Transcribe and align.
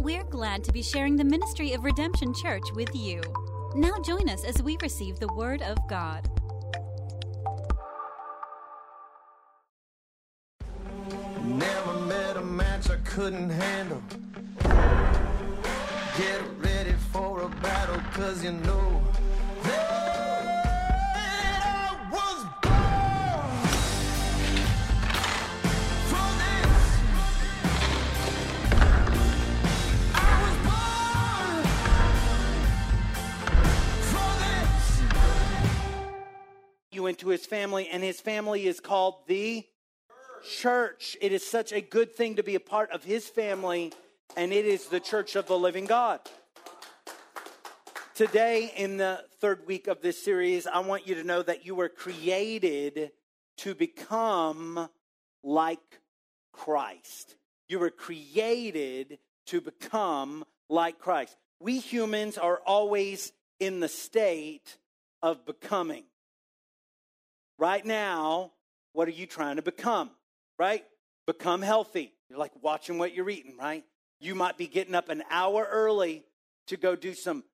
We're 0.00 0.24
glad 0.24 0.64
to 0.64 0.72
be 0.72 0.82
sharing 0.82 1.16
the 1.16 1.24
ministry 1.24 1.74
of 1.74 1.84
Redemption 1.84 2.32
Church 2.32 2.62
with 2.72 2.88
you. 2.96 3.20
Now 3.74 3.98
join 4.02 4.30
us 4.30 4.44
as 4.46 4.62
we 4.62 4.78
receive 4.80 5.18
the 5.18 5.30
Word 5.34 5.60
of 5.60 5.76
God. 5.90 6.26
Never 11.44 11.92
met 12.06 12.38
a 12.38 12.40
match 12.40 12.88
I 12.88 12.96
couldn't 13.04 13.50
handle. 13.50 14.02
Get 16.16 16.40
ready 16.60 16.94
for 17.12 17.42
a 17.42 17.50
battle, 17.60 18.00
cause 18.14 18.42
you 18.42 18.52
know 18.52 18.99
into 37.10 37.28
his 37.28 37.44
family, 37.44 37.88
and 37.88 38.02
his 38.02 38.20
family 38.20 38.66
is 38.66 38.80
called 38.80 39.16
the 39.26 39.66
church. 40.48 41.16
It 41.20 41.32
is 41.32 41.46
such 41.46 41.72
a 41.72 41.82
good 41.82 42.14
thing 42.14 42.36
to 42.36 42.42
be 42.42 42.54
a 42.54 42.60
part 42.60 42.90
of 42.92 43.04
his 43.04 43.28
family, 43.28 43.92
and 44.36 44.52
it 44.52 44.64
is 44.64 44.86
the 44.86 45.00
church 45.00 45.36
of 45.36 45.46
the 45.46 45.58
living 45.58 45.84
God. 45.84 46.20
Today, 48.14 48.72
in 48.76 48.96
the 48.96 49.24
third 49.40 49.66
week 49.66 49.88
of 49.88 50.00
this 50.00 50.22
series, 50.22 50.66
I 50.66 50.78
want 50.80 51.06
you 51.06 51.16
to 51.16 51.24
know 51.24 51.42
that 51.42 51.66
you 51.66 51.74
were 51.74 51.88
created 51.88 53.10
to 53.58 53.74
become 53.74 54.88
like 55.42 56.00
Christ. 56.52 57.36
You 57.68 57.80
were 57.80 57.90
created 57.90 59.18
to 59.46 59.60
become 59.60 60.44
like 60.68 60.98
Christ. 60.98 61.36
We 61.58 61.80
humans 61.80 62.38
are 62.38 62.60
always 62.64 63.32
in 63.58 63.80
the 63.80 63.88
state 63.88 64.78
of 65.22 65.44
becoming. 65.44 66.04
Right 67.60 67.84
now, 67.84 68.52
what 68.94 69.06
are 69.06 69.12
you 69.12 69.26
trying 69.26 69.56
to 69.56 69.62
become? 69.62 70.10
Right? 70.58 70.82
Become 71.26 71.60
healthy. 71.60 72.14
You're 72.30 72.38
like 72.38 72.52
watching 72.62 72.96
what 72.96 73.14
you're 73.14 73.28
eating, 73.28 73.58
right? 73.58 73.84
You 74.18 74.34
might 74.34 74.56
be 74.56 74.66
getting 74.66 74.94
up 74.94 75.10
an 75.10 75.22
hour 75.30 75.68
early 75.70 76.24
to 76.68 76.78
go 76.78 76.96
do 76.96 77.12
some 77.12 77.44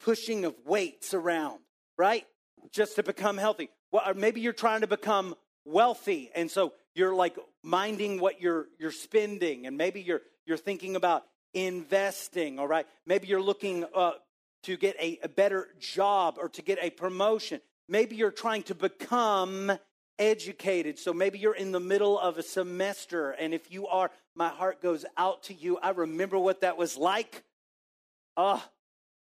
pushing 0.00 0.44
of 0.44 0.54
weights 0.66 1.14
around, 1.14 1.60
right? 1.96 2.26
Just 2.72 2.96
to 2.96 3.02
become 3.02 3.38
healthy. 3.38 3.70
Well, 3.90 4.02
or 4.06 4.12
maybe 4.12 4.42
you're 4.42 4.52
trying 4.52 4.82
to 4.82 4.86
become 4.86 5.34
wealthy, 5.64 6.30
and 6.34 6.50
so 6.50 6.74
you're 6.94 7.14
like 7.14 7.36
minding 7.62 8.20
what 8.20 8.40
you're 8.40 8.66
you're 8.78 8.90
spending, 8.90 9.66
and 9.66 9.78
maybe 9.78 10.02
you're 10.02 10.20
you're 10.44 10.58
thinking 10.58 10.94
about 10.94 11.24
investing. 11.54 12.58
All 12.58 12.68
right, 12.68 12.86
maybe 13.06 13.28
you're 13.28 13.42
looking 13.42 13.84
uh, 13.94 14.12
to 14.64 14.76
get 14.76 14.96
a, 15.00 15.18
a 15.22 15.28
better 15.28 15.68
job 15.78 16.36
or 16.38 16.48
to 16.50 16.62
get 16.62 16.78
a 16.82 16.90
promotion. 16.90 17.60
Maybe 17.88 18.16
you're 18.16 18.30
trying 18.30 18.62
to 18.64 18.74
become 18.74 19.72
educated. 20.18 20.98
So 20.98 21.12
maybe 21.12 21.38
you're 21.38 21.54
in 21.54 21.72
the 21.72 21.80
middle 21.80 22.18
of 22.18 22.38
a 22.38 22.42
semester, 22.42 23.32
and 23.32 23.52
if 23.52 23.70
you 23.70 23.86
are, 23.86 24.10
my 24.34 24.48
heart 24.48 24.80
goes 24.80 25.04
out 25.16 25.44
to 25.44 25.54
you. 25.54 25.78
I 25.78 25.90
remember 25.90 26.38
what 26.38 26.62
that 26.62 26.76
was 26.76 26.96
like. 26.96 27.44
Ah, 28.36 28.68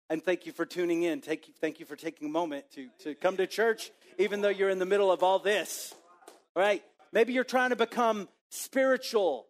and 0.09 0.23
thank 0.23 0.47
you 0.47 0.53
for 0.53 0.67
tuning 0.67 1.05
in. 1.05 1.21
Thank 1.21 1.49
you, 1.49 1.55
thank 1.61 1.81
you 1.81 1.87
for 1.87 1.97
taking 1.97 2.29
a 2.29 2.31
moment 2.31 2.65
to, 2.75 2.89
to 3.05 3.15
come 3.15 3.37
to 3.37 3.47
church, 3.47 3.91
even 4.19 4.41
though 4.41 4.49
you're 4.49 4.71
in 4.71 4.79
the 4.79 4.87
middle 4.87 5.11
of 5.11 5.23
all 5.23 5.39
this. 5.39 5.95
All 6.55 6.63
right? 6.63 6.83
Maybe 7.13 7.33
you're 7.33 7.45
trying 7.45 7.71
to 7.71 7.77
become 7.77 8.29
spiritual, 8.51 9.47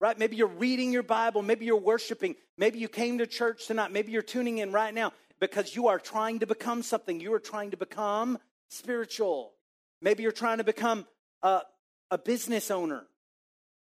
right? 0.00 0.18
Maybe 0.18 0.36
you're 0.36 0.46
reading 0.46 0.92
your 0.92 1.02
Bible. 1.02 1.42
Maybe 1.42 1.64
you're 1.64 1.76
worshiping. 1.76 2.36
Maybe 2.56 2.78
you 2.78 2.88
came 2.88 3.18
to 3.18 3.26
church 3.26 3.66
tonight. 3.66 3.92
Maybe 3.92 4.12
you're 4.12 4.22
tuning 4.22 4.58
in 4.58 4.72
right 4.72 4.94
now 4.94 5.12
because 5.40 5.74
you 5.74 5.88
are 5.88 5.98
trying 5.98 6.40
to 6.40 6.46
become 6.46 6.82
something. 6.82 7.20
You 7.20 7.34
are 7.34 7.40
trying 7.40 7.72
to 7.72 7.76
become 7.76 8.38
spiritual. 8.68 9.52
Maybe 10.00 10.22
you're 10.22 10.32
trying 10.32 10.58
to 10.58 10.64
become 10.64 11.06
a, 11.42 11.62
a 12.10 12.18
business 12.18 12.70
owner 12.70 13.04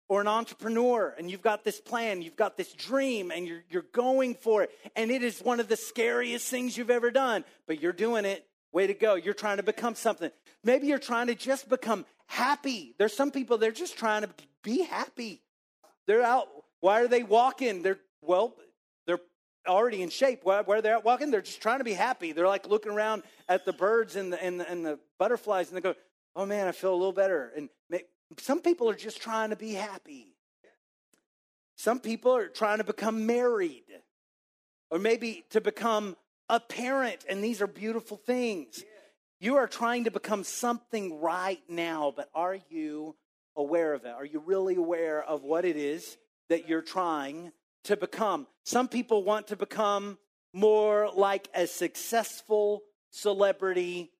or 0.09 0.21
an 0.21 0.29
entrepreneur 0.29 1.15
and 1.17 1.31
you've 1.31 1.43
got 1.43 1.65
this 1.65 1.81
plan, 1.81 2.23
you've 2.23 2.37
got 2.37 2.57
this 2.57 2.73
dream, 2.73 3.31
and 3.31 3.47
you're, 3.47 3.65
you're 3.71 3.87
going 3.93 4.35
for 4.35 4.63
it. 4.63 4.71
And 4.97 5.11
it 5.11 5.23
is 5.23 5.41
one 5.41 5.61
of 5.61 5.69
the 5.69 5.77
scariest 5.77 6.49
things 6.49 6.77
you've 6.77 6.91
ever 6.91 7.11
done, 7.11 7.45
but 7.67 7.81
you're 7.81 7.93
doing 7.93 8.25
it. 8.25 8.47
Way 8.73 8.89
to 8.89 8.95
go. 8.95 9.15
You're 9.15 9.35
trying 9.35 9.59
to 9.59 9.63
become 9.63 9.95
something. 9.95 10.31
Maybe 10.65 10.89
you're 10.89 10.99
trying 10.99 11.29
to 11.29 11.37
just 11.37 11.69
become 11.69 12.05
happy. 12.27 12.95
There's 12.99 13.13
some 13.13 13.31
people, 13.31 13.57
they're 13.57 13.71
just 13.71 13.97
trying 13.97 14.23
to 14.23 14.31
be 14.63 14.83
happy. 14.83 15.43
They're 16.07 16.23
out. 16.23 16.49
Why 16.81 17.01
are 17.01 17.09
they 17.09 17.23
walking? 17.23 17.83
They're, 17.83 18.01
well, 18.21 18.57
already 19.67 20.03
in 20.03 20.11
shape. 20.11 20.45
where 20.45 20.83
they're 20.83 21.01
walking? 21.01 21.31
They're 21.31 21.43
just 21.43 21.61
trying 21.61 21.79
to 21.79 21.85
be 21.85 21.93
happy. 21.93 22.33
They're 22.33 22.49
like 22.49 22.69
looking 22.69 22.93
around 22.93 23.23
at 23.49 23.65
the 23.65 23.73
birds 23.73 24.17
and 24.17 24.33
the, 24.33 24.43
and 24.43 24.61
the, 24.61 24.71
and 24.71 24.85
the 24.85 24.99
butterflies 25.19 25.69
and 25.69 25.77
they 25.77 25.81
go, 25.81 25.95
oh 26.37 26.47
man, 26.47 26.69
I 26.69 26.73
feel 26.73 26.93
a 26.93 26.97
little 26.97 27.13
better. 27.13 27.53
And 27.57 27.69
some 28.39 28.61
people 28.61 28.89
are 28.91 28.95
just 28.95 29.21
trying 29.21 29.51
to 29.51 29.57
be 29.57 29.73
happy. 29.73 30.29
Some 31.77 32.01
people 32.01 32.37
are 32.37 32.49
trying 32.49 32.79
to 32.79 32.85
become 32.85 33.27
married 33.27 33.85
or 34.91 34.99
maybe 34.99 35.45
to 35.51 35.61
become 35.61 36.17
a 36.49 36.61
parent, 36.61 37.25
and 37.29 37.43
these 37.43 37.61
are 37.61 37.67
beautiful 37.67 38.17
things. 38.17 38.85
You 39.41 39.57
are 39.57 39.67
trying 39.67 40.05
to 40.05 40.11
become 40.11 40.45
something 40.45 41.21
right 41.21 41.61
now, 41.69 42.13
but 42.15 42.29
are 42.35 42.59
you 42.71 43.17
aware 43.57 43.95
of 43.95 44.05
it? 44.05 44.11
Are 44.11 44.25
you 44.25 44.41
really 44.45 44.77
aware 44.77 45.23
of 45.23 45.43
what 45.43 45.65
it 45.65 45.77
is 45.77 46.17
that 46.49 46.69
you're 46.69 46.83
trying 46.83 47.51
to 47.84 47.97
become? 47.97 48.47
Some 48.65 48.89
people 48.89 49.25
want 49.25 49.49
to 49.49 49.56
become 49.56 50.19
more 50.53 51.11
like 51.15 51.49
a 51.55 51.67
successful 51.67 52.83
celebrity 53.11 54.11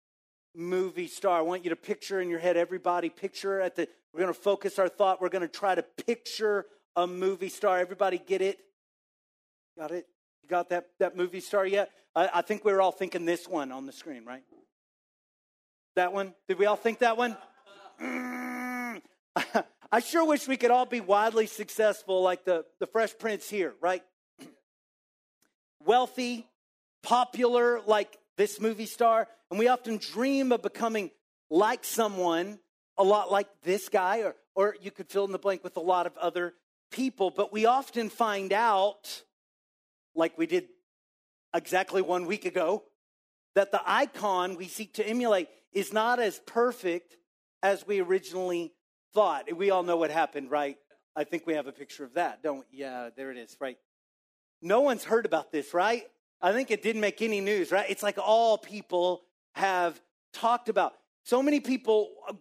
movie 0.54 1.08
star. 1.08 1.38
I 1.38 1.42
want 1.42 1.64
you 1.64 1.70
to 1.70 1.76
picture 1.76 2.20
in 2.20 2.28
your 2.28 2.38
head, 2.38 2.56
everybody, 2.56 3.08
picture 3.08 3.60
at 3.60 3.76
the, 3.76 3.88
we're 4.12 4.20
going 4.20 4.32
to 4.32 4.41
focus 4.41 4.78
our 4.78 4.88
thought. 4.88 5.20
We're 5.20 5.28
going 5.28 5.42
to 5.42 5.48
try 5.48 5.74
to 5.74 5.82
picture 5.82 6.66
a 6.97 7.06
movie 7.06 7.48
star. 7.48 7.78
Everybody 7.78 8.19
get 8.19 8.42
it? 8.42 8.58
Got 9.78 9.91
it? 9.91 10.06
You 10.42 10.48
got 10.48 10.69
that, 10.70 10.86
that 11.00 11.16
movie 11.16 11.41
star 11.41 11.66
yet? 11.66 11.91
I, 12.14 12.30
I 12.34 12.42
think 12.42 12.64
we 12.64 12.72
were 12.72 12.82
all 12.82 12.92
thinking 12.92 13.24
this 13.24 13.48
one 13.48 13.72
on 13.72 13.86
the 13.86 13.92
screen, 13.92 14.24
right? 14.24 14.42
That 15.97 16.12
one? 16.12 16.34
Did 16.48 16.58
we 16.58 16.66
all 16.66 16.76
think 16.76 17.00
that 17.00 17.16
one? 17.16 17.36
Mm. 18.00 19.00
I 19.94 20.00
sure 20.00 20.25
wish 20.25 20.49
we 20.49 20.56
could 20.56 20.72
all 20.72 20.87
be 20.87 21.00
wildly 21.00 21.47
successful 21.47 22.21
like 22.21 22.44
the, 22.44 22.65
the 22.81 22.87
Fresh 22.88 23.16
Prince 23.16 23.49
here, 23.49 23.75
right? 23.81 24.03
Wealthy, 25.87 26.49
popular 27.05 27.81
like 27.87 28.19
this 28.37 28.60
movie 28.60 28.87
star, 28.87 29.28
and 29.50 29.59
we 29.60 29.69
often 29.69 29.99
dream 29.99 30.50
of 30.50 30.62
becoming 30.62 31.12
like 31.49 31.84
someone 31.84 32.59
a 32.99 33.04
lot 33.04 33.31
like 33.31 33.47
this 33.62 33.88
guy, 33.88 34.22
or, 34.22 34.34
or 34.56 34.75
you 34.83 34.91
could 34.91 35.09
fill 35.09 35.27
in 35.27 35.31
the 35.31 35.38
blank 35.38 35.62
with 35.62 35.77
a 35.77 35.81
lot 35.81 36.09
of 36.09 36.16
other 36.16 36.54
people, 36.91 37.31
but 37.31 37.53
we 37.53 37.65
often 37.65 38.09
find 38.10 38.53
out, 38.53 39.22
like 40.16 40.37
we 40.37 40.49
did 40.49 40.65
exactly 41.54 42.03
one 42.03 42.27
week 42.27 42.47
ago, 42.47 42.83
that 43.54 43.71
the 43.71 43.81
icon 43.87 44.56
we 44.56 44.66
seek 44.66 44.94
to 44.94 45.09
emulate 45.09 45.47
is 45.72 45.93
not 45.93 46.19
as 46.19 46.41
perfect 46.47 47.16
as 47.62 47.87
we 47.87 48.00
originally 48.00 48.72
thought. 49.14 49.56
We 49.56 49.70
all 49.70 49.82
know 49.82 49.97
what 49.97 50.10
happened, 50.10 50.50
right? 50.50 50.76
I 51.16 51.25
think 51.25 51.47
we 51.47 51.54
have 51.54 51.66
a 51.66 51.72
picture 51.72 52.04
of 52.04 52.14
that, 52.14 52.42
don't 52.42 52.58
we? 52.58 52.78
Yeah, 52.78 53.10
there 53.16 53.30
it 53.30 53.38
is, 53.38 53.56
right? 53.60 53.78
No 54.60 54.80
one's 54.80 55.04
heard 55.04 55.26
about 55.26 55.52
this, 55.52 55.72
right? 55.72 56.04
I 56.42 56.52
think 56.52 56.70
it 56.70 56.82
didn't 56.82 57.00
make 57.00 57.22
any 57.22 57.41
news, 57.41 57.70
right? 57.70 57.86
It's 57.88 58.03
like 58.03 58.19
all 58.19 58.58
people 58.58 59.22
have 59.54 60.00
talked 60.32 60.69
about. 60.69 60.94
So 61.24 61.42
many 61.42 61.60
people 61.60 62.10
uh, 62.28 62.34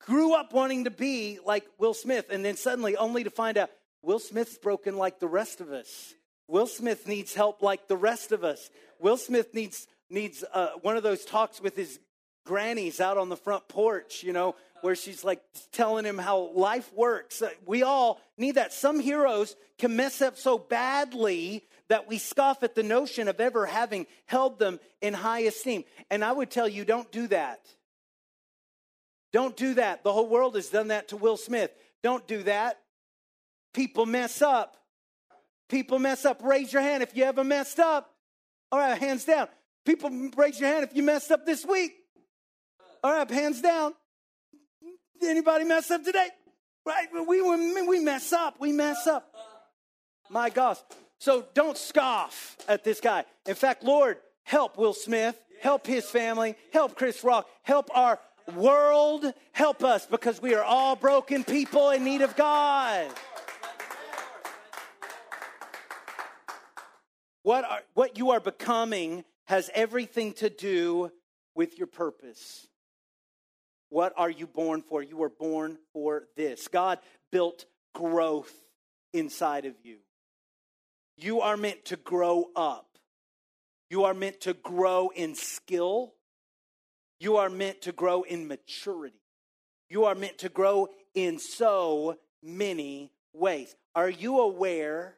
grew 0.00 0.34
up 0.34 0.52
wanting 0.52 0.84
to 0.84 0.90
be 0.90 1.38
like 1.44 1.64
Will 1.78 1.94
Smith, 1.94 2.26
and 2.30 2.44
then 2.44 2.56
suddenly 2.56 2.96
only 2.96 3.24
to 3.24 3.30
find 3.30 3.56
out 3.56 3.70
Will 4.02 4.18
Smith's 4.18 4.58
broken 4.58 4.96
like 4.96 5.20
the 5.20 5.28
rest 5.28 5.60
of 5.60 5.72
us. 5.72 6.14
Will 6.48 6.66
Smith 6.66 7.06
needs 7.06 7.34
help 7.34 7.62
like 7.62 7.88
the 7.88 7.96
rest 7.96 8.32
of 8.32 8.44
us. 8.44 8.70
Will 9.00 9.16
Smith 9.16 9.54
needs 9.54 9.86
needs 10.10 10.44
uh, 10.52 10.70
one 10.82 10.96
of 10.96 11.02
those 11.02 11.24
talks 11.24 11.60
with 11.60 11.76
his 11.76 11.98
grannies 12.44 13.00
out 13.00 13.18
on 13.18 13.28
the 13.28 13.36
front 13.36 13.68
porch, 13.68 14.22
you 14.22 14.32
know, 14.32 14.54
where 14.86 14.94
she's 14.94 15.24
like 15.24 15.42
telling 15.72 16.04
him 16.04 16.16
how 16.16 16.52
life 16.54 16.92
works. 16.94 17.42
Uh, 17.42 17.50
We 17.66 17.82
all 17.82 18.20
need 18.38 18.52
that. 18.52 18.72
Some 18.72 19.00
heroes 19.00 19.56
can 19.78 19.96
mess 19.96 20.22
up 20.22 20.38
so 20.38 20.58
badly 20.58 21.64
that 21.88 22.06
we 22.06 22.18
scoff 22.18 22.62
at 22.62 22.76
the 22.76 22.84
notion 22.84 23.26
of 23.26 23.40
ever 23.40 23.66
having 23.66 24.06
held 24.26 24.60
them 24.60 24.78
in 25.00 25.12
high 25.12 25.40
esteem. 25.40 25.82
And 26.08 26.24
I 26.24 26.30
would 26.30 26.52
tell 26.52 26.68
you, 26.68 26.84
don't 26.84 27.10
do 27.10 27.26
that. 27.26 27.66
Don't 29.32 29.56
do 29.56 29.74
that. 29.74 30.04
The 30.04 30.12
whole 30.12 30.28
world 30.28 30.54
has 30.54 30.68
done 30.68 30.88
that 30.88 31.08
to 31.08 31.16
Will 31.16 31.36
Smith. 31.36 31.72
Don't 32.04 32.24
do 32.28 32.44
that. 32.44 32.78
People 33.74 34.06
mess 34.06 34.40
up. 34.40 34.76
People 35.68 35.98
mess 35.98 36.24
up. 36.24 36.44
Raise 36.44 36.72
your 36.72 36.82
hand 36.82 37.02
if 37.02 37.16
you 37.16 37.24
ever 37.24 37.42
messed 37.42 37.80
up. 37.80 38.14
All 38.70 38.78
right, 38.78 38.96
hands 38.96 39.24
down. 39.24 39.48
People, 39.84 40.30
raise 40.36 40.60
your 40.60 40.68
hand 40.68 40.84
if 40.84 40.94
you 40.94 41.02
messed 41.02 41.32
up 41.32 41.44
this 41.44 41.66
week. 41.66 41.92
All 43.02 43.12
right, 43.12 43.28
hands 43.28 43.60
down. 43.60 43.94
Anybody 45.22 45.64
mess 45.64 45.90
up 45.90 46.04
today? 46.04 46.28
Right? 46.84 47.08
We, 47.12 47.42
we, 47.42 47.82
we 47.86 48.00
mess 48.00 48.32
up. 48.32 48.60
We 48.60 48.72
mess 48.72 49.06
up. 49.06 49.34
My 50.30 50.50
gosh. 50.50 50.78
So 51.18 51.46
don't 51.54 51.76
scoff 51.76 52.56
at 52.68 52.84
this 52.84 53.00
guy. 53.00 53.24
In 53.46 53.54
fact, 53.54 53.82
Lord, 53.82 54.18
help 54.44 54.76
Will 54.76 54.92
Smith, 54.92 55.36
help 55.60 55.86
his 55.86 56.04
family, 56.04 56.56
help 56.72 56.94
Chris 56.94 57.24
Rock, 57.24 57.48
help 57.62 57.90
our 57.94 58.20
world, 58.54 59.32
help 59.52 59.82
us 59.82 60.06
because 60.06 60.40
we 60.40 60.54
are 60.54 60.62
all 60.62 60.94
broken 60.94 61.42
people 61.42 61.90
in 61.90 62.04
need 62.04 62.22
of 62.22 62.36
God. 62.36 63.10
What, 67.42 67.64
are, 67.64 67.80
what 67.94 68.18
you 68.18 68.30
are 68.32 68.40
becoming 68.40 69.24
has 69.44 69.70
everything 69.74 70.32
to 70.34 70.50
do 70.50 71.12
with 71.54 71.78
your 71.78 71.86
purpose. 71.86 72.66
What 73.88 74.12
are 74.16 74.30
you 74.30 74.46
born 74.46 74.82
for? 74.82 75.02
You 75.02 75.16
were 75.16 75.30
born 75.30 75.78
for 75.92 76.24
this. 76.36 76.68
God 76.68 76.98
built 77.30 77.66
growth 77.94 78.52
inside 79.12 79.64
of 79.64 79.74
you. 79.82 79.98
You 81.16 81.40
are 81.40 81.56
meant 81.56 81.86
to 81.86 81.96
grow 81.96 82.50
up. 82.54 82.86
You 83.88 84.04
are 84.04 84.14
meant 84.14 84.40
to 84.42 84.54
grow 84.54 85.10
in 85.14 85.34
skill. 85.34 86.14
You 87.20 87.36
are 87.36 87.48
meant 87.48 87.82
to 87.82 87.92
grow 87.92 88.22
in 88.22 88.48
maturity. 88.48 89.20
You 89.88 90.04
are 90.04 90.14
meant 90.14 90.38
to 90.38 90.48
grow 90.48 90.88
in 91.14 91.38
so 91.38 92.18
many 92.42 93.12
ways. 93.32 93.74
Are 93.94 94.10
you 94.10 94.40
aware 94.40 95.16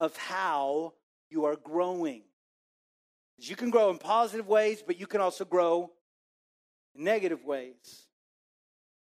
of 0.00 0.16
how 0.16 0.94
you 1.30 1.44
are 1.44 1.56
growing. 1.56 2.22
You 3.38 3.56
can 3.56 3.70
grow 3.70 3.90
in 3.90 3.98
positive 3.98 4.46
ways, 4.46 4.82
but 4.84 4.98
you 4.98 5.06
can 5.06 5.20
also 5.20 5.44
grow 5.44 5.90
in 6.94 7.04
negative 7.04 7.44
ways. 7.44 8.06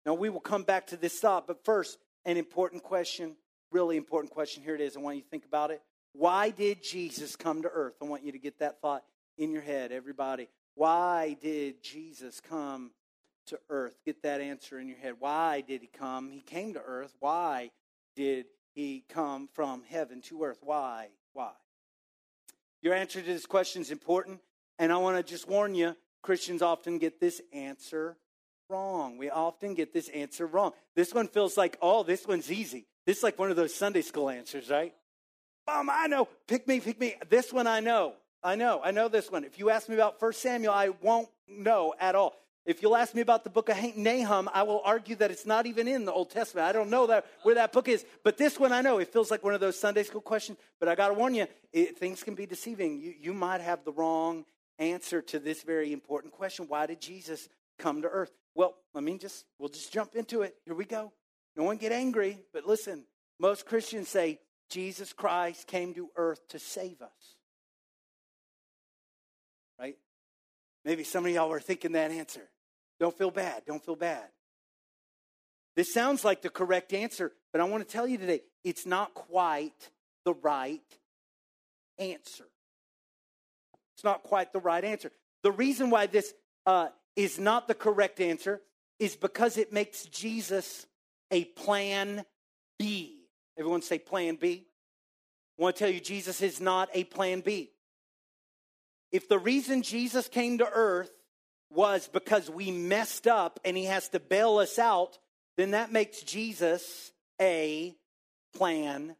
Now, 0.07 0.13
we 0.13 0.29
will 0.29 0.39
come 0.39 0.63
back 0.63 0.87
to 0.87 0.95
this 0.95 1.19
thought, 1.19 1.47
but 1.47 1.65
first, 1.65 1.97
an 2.23 2.37
important 2.37 2.81
question, 2.81 3.35
really 3.71 3.97
important 3.97 4.31
question. 4.31 4.63
Here 4.63 4.73
it 4.73 4.79
is. 4.79 4.95
I 4.95 5.01
want 5.01 5.17
you 5.17 5.21
to 5.21 5.27
think 5.27 5.43
about 5.43 5.69
it. 5.69 5.81
Why 6.13 6.49
did 6.49 6.81
Jesus 6.81 7.35
come 7.35 7.61
to 7.63 7.67
earth? 7.67 7.95
I 8.01 8.05
want 8.05 8.23
you 8.23 8.31
to 8.31 8.39
get 8.39 8.59
that 8.59 8.79
thought 8.79 9.03
in 9.37 9.51
your 9.51 9.61
head, 9.61 9.91
everybody. 9.91 10.47
Why 10.75 11.35
did 11.41 11.83
Jesus 11.83 12.39
come 12.39 12.91
to 13.47 13.59
earth? 13.69 13.99
Get 14.05 14.23
that 14.23 14.39
answer 14.39 14.79
in 14.79 14.87
your 14.87 14.97
head. 14.97 15.15
Why 15.19 15.59
did 15.59 15.81
he 15.81 15.87
come? 15.87 16.31
He 16.31 16.39
came 16.39 16.73
to 16.75 16.81
earth. 16.81 17.13
Why 17.19 17.71
did 18.15 18.45
he 18.73 19.03
come 19.09 19.49
from 19.51 19.83
heaven 19.89 20.21
to 20.21 20.41
earth? 20.41 20.59
Why? 20.61 21.09
Why? 21.33 21.51
Your 22.81 22.93
answer 22.93 23.19
to 23.19 23.27
this 23.27 23.45
question 23.45 23.81
is 23.81 23.91
important, 23.91 24.39
and 24.79 24.93
I 24.93 24.97
want 24.99 25.17
to 25.17 25.23
just 25.29 25.49
warn 25.49 25.75
you 25.75 25.97
Christians 26.21 26.61
often 26.61 26.97
get 26.97 27.19
this 27.19 27.41
answer 27.51 28.15
wrong. 28.69 29.17
We 29.17 29.29
often 29.29 29.73
get 29.73 29.93
this 29.93 30.09
answer 30.09 30.45
wrong. 30.45 30.71
This 30.95 31.13
one 31.13 31.27
feels 31.27 31.57
like, 31.57 31.77
oh, 31.81 32.03
this 32.03 32.27
one's 32.27 32.51
easy. 32.51 32.85
This 33.05 33.17
is 33.17 33.23
like 33.23 33.39
one 33.39 33.49
of 33.49 33.55
those 33.55 33.73
Sunday 33.73 34.01
school 34.01 34.29
answers, 34.29 34.69
right? 34.69 34.93
Mom, 35.65 35.89
I 35.89 36.07
know. 36.07 36.27
Pick 36.47 36.67
me, 36.67 36.79
pick 36.79 36.99
me. 36.99 37.15
This 37.29 37.51
one 37.51 37.67
I 37.67 37.79
know. 37.79 38.13
I 38.43 38.55
know. 38.55 38.81
I 38.83 38.91
know 38.91 39.07
this 39.07 39.31
one. 39.31 39.43
If 39.43 39.59
you 39.59 39.69
ask 39.69 39.89
me 39.89 39.95
about 39.95 40.19
First 40.19 40.41
Samuel, 40.41 40.73
I 40.73 40.89
won't 41.01 41.29
know 41.47 41.93
at 41.99 42.15
all. 42.15 42.33
If 42.65 42.81
you'll 42.81 42.97
ask 42.97 43.15
me 43.15 43.21
about 43.21 43.45
the 43.45 43.49
book 43.49 43.69
of 43.69 43.77
Nahum, 43.95 44.49
I 44.53 44.63
will 44.63 44.81
argue 44.83 45.15
that 45.17 45.31
it's 45.31 45.45
not 45.45 45.65
even 45.65 45.87
in 45.87 46.03
the 46.03 46.11
Old 46.11 46.29
Testament. 46.29 46.67
I 46.67 46.73
don't 46.73 46.89
know 46.89 47.07
that, 47.07 47.25
where 47.43 47.55
that 47.55 47.71
book 47.71 47.87
is. 47.87 48.05
But 48.25 48.37
this 48.37 48.59
one 48.59 48.73
I 48.73 48.81
know. 48.81 48.97
It 48.97 49.11
feels 49.13 49.31
like 49.31 49.41
one 49.41 49.53
of 49.53 49.61
those 49.61 49.79
Sunday 49.79 50.03
school 50.03 50.19
questions. 50.19 50.57
But 50.79 50.89
I 50.89 50.95
got 50.95 51.07
to 51.07 51.13
warn 51.13 51.33
you, 51.33 51.47
it, 51.71 51.97
things 51.97 52.23
can 52.23 52.35
be 52.35 52.45
deceiving. 52.45 52.99
You, 52.99 53.13
you 53.19 53.33
might 53.33 53.61
have 53.61 53.85
the 53.85 53.93
wrong 53.93 54.43
answer 54.79 55.21
to 55.21 55.39
this 55.39 55.63
very 55.63 55.93
important 55.93 56.33
question. 56.33 56.65
Why 56.67 56.85
did 56.87 56.99
Jesus 56.99 57.47
come 57.79 58.01
to 58.01 58.09
earth? 58.09 58.31
Well, 58.57 58.75
I 58.95 59.01
mean, 59.01 59.19
just 59.19 59.45
we'll 59.59 59.69
just 59.69 59.93
jump 59.93 60.15
into 60.15 60.41
it. 60.41 60.55
Here 60.65 60.73
we 60.73 60.85
go. 60.85 61.13
No 61.55 61.63
one 61.63 61.77
get 61.77 61.91
angry, 61.91 62.39
but 62.51 62.65
listen. 62.65 63.05
Most 63.39 63.67
Christians 63.67 64.09
say 64.09 64.39
Jesus 64.71 65.13
Christ 65.13 65.67
came 65.67 65.93
to 65.93 66.09
earth 66.15 66.39
to 66.49 66.57
save 66.57 67.03
us. 67.03 67.35
Right? 69.79 69.95
Maybe 70.83 71.03
some 71.03 71.23
of 71.27 71.31
y'all 71.31 71.49
were 71.49 71.59
thinking 71.59 71.91
that 71.91 72.09
answer. 72.09 72.49
Don't 72.99 73.15
feel 73.15 73.29
bad. 73.29 73.61
Don't 73.67 73.85
feel 73.85 73.95
bad. 73.95 74.25
This 75.75 75.93
sounds 75.93 76.25
like 76.25 76.41
the 76.41 76.49
correct 76.49 76.93
answer, 76.93 77.33
but 77.51 77.61
I 77.61 77.65
want 77.65 77.87
to 77.87 77.93
tell 77.93 78.07
you 78.07 78.17
today 78.17 78.41
it's 78.63 78.87
not 78.87 79.13
quite 79.13 79.91
the 80.25 80.33
right 80.33 80.81
answer. 81.99 82.45
It's 83.93 84.03
not 84.03 84.23
quite 84.23 84.51
the 84.51 84.59
right 84.59 84.83
answer. 84.83 85.11
The 85.43 85.51
reason 85.51 85.91
why 85.91 86.07
this 86.07 86.33
uh, 86.65 86.87
is 87.17 87.39
not 87.39 87.67
the 87.67 87.73
correct 87.73 88.21
answer 88.21 88.61
is 88.99 89.17
because 89.17 89.57
it 89.57 89.73
makes 89.73 90.05
Jesus 90.05 90.85
a 91.31 91.43
plan 91.43 92.23
B. 92.79 93.23
Everyone 93.57 93.81
say 93.81 93.99
plan 93.99 94.35
B. 94.35 94.65
I 95.59 95.63
want 95.63 95.75
to 95.75 95.79
tell 95.79 95.93
you, 95.93 95.99
Jesus 95.99 96.41
is 96.41 96.61
not 96.61 96.89
a 96.93 97.03
plan 97.03 97.41
B. 97.41 97.71
If 99.11 99.27
the 99.27 99.39
reason 99.39 99.81
Jesus 99.81 100.27
came 100.27 100.59
to 100.59 100.69
earth 100.71 101.11
was 101.71 102.07
because 102.07 102.49
we 102.49 102.71
messed 102.71 103.27
up 103.27 103.59
and 103.65 103.75
he 103.75 103.85
has 103.85 104.09
to 104.09 104.19
bail 104.19 104.59
us 104.59 104.77
out, 104.77 105.17
then 105.57 105.71
that 105.71 105.91
makes 105.91 106.21
Jesus 106.21 107.11
a 107.41 107.95
plan 108.55 109.15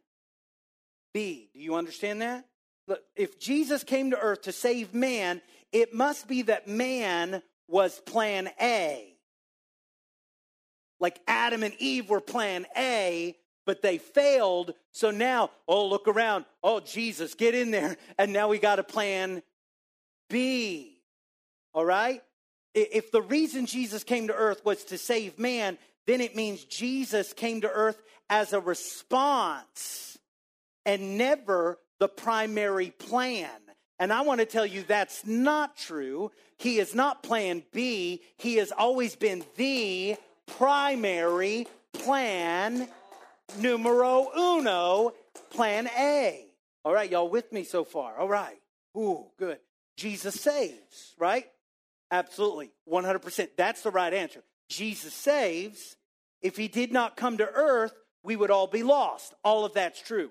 B. 1.12 1.50
Do 1.52 1.60
you 1.60 1.74
understand 1.74 2.22
that? 2.22 2.46
Look, 2.86 3.02
if 3.16 3.40
Jesus 3.40 3.82
came 3.82 4.12
to 4.12 4.18
earth 4.18 4.42
to 4.42 4.52
save 4.52 4.94
man, 4.94 5.42
it 5.72 5.92
must 5.92 6.28
be 6.28 6.42
that 6.42 6.68
man 6.68 7.42
was 7.68 8.00
plan 8.00 8.48
A. 8.60 9.14
Like 11.00 11.20
Adam 11.28 11.62
and 11.62 11.74
Eve 11.78 12.10
were 12.10 12.20
plan 12.20 12.66
A, 12.76 13.36
but 13.66 13.82
they 13.82 13.98
failed. 13.98 14.74
So 14.92 15.10
now, 15.10 15.50
oh, 15.68 15.86
look 15.86 16.08
around. 16.08 16.44
Oh, 16.62 16.80
Jesus, 16.80 17.34
get 17.34 17.54
in 17.54 17.70
there. 17.70 17.96
And 18.18 18.32
now 18.32 18.48
we 18.48 18.58
got 18.58 18.78
a 18.78 18.84
plan 18.84 19.42
B. 20.28 20.98
All 21.72 21.84
right? 21.84 22.22
If 22.74 23.12
the 23.12 23.22
reason 23.22 23.66
Jesus 23.66 24.04
came 24.04 24.28
to 24.28 24.34
earth 24.34 24.64
was 24.64 24.84
to 24.84 24.98
save 24.98 25.38
man, 25.38 25.78
then 26.06 26.20
it 26.20 26.34
means 26.34 26.64
Jesus 26.64 27.32
came 27.32 27.60
to 27.60 27.70
earth 27.70 28.00
as 28.30 28.52
a 28.52 28.60
response 28.60 30.18
and 30.84 31.18
never 31.18 31.78
the 32.00 32.08
primary 32.08 32.90
plan. 32.90 33.50
And 33.98 34.12
I 34.12 34.20
want 34.22 34.40
to 34.40 34.46
tell 34.46 34.66
you 34.66 34.82
that's 34.82 35.26
not 35.26 35.76
true. 35.76 36.30
He 36.56 36.78
is 36.78 36.94
not 36.94 37.22
plan 37.22 37.64
B. 37.72 38.22
He 38.36 38.56
has 38.56 38.72
always 38.72 39.16
been 39.16 39.44
the 39.56 40.16
primary 40.46 41.66
plan, 41.92 42.88
numero 43.58 44.28
uno, 44.36 45.12
plan 45.50 45.88
A. 45.98 46.46
All 46.84 46.92
right, 46.92 47.10
y'all 47.10 47.28
with 47.28 47.52
me 47.52 47.64
so 47.64 47.84
far? 47.84 48.18
All 48.18 48.28
right. 48.28 48.58
Ooh, 48.96 49.26
good. 49.38 49.58
Jesus 49.96 50.40
saves, 50.40 51.14
right? 51.18 51.46
Absolutely. 52.10 52.70
100%. 52.88 53.48
That's 53.56 53.82
the 53.82 53.90
right 53.90 54.14
answer. 54.14 54.42
Jesus 54.68 55.12
saves. 55.12 55.96
If 56.40 56.56
he 56.56 56.68
did 56.68 56.92
not 56.92 57.16
come 57.16 57.38
to 57.38 57.48
earth, 57.48 57.92
we 58.22 58.36
would 58.36 58.50
all 58.50 58.68
be 58.68 58.82
lost. 58.82 59.34
All 59.44 59.64
of 59.64 59.74
that's 59.74 60.00
true. 60.00 60.30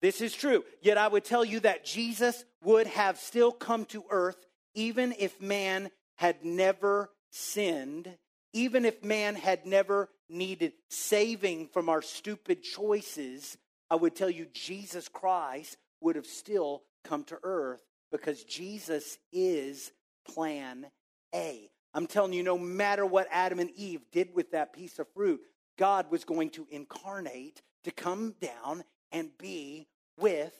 This 0.00 0.20
is 0.20 0.34
true. 0.34 0.64
Yet 0.82 0.98
I 0.98 1.08
would 1.08 1.24
tell 1.24 1.44
you 1.44 1.60
that 1.60 1.84
Jesus 1.84 2.44
would 2.64 2.86
have 2.86 3.18
still 3.18 3.52
come 3.52 3.84
to 3.86 4.04
earth 4.10 4.46
even 4.74 5.14
if 5.18 5.40
man 5.40 5.90
had 6.16 6.44
never 6.44 7.10
sinned, 7.30 8.16
even 8.52 8.84
if 8.84 9.04
man 9.04 9.34
had 9.34 9.66
never 9.66 10.08
needed 10.28 10.72
saving 10.88 11.68
from 11.68 11.88
our 11.88 12.02
stupid 12.02 12.62
choices. 12.62 13.56
I 13.90 13.96
would 13.96 14.16
tell 14.16 14.30
you 14.30 14.46
Jesus 14.52 15.08
Christ 15.08 15.76
would 16.00 16.16
have 16.16 16.26
still 16.26 16.82
come 17.04 17.24
to 17.24 17.38
earth 17.42 17.82
because 18.10 18.44
Jesus 18.44 19.18
is 19.32 19.92
plan 20.26 20.86
a. 21.34 21.70
I'm 21.92 22.06
telling 22.06 22.32
you, 22.32 22.42
no 22.42 22.58
matter 22.58 23.06
what 23.06 23.28
Adam 23.30 23.60
and 23.60 23.70
Eve 23.76 24.00
did 24.10 24.34
with 24.34 24.50
that 24.52 24.72
piece 24.72 24.98
of 24.98 25.06
fruit, 25.14 25.40
God 25.78 26.10
was 26.10 26.24
going 26.24 26.50
to 26.50 26.66
incarnate 26.70 27.62
to 27.84 27.90
come 27.90 28.34
down 28.40 28.82
and 29.12 29.30
be 29.38 29.86
with 30.18 30.54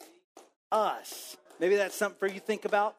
us. 0.71 1.35
Maybe 1.59 1.75
that's 1.75 1.95
something 1.95 2.19
for 2.19 2.27
you 2.27 2.39
to 2.39 2.45
think 2.45 2.65
about. 2.65 2.95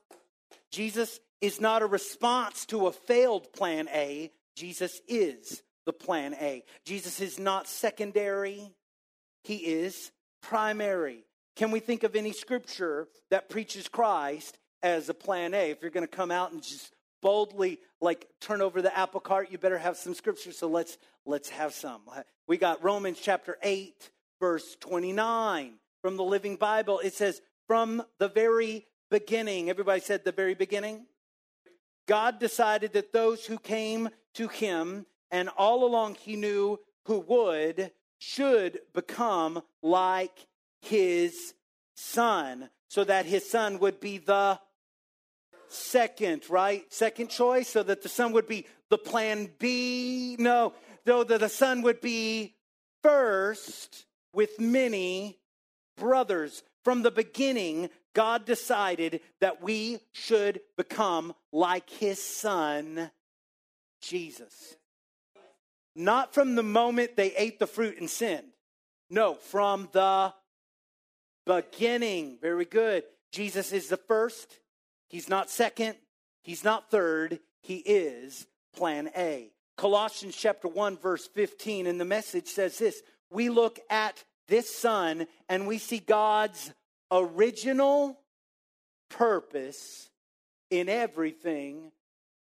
Jesus 0.71 1.21
is 1.41 1.61
not 1.61 1.83
a 1.83 1.87
response 1.87 2.67
to 2.67 2.87
a 2.87 2.93
failed 2.93 3.53
plan 3.53 3.89
A. 3.93 4.31
Jesus 4.55 5.01
is 5.07 5.63
the 5.85 5.93
plan 5.93 6.35
A. 6.35 6.65
Jesus 6.85 7.21
is 7.21 7.39
not 7.39 7.69
secondary, 7.69 8.73
he 9.45 9.57
is 9.57 10.11
primary. 10.43 11.25
Can 11.55 11.71
we 11.71 11.81
think 11.81 12.03
of 12.03 12.17
any 12.17 12.33
scripture 12.33 13.09
that 13.31 13.49
preaches 13.49 13.89
Christ 13.89 14.59
as 14.83 15.09
a 15.09 15.15
plan 15.15 15.55
A? 15.55 15.71
If 15.71 15.81
you're 15.81 15.91
going 15.91 16.07
to 16.07 16.17
come 16.17 16.31
out 16.31 16.53
and 16.53 16.63
just 16.63 16.93
boldly 17.23 17.81
like 18.01 18.29
turn 18.41 18.61
over 18.61 18.83
the 18.83 18.97
apple 18.97 19.21
cart 19.21 19.51
you 19.51 19.59
better 19.59 19.79
have 19.79 19.97
some 19.97 20.15
scripture 20.15 20.53
so 20.53 20.69
let's 20.69 20.99
let's 21.25 21.49
have 21.49 21.73
some 21.73 22.03
we 22.47 22.57
got 22.57 22.85
romans 22.85 23.19
chapter 23.21 23.57
8 23.63 24.11
verse 24.39 24.77
29 24.81 25.73
from 26.03 26.17
the 26.17 26.23
living 26.23 26.57
bible 26.57 27.01
it 27.01 27.15
says 27.15 27.41
from 27.67 28.03
the 28.19 28.29
very 28.29 28.87
beginning 29.11 29.71
everybody 29.71 30.01
said 30.01 30.25
the 30.25 30.33
very 30.33 30.55
beginning 30.55 31.07
god 32.07 32.39
decided 32.39 32.93
that 32.93 33.13
those 33.13 33.47
who 33.47 33.59
came 33.59 34.09
to 34.35 34.49
him 34.49 35.07
and 35.31 35.49
all 35.57 35.85
along 35.85 36.15
he 36.15 36.37
knew 36.37 36.79
who 37.07 37.21
would 37.21 37.91
should 38.19 38.81
become 38.95 39.63
like 39.83 40.47
his 40.81 41.55
son, 41.95 42.71
so 42.89 43.05
that 43.05 43.27
his 43.27 43.49
son 43.49 43.79
would 43.79 44.01
be 44.01 44.19
the 44.19 44.59
second, 45.69 46.49
right? 46.49 46.85
Second 46.93 47.29
choice, 47.29 47.69
so 47.69 47.83
that 47.83 48.03
the 48.03 48.09
son 48.09 48.33
would 48.33 48.47
be 48.47 48.67
the 48.89 48.99
plan 48.99 49.51
B. 49.59 50.37
No, 50.39 50.73
though 51.05 51.25
that 51.25 51.41
the 51.41 51.49
son 51.49 51.83
would 51.83 52.01
be 52.01 52.55
first 53.03 54.07
with 54.33 54.61
many 54.61 55.39
brothers. 55.97 56.63
From 56.87 57.03
the 57.03 57.11
beginning, 57.11 57.91
God 58.15 58.45
decided 58.45 59.19
that 59.41 59.61
we 59.61 59.99
should 60.13 60.61
become 60.77 61.35
like 61.51 61.91
his 61.91 62.23
son, 62.23 63.11
Jesus. 64.01 64.77
Not 65.97 66.33
from 66.33 66.55
the 66.55 66.63
moment 66.63 67.17
they 67.17 67.35
ate 67.35 67.59
the 67.59 67.67
fruit 67.67 67.99
and 67.99 68.09
sinned. 68.09 68.53
No, 69.11 69.35
from 69.35 69.89
the 69.91 70.33
beginning. 71.45 72.39
Very 72.41 72.67
good. 72.67 73.03
Jesus 73.33 73.73
is 73.73 73.89
the 73.89 73.97
first. 73.97 74.61
He's 75.09 75.29
not 75.29 75.51
second. 75.51 75.97
He's 76.45 76.63
not 76.63 76.89
third. 76.89 77.41
He 77.63 77.79
is 77.79 78.47
plan 78.77 79.11
A. 79.17 79.51
Colossians 79.77 80.37
chapter 80.37 80.69
1 80.69 80.99
verse 80.99 81.27
15 81.27 81.89
and 81.89 82.01
the 82.01 82.05
message 82.05 82.47
says 82.47 82.79
this, 82.79 83.03
we 83.29 83.49
look 83.49 83.81
at 83.91 84.23
this 84.49 84.75
son 84.75 85.27
and 85.49 85.67
we 85.67 85.79
see 85.79 85.99
God's 85.99 86.73
original 87.11 88.19
purpose 89.09 90.11
in 90.71 90.89
everything 90.89 91.93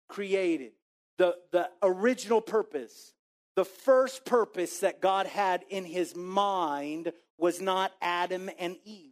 created. 0.07 0.71
The, 1.17 1.35
the 1.51 1.69
original 1.83 2.41
purpose, 2.41 3.13
the 3.55 3.65
first 3.65 4.25
purpose 4.25 4.79
that 4.79 5.01
God 5.01 5.25
had 5.25 5.65
in 5.69 5.83
his 5.83 6.15
mind 6.15 7.11
was 7.37 7.59
not 7.59 7.91
Adam 8.01 8.49
and 8.57 8.77
Eve. 8.85 9.11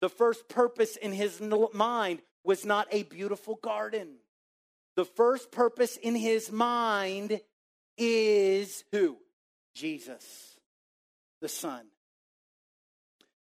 The 0.00 0.08
first 0.08 0.48
purpose 0.48 0.96
in 0.96 1.12
his 1.12 1.40
mind 1.72 2.20
was 2.44 2.64
not 2.64 2.86
a 2.90 3.04
beautiful 3.04 3.58
garden. 3.62 4.16
The 4.96 5.04
first 5.04 5.50
purpose 5.50 5.96
in 5.96 6.14
his 6.14 6.52
mind 6.52 7.40
is 7.96 8.84
who? 8.92 9.16
Jesus, 9.74 10.53
the 11.44 11.48
Son. 11.50 11.84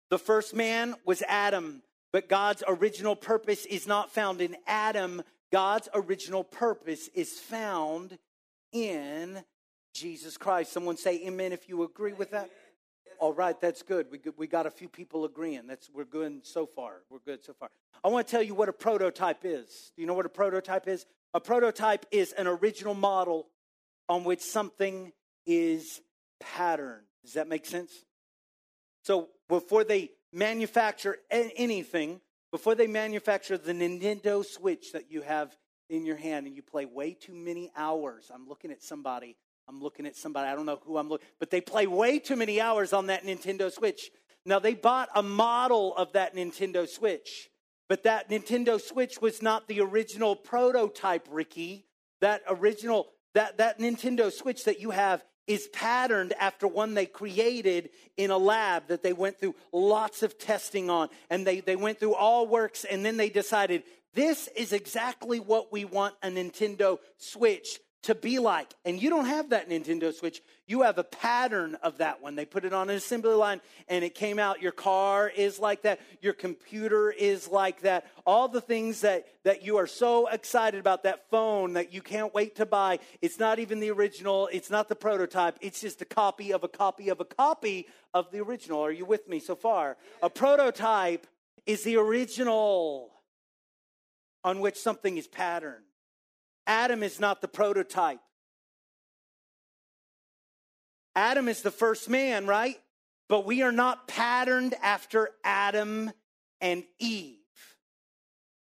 The 0.09 0.17
first 0.17 0.55
man 0.55 0.95
was 1.05 1.21
Adam, 1.27 1.83
but 2.11 2.27
God's 2.27 2.63
original 2.67 3.15
purpose 3.15 3.67
is 3.67 3.85
not 3.85 4.09
found 4.09 4.41
in 4.41 4.57
Adam. 4.65 5.21
God's 5.51 5.89
original 5.93 6.43
purpose 6.43 7.07
is 7.13 7.33
found 7.33 8.17
in 8.71 9.43
Jesus 9.93 10.37
Christ. 10.37 10.73
Someone 10.73 10.97
say 10.97 11.23
amen 11.27 11.51
if 11.51 11.69
you 11.69 11.83
agree 11.83 12.13
with 12.13 12.31
that. 12.31 12.49
All 13.19 13.31
right, 13.31 13.61
that's 13.61 13.83
good. 13.83 14.07
We, 14.09 14.19
we 14.37 14.47
got 14.47 14.65
a 14.65 14.71
few 14.71 14.89
people 14.89 15.23
agreeing. 15.23 15.67
That's 15.67 15.87
we're 15.93 16.03
good 16.03 16.47
so 16.47 16.65
far. 16.65 17.03
We're 17.11 17.19
good 17.19 17.45
so 17.45 17.53
far. 17.53 17.69
I 18.03 18.07
want 18.07 18.25
to 18.25 18.31
tell 18.31 18.41
you 18.41 18.55
what 18.55 18.69
a 18.69 18.73
prototype 18.73 19.41
is. 19.43 19.91
Do 19.95 20.01
you 20.01 20.07
know 20.07 20.15
what 20.15 20.25
a 20.25 20.29
prototype 20.29 20.87
is? 20.87 21.05
A 21.35 21.39
prototype 21.39 22.07
is 22.09 22.31
an 22.31 22.47
original 22.47 22.95
model 22.95 23.49
on 24.09 24.23
which 24.23 24.41
something 24.41 25.11
is 25.45 26.01
patterned. 26.39 27.05
Does 27.23 27.33
that 27.33 27.47
make 27.47 27.65
sense? 27.65 27.91
So 29.03 29.29
before 29.49 29.83
they 29.83 30.11
manufacture 30.31 31.17
anything, 31.31 32.21
before 32.51 32.75
they 32.75 32.87
manufacture 32.87 33.57
the 33.57 33.73
Nintendo 33.73 34.45
Switch 34.45 34.91
that 34.93 35.11
you 35.11 35.21
have 35.21 35.55
in 35.89 36.05
your 36.05 36.15
hand 36.15 36.47
and 36.47 36.55
you 36.55 36.61
play 36.61 36.85
way 36.85 37.13
too 37.13 37.33
many 37.33 37.71
hours, 37.75 38.31
I'm 38.33 38.47
looking 38.47 38.71
at 38.71 38.81
somebody 38.81 39.37
I'm 39.67 39.81
looking 39.81 40.05
at 40.05 40.15
somebody, 40.15 40.49
I 40.49 40.55
don't 40.55 40.65
know 40.65 40.79
who 40.85 40.97
I'm 40.97 41.09
looking, 41.09 41.27
but 41.39 41.49
they 41.49 41.61
play 41.61 41.87
way 41.87 42.19
too 42.19 42.35
many 42.35 42.59
hours 42.59 42.93
on 42.93 43.07
that 43.07 43.23
Nintendo 43.23 43.71
Switch. 43.71 44.11
Now 44.45 44.59
they 44.59 44.73
bought 44.73 45.09
a 45.15 45.23
model 45.23 45.95
of 45.95 46.13
that 46.13 46.35
Nintendo 46.35 46.87
Switch, 46.87 47.49
but 47.87 48.03
that 48.03 48.29
Nintendo 48.29 48.79
Switch 48.79 49.21
was 49.21 49.41
not 49.41 49.67
the 49.67 49.79
original 49.79 50.35
prototype, 50.35 51.27
Ricky. 51.31 51.85
That 52.19 52.41
original 52.47 53.07
that 53.33 53.57
that 53.57 53.79
Nintendo 53.79 54.31
Switch 54.31 54.65
that 54.65 54.79
you 54.79 54.91
have 54.91 55.23
is 55.47 55.67
patterned 55.67 56.33
after 56.39 56.67
one 56.67 56.93
they 56.93 57.05
created 57.05 57.89
in 58.17 58.31
a 58.31 58.37
lab 58.37 58.87
that 58.87 59.03
they 59.03 59.13
went 59.13 59.39
through 59.39 59.55
lots 59.71 60.23
of 60.23 60.37
testing 60.37 60.89
on. 60.89 61.09
And 61.29 61.45
they, 61.45 61.59
they 61.59 61.75
went 61.75 61.99
through 61.99 62.15
all 62.15 62.47
works 62.47 62.85
and 62.85 63.05
then 63.05 63.17
they 63.17 63.29
decided 63.29 63.83
this 64.13 64.47
is 64.55 64.73
exactly 64.73 65.39
what 65.39 65.71
we 65.71 65.85
want 65.85 66.15
a 66.21 66.27
Nintendo 66.27 66.99
Switch 67.17 67.79
to 68.03 68.13
be 68.13 68.37
like. 68.39 68.73
And 68.85 69.01
you 69.01 69.09
don't 69.09 69.25
have 69.25 69.49
that 69.49 69.69
Nintendo 69.69 70.13
Switch. 70.13 70.41
You 70.67 70.81
have 70.81 70.97
a 70.97 71.03
pattern 71.03 71.75
of 71.75 71.97
that 71.99 72.21
one. 72.21 72.35
They 72.35 72.45
put 72.45 72.65
it 72.65 72.73
on 72.73 72.89
an 72.89 72.95
assembly 72.97 73.33
line 73.33 73.61
and 73.87 74.03
it 74.03 74.13
came 74.13 74.39
out. 74.39 74.61
Your 74.61 74.73
car 74.73 75.29
is 75.29 75.57
like 75.57 75.83
that. 75.83 75.99
Your 76.21 76.33
computer 76.33 77.11
is 77.11 77.47
like 77.47 77.81
that. 77.81 78.05
All 78.25 78.49
the 78.49 78.61
things 78.61 79.01
that, 79.01 79.25
that 79.43 79.63
you 79.63 79.77
are 79.77 79.87
so 79.87 80.27
excited 80.27 80.79
about, 80.79 81.03
that 81.03 81.29
phone 81.29 81.73
that 81.73 81.93
you 81.93 82.01
can't 82.01 82.33
wait 82.33 82.57
to 82.57 82.65
buy, 82.65 82.99
it's 83.21 83.39
not 83.39 83.59
even 83.59 83.79
the 83.79 83.91
original. 83.91 84.49
It's 84.51 84.69
not 84.69 84.89
the 84.89 84.95
prototype. 84.95 85.57
It's 85.61 85.79
just 85.79 86.01
a 86.01 86.05
copy 86.05 86.51
of 86.51 86.63
a 86.63 86.69
copy 86.69 87.09
of 87.09 87.21
a 87.21 87.25
copy 87.25 87.87
of 88.13 88.31
the 88.31 88.41
original. 88.41 88.81
Are 88.81 88.91
you 88.91 89.05
with 89.05 89.29
me 89.29 89.39
so 89.39 89.55
far? 89.55 89.97
A 90.21 90.29
prototype 90.29 91.25
is 91.65 91.83
the 91.83 91.95
original 91.95 93.11
on 94.43 94.59
which 94.59 94.77
something 94.77 95.17
is 95.17 95.27
patterned. 95.27 95.85
Adam 96.65 97.03
is 97.03 97.19
not 97.19 97.41
the 97.41 97.47
prototype. 97.47 98.19
Adam 101.15 101.47
is 101.47 101.61
the 101.61 101.71
first 101.71 102.09
man, 102.09 102.47
right? 102.47 102.79
But 103.29 103.45
we 103.45 103.61
are 103.61 103.71
not 103.71 104.07
patterned 104.07 104.73
after 104.81 105.29
Adam 105.43 106.11
and 106.61 106.83
Eve. 106.99 107.37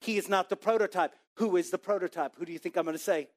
He 0.00 0.18
is 0.18 0.28
not 0.28 0.48
the 0.48 0.56
prototype. 0.56 1.14
Who 1.36 1.56
is 1.56 1.70
the 1.70 1.78
prototype? 1.78 2.36
Who 2.36 2.44
do 2.44 2.52
you 2.52 2.58
think 2.58 2.76
I'm 2.76 2.84
going 2.84 2.96
to 2.96 3.02
say? 3.02 3.28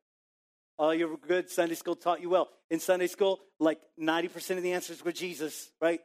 Oh, 0.78 0.92
you're 0.92 1.16
good. 1.18 1.50
Sunday 1.50 1.76
school 1.76 1.96
taught 1.96 2.22
you 2.22 2.30
well. 2.30 2.50
In 2.70 2.80
Sunday 2.80 3.08
school, 3.08 3.40
like 3.60 3.80
90% 4.00 4.58
of 4.58 4.64
the 4.64 4.74
answers 4.74 5.06
were 5.06 5.14
Jesus, 5.14 5.72
right? 5.80 6.02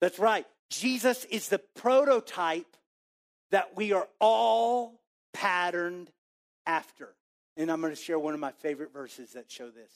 That's 0.00 0.18
right. 0.18 0.46
Jesus 0.70 1.24
is 1.24 1.48
the 1.48 1.58
prototype 1.58 2.76
that 3.50 3.76
we 3.76 3.92
are 3.92 4.06
all 4.20 5.00
patterned 5.32 6.10
after. 6.66 7.14
And 7.56 7.70
I'm 7.70 7.80
going 7.80 7.94
to 7.94 8.00
share 8.00 8.18
one 8.18 8.34
of 8.34 8.40
my 8.40 8.52
favorite 8.52 8.92
verses 8.92 9.32
that 9.32 9.50
show 9.50 9.70
this. 9.70 9.92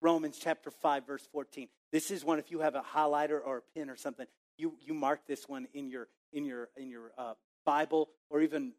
Romans 0.00 0.38
chapter 0.40 0.70
5, 0.70 1.06
verse 1.06 1.26
14. 1.32 1.68
This 1.90 2.10
is 2.10 2.24
one, 2.24 2.38
if 2.38 2.50
you 2.50 2.60
have 2.60 2.74
a 2.74 2.82
highlighter 2.82 3.40
or 3.44 3.58
a 3.58 3.78
pen 3.78 3.90
or 3.90 3.96
something, 3.96 4.26
you, 4.56 4.74
you 4.80 4.94
mark 4.94 5.26
this 5.26 5.48
one 5.48 5.66
in 5.74 5.88
your, 5.88 6.08
in 6.32 6.44
your, 6.44 6.68
in 6.76 6.90
your 6.90 7.12
uh, 7.16 7.34
Bible 7.64 8.08
or 8.30 8.40
even 8.42 8.72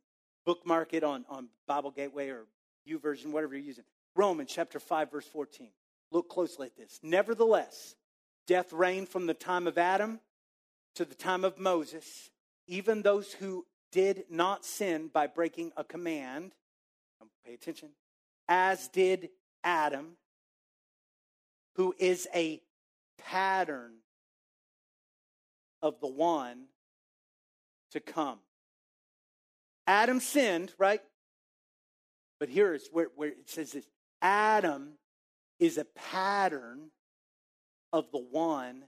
bookmark 0.46 0.94
it 0.94 1.04
on, 1.04 1.26
on 1.30 1.48
Bible 1.68 1.92
Gateway 1.92 2.30
or 2.30 2.46
U 2.86 3.00
YouVersion, 3.00 3.32
whatever 3.32 3.56
you're 3.56 3.66
using. 3.66 3.84
Romans 4.16 4.52
chapter 4.54 4.80
5, 4.80 5.12
verse 5.12 5.28
14. 5.28 5.70
Look 6.12 6.30
closely 6.30 6.68
at 6.68 6.78
this. 6.78 7.00
Nevertheless, 7.04 7.96
death 8.48 8.74
reigned 8.74 9.10
from 9.10 9.28
the 9.28 9.34
time 9.34 9.68
of 9.68 9.78
Adam 9.78 10.20
to 10.96 11.06
the 11.06 11.16
time 11.16 11.44
of 11.44 11.60
Moses, 11.60 12.32
even 12.68 13.02
those 13.02 13.34
who 13.34 13.66
did 13.92 14.26
not 14.30 14.66
sin 14.66 15.10
by 15.12 15.28
breaking 15.28 15.72
a 15.78 15.84
command 15.84 16.54
Pay 17.50 17.56
attention. 17.56 17.90
As 18.48 18.90
did 18.90 19.30
Adam, 19.64 20.18
who 21.78 21.96
is 21.98 22.28
a 22.36 22.62
pattern 23.18 23.94
of 25.82 26.00
the 26.00 26.08
one 26.08 26.66
to 27.92 28.00
come. 28.00 28.38
Adam 29.88 30.20
sinned, 30.20 30.74
right? 30.78 31.02
But 32.40 32.50
here 32.50 32.76
is 32.76 32.88
where, 32.92 33.08
where 33.16 33.30
it 33.30 33.50
says 33.50 33.72
this 33.72 33.88
Adam 34.22 35.00
is 35.60 35.80
a 35.80 35.86
pattern 35.86 36.92
of 37.92 38.12
the 38.12 38.24
one 38.30 38.84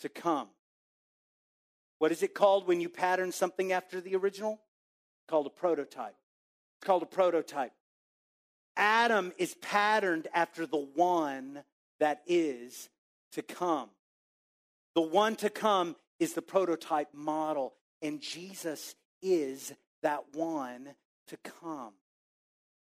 to 0.00 0.08
come. 0.08 0.48
What 2.00 2.10
is 2.10 2.24
it 2.24 2.34
called 2.34 2.66
when 2.66 2.80
you 2.80 2.88
pattern 2.88 3.30
something 3.30 3.70
after 3.70 4.00
the 4.00 4.16
original? 4.16 4.58
Called 5.28 5.46
a 5.46 5.50
prototype. 5.50 6.16
It's 6.78 6.86
called 6.86 7.02
a 7.02 7.06
prototype. 7.06 7.72
Adam 8.76 9.32
is 9.38 9.54
patterned 9.62 10.28
after 10.34 10.66
the 10.66 10.86
one 10.94 11.62
that 11.98 12.22
is 12.26 12.88
to 13.32 13.42
come. 13.42 13.88
The 14.94 15.02
one 15.02 15.36
to 15.36 15.50
come 15.50 15.96
is 16.18 16.34
the 16.34 16.42
prototype 16.42 17.08
model, 17.14 17.74
and 18.02 18.20
Jesus 18.20 18.94
is 19.22 19.72
that 20.02 20.24
one 20.34 20.94
to 21.28 21.36
come. 21.38 21.92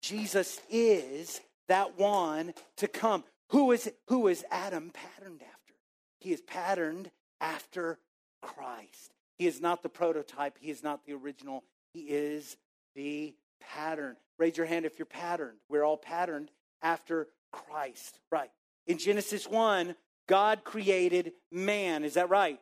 Jesus 0.01 0.59
is 0.69 1.41
that 1.67 1.97
one 1.97 2.53
to 2.77 2.87
come. 2.87 3.23
Who 3.49 3.71
is, 3.71 3.91
who 4.07 4.27
is 4.27 4.45
Adam 4.51 4.91
patterned 4.91 5.41
after? 5.41 5.73
He 6.19 6.33
is 6.33 6.41
patterned 6.41 7.11
after 7.39 7.99
Christ. 8.41 9.13
He 9.37 9.47
is 9.47 9.61
not 9.61 9.83
the 9.83 9.89
prototype, 9.89 10.57
he 10.59 10.71
is 10.71 10.83
not 10.83 11.05
the 11.05 11.13
original, 11.13 11.63
he 11.93 12.01
is 12.01 12.57
the 12.95 13.35
pattern. 13.59 14.15
Raise 14.37 14.57
your 14.57 14.65
hand 14.65 14.85
if 14.85 14.99
you're 14.99 15.05
patterned. 15.05 15.57
We're 15.69 15.83
all 15.83 15.97
patterned 15.97 16.51
after 16.81 17.27
Christ, 17.51 18.19
right? 18.31 18.49
In 18.85 18.97
Genesis 18.97 19.47
1, 19.47 19.95
God 20.27 20.63
created 20.63 21.33
man. 21.51 22.03
Is 22.03 22.15
that 22.15 22.29
right? 22.29 22.59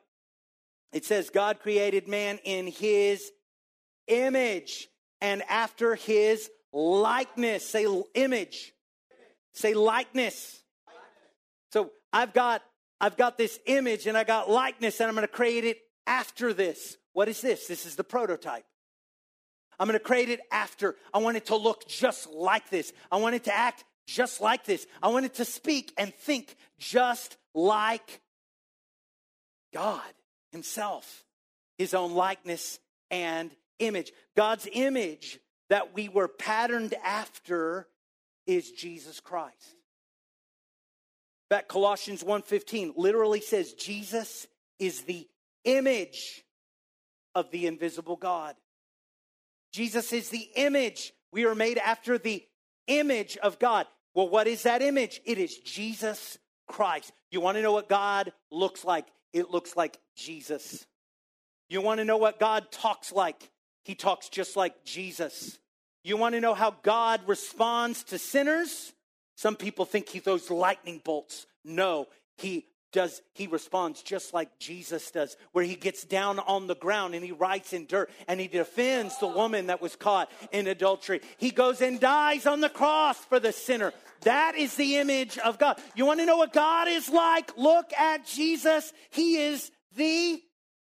It 0.93 1.05
says, 1.05 1.29
God 1.29 1.59
created 1.59 2.07
man 2.07 2.39
in 2.43 2.67
his 2.67 3.31
image 4.07 4.87
and 5.21 5.43
after 5.49 5.95
his 5.95 6.49
likeness. 6.71 7.67
Say 7.67 7.85
image. 8.13 8.73
Say 9.53 9.73
likeness. 9.73 10.61
So 11.71 11.91
I've 12.13 12.33
got 12.33 12.61
I've 13.01 13.17
got 13.17 13.37
this 13.37 13.59
image 13.65 14.07
and 14.07 14.17
I 14.17 14.23
got 14.23 14.49
likeness 14.49 14.99
and 14.99 15.09
I'm 15.09 15.15
going 15.15 15.27
to 15.27 15.33
create 15.33 15.65
it 15.65 15.79
after 16.07 16.53
this. 16.53 16.97
What 17.13 17.27
is 17.27 17.41
this? 17.41 17.67
This 17.67 17.85
is 17.85 17.95
the 17.95 18.03
prototype. 18.03 18.65
I'm 19.79 19.87
going 19.87 19.99
to 19.99 20.03
create 20.03 20.29
it 20.29 20.41
after. 20.51 20.95
I 21.13 21.19
want 21.19 21.37
it 21.37 21.47
to 21.47 21.55
look 21.55 21.87
just 21.87 22.29
like 22.31 22.69
this. 22.69 22.93
I 23.11 23.17
want 23.17 23.35
it 23.35 23.45
to 23.45 23.55
act 23.55 23.83
just 24.07 24.41
like 24.41 24.65
this. 24.65 24.85
I 25.01 25.09
want 25.09 25.25
it 25.25 25.35
to 25.35 25.45
speak 25.45 25.93
and 25.97 26.13
think 26.13 26.55
just 26.79 27.37
like 27.53 28.21
God 29.73 30.01
Himself, 30.51 31.25
His 31.77 31.93
own 31.93 32.13
likeness 32.13 32.79
and 33.11 33.51
image. 33.79 34.11
God's 34.35 34.67
image 34.71 35.39
that 35.69 35.93
we 35.93 36.09
were 36.09 36.27
patterned 36.27 36.93
after 37.03 37.87
is 38.45 38.71
Jesus 38.71 39.19
Christ. 39.19 39.75
That 41.49 41.67
Colossians 41.67 42.23
1:15 42.23 42.93
literally 42.95 43.41
says 43.41 43.73
Jesus 43.73 44.47
is 44.79 45.01
the 45.01 45.27
image 45.63 46.43
of 47.33 47.51
the 47.51 47.67
invisible 47.67 48.15
God. 48.15 48.55
Jesus 49.75 50.13
is 50.13 50.29
the 50.29 50.47
image. 50.55 51.11
We 51.33 51.43
are 51.43 51.53
made 51.53 51.77
after 51.77 52.17
the 52.17 52.41
image 52.87 53.35
of 53.35 53.59
God. 53.59 53.87
Well, 54.13 54.29
what 54.29 54.47
is 54.47 54.63
that 54.63 54.81
image? 54.81 55.19
It 55.25 55.37
is 55.37 55.57
Jesus 55.57 56.37
Christ. 56.65 57.11
You 57.29 57.41
want 57.41 57.57
to 57.57 57.61
know 57.61 57.73
what 57.73 57.89
God 57.89 58.31
looks 58.49 58.85
like? 58.85 59.05
It 59.33 59.51
looks 59.51 59.75
like 59.75 59.99
Jesus. 60.15 60.85
You 61.67 61.81
want 61.81 61.97
to 61.97 62.05
know 62.05 62.15
what 62.15 62.39
God 62.39 62.71
talks 62.71 63.11
like? 63.11 63.51
He 63.83 63.95
talks 63.95 64.29
just 64.29 64.55
like 64.55 64.85
Jesus. 64.85 65.59
You 66.05 66.15
want 66.15 66.35
to 66.35 66.41
know 66.41 66.53
how 66.53 66.77
God 66.81 67.19
responds 67.27 68.05
to 68.05 68.17
sinners? 68.17 68.93
Some 69.35 69.57
people 69.57 69.83
think 69.83 70.07
he 70.07 70.19
throws 70.19 70.49
lightning 70.49 71.01
bolts. 71.03 71.47
No, 71.65 72.07
he 72.37 72.65
does 72.95 73.21
he 73.33 73.45
responds 73.45 74.01
just 74.01 74.33
like 74.33 74.57
Jesus 74.57 75.11
does, 75.11 75.35
where 75.51 75.65
he 75.65 75.75
gets 75.75 76.05
down 76.05 76.39
on 76.39 76.65
the 76.65 76.75
ground 76.75 77.13
and 77.13 77.25
he 77.25 77.33
writes 77.33 77.73
in 77.73 77.87
dirt 77.87 78.09
and 78.25 78.39
he 78.39 78.47
defends 78.47 79.19
the 79.19 79.27
woman 79.27 79.67
that 79.67 79.81
was 79.81 79.97
caught 79.97 80.31
in 80.53 80.65
adultery. 80.65 81.19
He 81.37 81.51
goes 81.51 81.81
and 81.81 81.99
dies 81.99 82.45
on 82.45 82.61
the 82.61 82.69
cross 82.69 83.17
for 83.17 83.37
the 83.37 83.51
sinner. 83.51 83.91
That 84.21 84.55
is 84.55 84.75
the 84.75 84.95
image 84.95 85.37
of 85.37 85.59
God. 85.59 85.77
You 85.93 86.05
want 86.05 86.21
to 86.21 86.25
know 86.25 86.37
what 86.37 86.53
God 86.53 86.87
is 86.87 87.09
like? 87.09 87.57
Look 87.57 87.91
at 87.91 88.25
Jesus. 88.25 88.93
He 89.09 89.39
is 89.39 89.69
the 89.97 90.41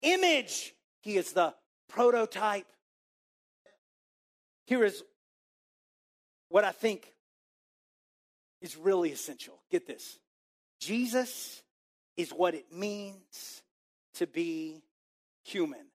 image. 0.02 0.74
He 1.00 1.16
is 1.16 1.32
the 1.32 1.54
prototype. 1.88 2.68
Here 4.66 4.84
is 4.84 5.02
what 6.50 6.66
I 6.66 6.74
think 6.74 7.08
is 8.62 8.76
really 8.76 9.14
essential. 9.14 9.58
Get 9.72 9.88
this 9.88 10.20
Jesus 10.82 11.63
is 12.18 12.32
what 12.32 12.54
it 12.54 12.72
means 12.72 13.62
to 14.16 14.28
be 14.28 14.84
human. 15.44 15.86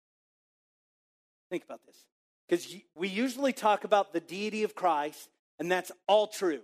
Think 1.51 1.65
about 1.65 1.81
this. 1.87 2.05
Because 2.49 2.75
we 2.95 3.09
usually 3.09 3.53
talk 3.53 3.85
about 3.85 4.13
the 4.13 4.21
deity 4.21 4.65
of 4.65 4.75
Christ, 4.75 5.29
and 5.59 5.71
that's 5.71 5.93
all 6.07 6.27
true. 6.27 6.63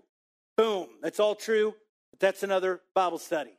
Boom, 0.57 0.89
that's 1.03 1.21
all 1.21 1.35
true, 1.35 1.75
but 2.11 2.21
that's 2.21 2.43
another 2.43 2.81
Bible 2.95 3.19
study. 3.19 3.57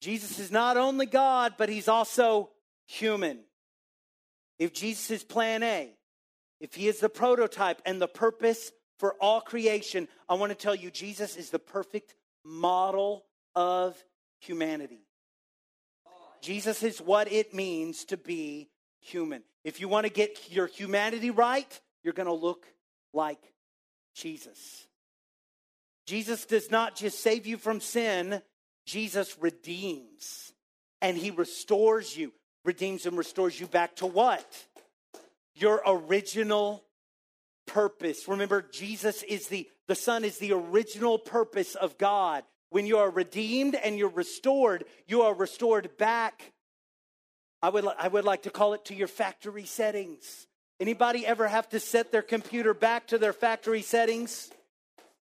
Jesus 0.00 0.38
is 0.38 0.50
not 0.50 0.76
only 0.76 1.06
God, 1.06 1.54
but 1.58 1.68
he's 1.68 1.88
also 1.88 2.50
human. 2.86 3.40
If 4.58 4.72
Jesus 4.72 5.10
is 5.10 5.24
plan 5.24 5.62
A, 5.62 5.90
if 6.60 6.74
he 6.74 6.88
is 6.88 7.00
the 7.00 7.08
prototype 7.08 7.82
and 7.84 8.00
the 8.00 8.08
purpose 8.08 8.72
for 8.98 9.14
all 9.20 9.40
creation, 9.40 10.08
I 10.28 10.34
want 10.34 10.50
to 10.50 10.58
tell 10.58 10.74
you 10.74 10.90
Jesus 10.90 11.36
is 11.36 11.50
the 11.50 11.58
perfect 11.58 12.14
model 12.44 13.24
of 13.54 14.02
humanity. 14.40 15.00
Jesus 16.40 16.82
is 16.82 17.00
what 17.00 17.30
it 17.32 17.54
means 17.54 18.04
to 18.06 18.16
be 18.16 18.68
human. 19.00 19.42
If 19.64 19.80
you 19.80 19.88
want 19.88 20.06
to 20.06 20.12
get 20.12 20.50
your 20.50 20.66
humanity 20.66 21.30
right, 21.30 21.80
you're 22.02 22.14
going 22.14 22.26
to 22.26 22.32
look 22.32 22.66
like 23.12 23.40
Jesus. 24.14 24.86
Jesus 26.06 26.46
does 26.46 26.70
not 26.70 26.96
just 26.96 27.20
save 27.20 27.46
you 27.46 27.58
from 27.58 27.80
sin, 27.80 28.40
Jesus 28.86 29.36
redeems 29.38 30.52
and 31.02 31.16
he 31.16 31.30
restores 31.30 32.16
you. 32.16 32.32
Redeems 32.64 33.06
and 33.06 33.16
restores 33.16 33.58
you 33.58 33.66
back 33.66 33.96
to 33.96 34.06
what? 34.06 34.46
Your 35.54 35.82
original 35.86 36.84
purpose. 37.66 38.26
Remember, 38.28 38.62
Jesus 38.62 39.22
is 39.22 39.48
the, 39.48 39.68
the 39.86 39.94
Son 39.94 40.24
is 40.24 40.38
the 40.38 40.52
original 40.52 41.18
purpose 41.18 41.74
of 41.74 41.98
God. 41.98 42.42
When 42.70 42.86
you 42.86 42.98
are 42.98 43.10
redeemed 43.10 43.74
and 43.74 43.96
you're 43.98 44.08
restored, 44.08 44.84
you 45.06 45.22
are 45.22 45.34
restored 45.34 45.96
back. 45.96 46.52
I 47.62 47.70
would, 47.70 47.86
I 47.98 48.08
would 48.08 48.24
like 48.24 48.42
to 48.42 48.50
call 48.50 48.74
it 48.74 48.84
to 48.86 48.94
your 48.94 49.08
factory 49.08 49.64
settings. 49.64 50.46
Anybody 50.80 51.26
ever 51.26 51.48
have 51.48 51.68
to 51.70 51.80
set 51.80 52.12
their 52.12 52.22
computer 52.22 52.74
back 52.74 53.08
to 53.08 53.18
their 53.18 53.32
factory 53.32 53.82
settings? 53.82 54.50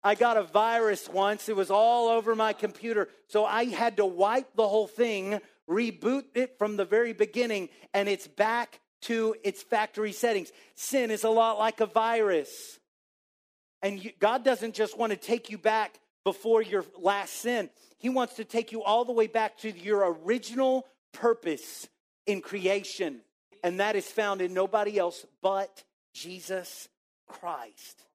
I 0.03 0.15
got 0.15 0.37
a 0.37 0.43
virus 0.43 1.09
once. 1.09 1.49
It 1.49 1.55
was 1.55 1.71
all 1.71 2.09
over 2.09 2.35
my 2.35 2.53
computer. 2.53 3.09
So 3.27 3.45
I 3.45 3.65
had 3.65 3.97
to 3.97 4.05
wipe 4.05 4.55
the 4.55 4.67
whole 4.67 4.87
thing, 4.87 5.39
reboot 5.69 6.23
it 6.35 6.57
from 6.57 6.77
the 6.77 6.85
very 6.85 7.13
beginning, 7.13 7.69
and 7.93 8.07
it's 8.07 8.27
back 8.27 8.79
to 9.01 9.35
its 9.43 9.63
factory 9.63 10.11
settings. 10.11 10.51
Sin 10.75 11.09
is 11.09 11.23
a 11.23 11.29
lot 11.29 11.57
like 11.57 11.79
a 11.79 11.85
virus. 11.85 12.79
And 13.81 14.03
you, 14.03 14.11
God 14.19 14.43
doesn't 14.43 14.75
just 14.75 14.97
want 14.97 15.11
to 15.11 15.17
take 15.17 15.49
you 15.49 15.57
back 15.57 15.99
before 16.29 16.61
your 16.61 16.85
last 16.99 17.33
sin. 17.33 17.71
He 17.97 18.07
wants 18.07 18.35
to 18.35 18.45
take 18.45 18.71
you 18.71 18.83
all 18.83 19.03
the 19.03 19.11
way 19.11 19.25
back 19.25 19.57
to 19.59 19.71
your 19.71 20.15
original 20.23 20.85
purpose 21.11 21.87
in 22.27 22.39
creation. 22.39 23.21
And 23.63 23.79
that 23.79 23.95
is 23.95 24.05
found 24.05 24.39
in 24.39 24.53
nobody 24.53 24.99
else 24.99 25.25
but 25.41 25.83
Jesus 26.13 26.87
Christ. 27.27 28.05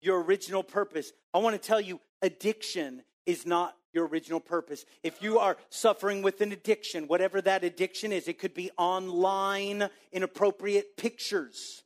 Your 0.00 0.20
original 0.24 0.64
purpose. 0.64 1.12
I 1.32 1.38
want 1.38 1.54
to 1.54 1.64
tell 1.64 1.80
you, 1.80 2.00
addiction 2.20 3.02
is 3.26 3.46
not 3.46 3.76
your 3.92 4.08
original 4.08 4.40
purpose. 4.40 4.84
If 5.04 5.22
you 5.22 5.38
are 5.38 5.56
suffering 5.70 6.22
with 6.22 6.40
an 6.40 6.50
addiction, 6.50 7.06
whatever 7.06 7.40
that 7.42 7.62
addiction 7.62 8.10
is, 8.10 8.26
it 8.26 8.40
could 8.40 8.54
be 8.54 8.72
online 8.76 9.88
inappropriate 10.10 10.96
pictures. 10.96 11.84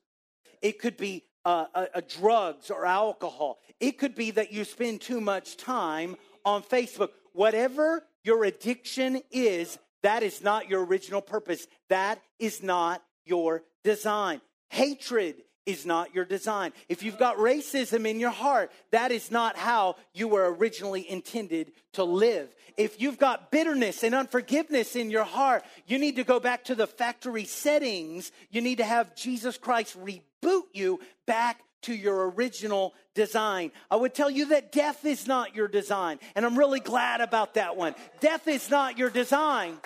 It 0.62 0.78
could 0.78 0.96
be 0.96 1.24
uh, 1.44 1.66
a, 1.74 1.86
a 1.94 2.02
drugs 2.02 2.70
or 2.70 2.86
alcohol. 2.86 3.58
It 3.80 3.98
could 3.98 4.14
be 4.14 4.30
that 4.32 4.52
you 4.52 4.64
spend 4.64 5.00
too 5.00 5.20
much 5.20 5.56
time 5.56 6.16
on 6.44 6.62
Facebook. 6.62 7.10
Whatever 7.32 8.04
your 8.22 8.44
addiction 8.44 9.22
is, 9.30 9.78
that 10.02 10.22
is 10.22 10.42
not 10.42 10.68
your 10.68 10.84
original 10.84 11.20
purpose. 11.20 11.66
That 11.88 12.20
is 12.38 12.62
not 12.62 13.02
your 13.24 13.62
design. 13.84 14.40
Hatred 14.68 15.36
is 15.64 15.86
not 15.86 16.14
your 16.14 16.24
design. 16.24 16.72
If 16.88 17.02
you've 17.02 17.18
got 17.18 17.36
racism 17.36 18.08
in 18.08 18.18
your 18.18 18.30
heart, 18.30 18.72
that 18.90 19.12
is 19.12 19.30
not 19.30 19.56
how 19.56 19.96
you 20.12 20.26
were 20.26 20.52
originally 20.54 21.08
intended 21.08 21.72
to 21.92 22.04
live. 22.04 22.52
If 22.76 23.00
you've 23.00 23.18
got 23.18 23.52
bitterness 23.52 24.02
and 24.02 24.14
unforgiveness 24.14 24.96
in 24.96 25.10
your 25.10 25.24
heart, 25.24 25.64
you 25.86 25.98
need 25.98 26.16
to 26.16 26.24
go 26.24 26.40
back 26.40 26.64
to 26.64 26.74
the 26.74 26.86
factory 26.86 27.44
settings. 27.44 28.32
You 28.50 28.60
need 28.60 28.78
to 28.78 28.84
have 28.84 29.14
Jesus 29.14 29.56
Christ 29.56 29.96
reboot 30.42 30.62
you 30.72 31.00
back 31.26 31.60
to 31.82 31.94
your 31.94 32.30
original 32.30 32.94
design. 33.14 33.72
I 33.90 33.96
would 33.96 34.14
tell 34.14 34.30
you 34.30 34.46
that 34.46 34.72
death 34.72 35.04
is 35.04 35.26
not 35.26 35.54
your 35.54 35.68
design, 35.68 36.18
and 36.34 36.46
I'm 36.46 36.58
really 36.58 36.80
glad 36.80 37.20
about 37.20 37.54
that 37.54 37.76
one. 37.76 37.94
Death 38.20 38.46
is 38.48 38.70
not 38.70 38.98
your 38.98 39.10
design. 39.10 39.78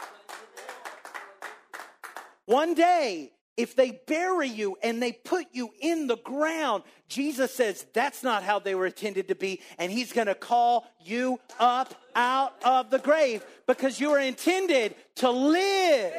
One 2.45 2.75
day, 2.75 3.33
if 3.57 3.75
they 3.75 4.03
bury 4.07 4.49
you 4.49 4.77
and 4.83 5.03
they 5.03 5.12
put 5.12 5.47
you 5.53 5.71
in 5.81 6.07
the 6.07 6.19
ground, 6.19 6.83
Jesus 7.09 7.55
says 7.55 7.87
that's 7.95 8.23
not 8.23 8.42
how 8.42 8.59
they 8.59 8.75
were 8.75 8.87
intended 8.87 9.29
to 9.29 9.35
be. 9.35 9.62
And 9.79 9.90
he's 9.90 10.12
going 10.12 10.27
to 10.27 10.35
call 10.35 10.87
you 11.03 11.40
up 11.59 11.95
out 12.14 12.53
of 12.62 12.90
the 12.90 12.99
grave 12.99 13.45
because 13.66 13.99
you 13.99 14.11
were 14.11 14.21
intended 14.21 14.95
to 15.16 15.31
live. 15.31 16.12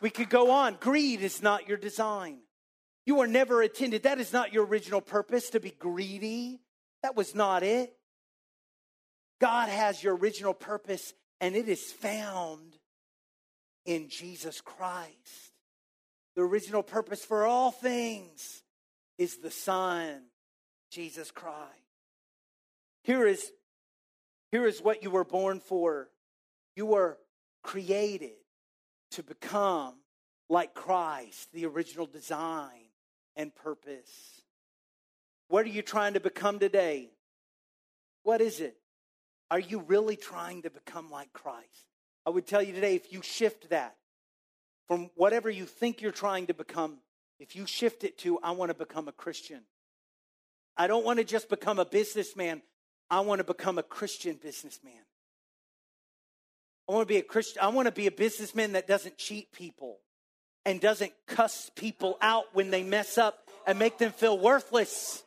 We 0.00 0.10
could 0.10 0.30
go 0.30 0.50
on. 0.50 0.76
Greed 0.80 1.22
is 1.22 1.42
not 1.42 1.68
your 1.68 1.76
design. 1.76 2.38
You 3.06 3.16
were 3.16 3.26
never 3.26 3.62
intended. 3.62 4.04
That 4.04 4.20
is 4.20 4.32
not 4.32 4.52
your 4.52 4.64
original 4.64 5.00
purpose 5.00 5.50
to 5.50 5.60
be 5.60 5.70
greedy. 5.70 6.60
That 7.02 7.16
was 7.16 7.34
not 7.34 7.62
it. 7.62 7.94
God 9.40 9.68
has 9.68 10.02
your 10.02 10.16
original 10.16 10.54
purpose, 10.54 11.14
and 11.40 11.56
it 11.56 11.68
is 11.68 11.92
found 11.92 12.76
in 13.86 14.08
Jesus 14.08 14.60
Christ. 14.60 15.52
The 16.36 16.42
original 16.42 16.82
purpose 16.82 17.24
for 17.24 17.46
all 17.46 17.70
things 17.70 18.62
is 19.18 19.38
the 19.38 19.50
Son, 19.50 20.22
Jesus 20.90 21.30
Christ. 21.30 21.58
Here 23.02 23.26
is, 23.26 23.50
here 24.52 24.66
is 24.66 24.80
what 24.82 25.02
you 25.02 25.10
were 25.10 25.24
born 25.24 25.60
for. 25.60 26.08
You 26.76 26.86
were 26.86 27.18
created 27.62 28.39
to 29.12 29.22
become 29.22 29.94
like 30.48 30.74
Christ, 30.74 31.52
the 31.52 31.66
original 31.66 32.06
design 32.06 32.86
and 33.36 33.54
purpose. 33.54 34.42
What 35.48 35.64
are 35.64 35.70
you 35.70 35.82
trying 35.82 36.14
to 36.14 36.20
become 36.20 36.58
today? 36.58 37.10
What 38.22 38.40
is 38.40 38.60
it? 38.60 38.76
Are 39.50 39.58
you 39.58 39.80
really 39.80 40.16
trying 40.16 40.62
to 40.62 40.70
become 40.70 41.10
like 41.10 41.32
Christ? 41.32 41.86
I 42.26 42.30
would 42.30 42.46
tell 42.46 42.62
you 42.62 42.72
today 42.72 42.94
if 42.94 43.12
you 43.12 43.22
shift 43.22 43.70
that 43.70 43.96
from 44.86 45.10
whatever 45.14 45.48
you 45.48 45.66
think 45.66 46.02
you're 46.02 46.12
trying 46.12 46.46
to 46.46 46.54
become, 46.54 46.98
if 47.38 47.56
you 47.56 47.66
shift 47.66 48.04
it 48.04 48.18
to, 48.18 48.38
I 48.42 48.52
want 48.52 48.70
to 48.70 48.74
become 48.74 49.08
a 49.08 49.12
Christian. 49.12 49.62
I 50.76 50.86
don't 50.86 51.04
want 51.04 51.18
to 51.18 51.24
just 51.24 51.48
become 51.48 51.78
a 51.78 51.84
businessman, 51.84 52.62
I 53.10 53.20
want 53.20 53.38
to 53.40 53.44
become 53.44 53.78
a 53.78 53.82
Christian 53.82 54.38
businessman. 54.40 55.02
I 56.90 56.92
want 56.92 57.06
to 57.06 57.14
be 57.14 57.18
a 57.18 57.22
Christian. 57.22 57.62
I 57.62 57.68
want 57.68 57.86
to 57.86 57.92
be 57.92 58.08
a 58.08 58.10
businessman 58.10 58.72
that 58.72 58.88
doesn't 58.88 59.16
cheat 59.16 59.52
people 59.52 59.98
and 60.64 60.80
doesn't 60.80 61.12
cuss 61.28 61.70
people 61.76 62.18
out 62.20 62.46
when 62.52 62.72
they 62.72 62.82
mess 62.82 63.16
up 63.16 63.48
and 63.64 63.78
make 63.78 63.98
them 63.98 64.10
feel 64.10 64.36
worthless. 64.36 65.22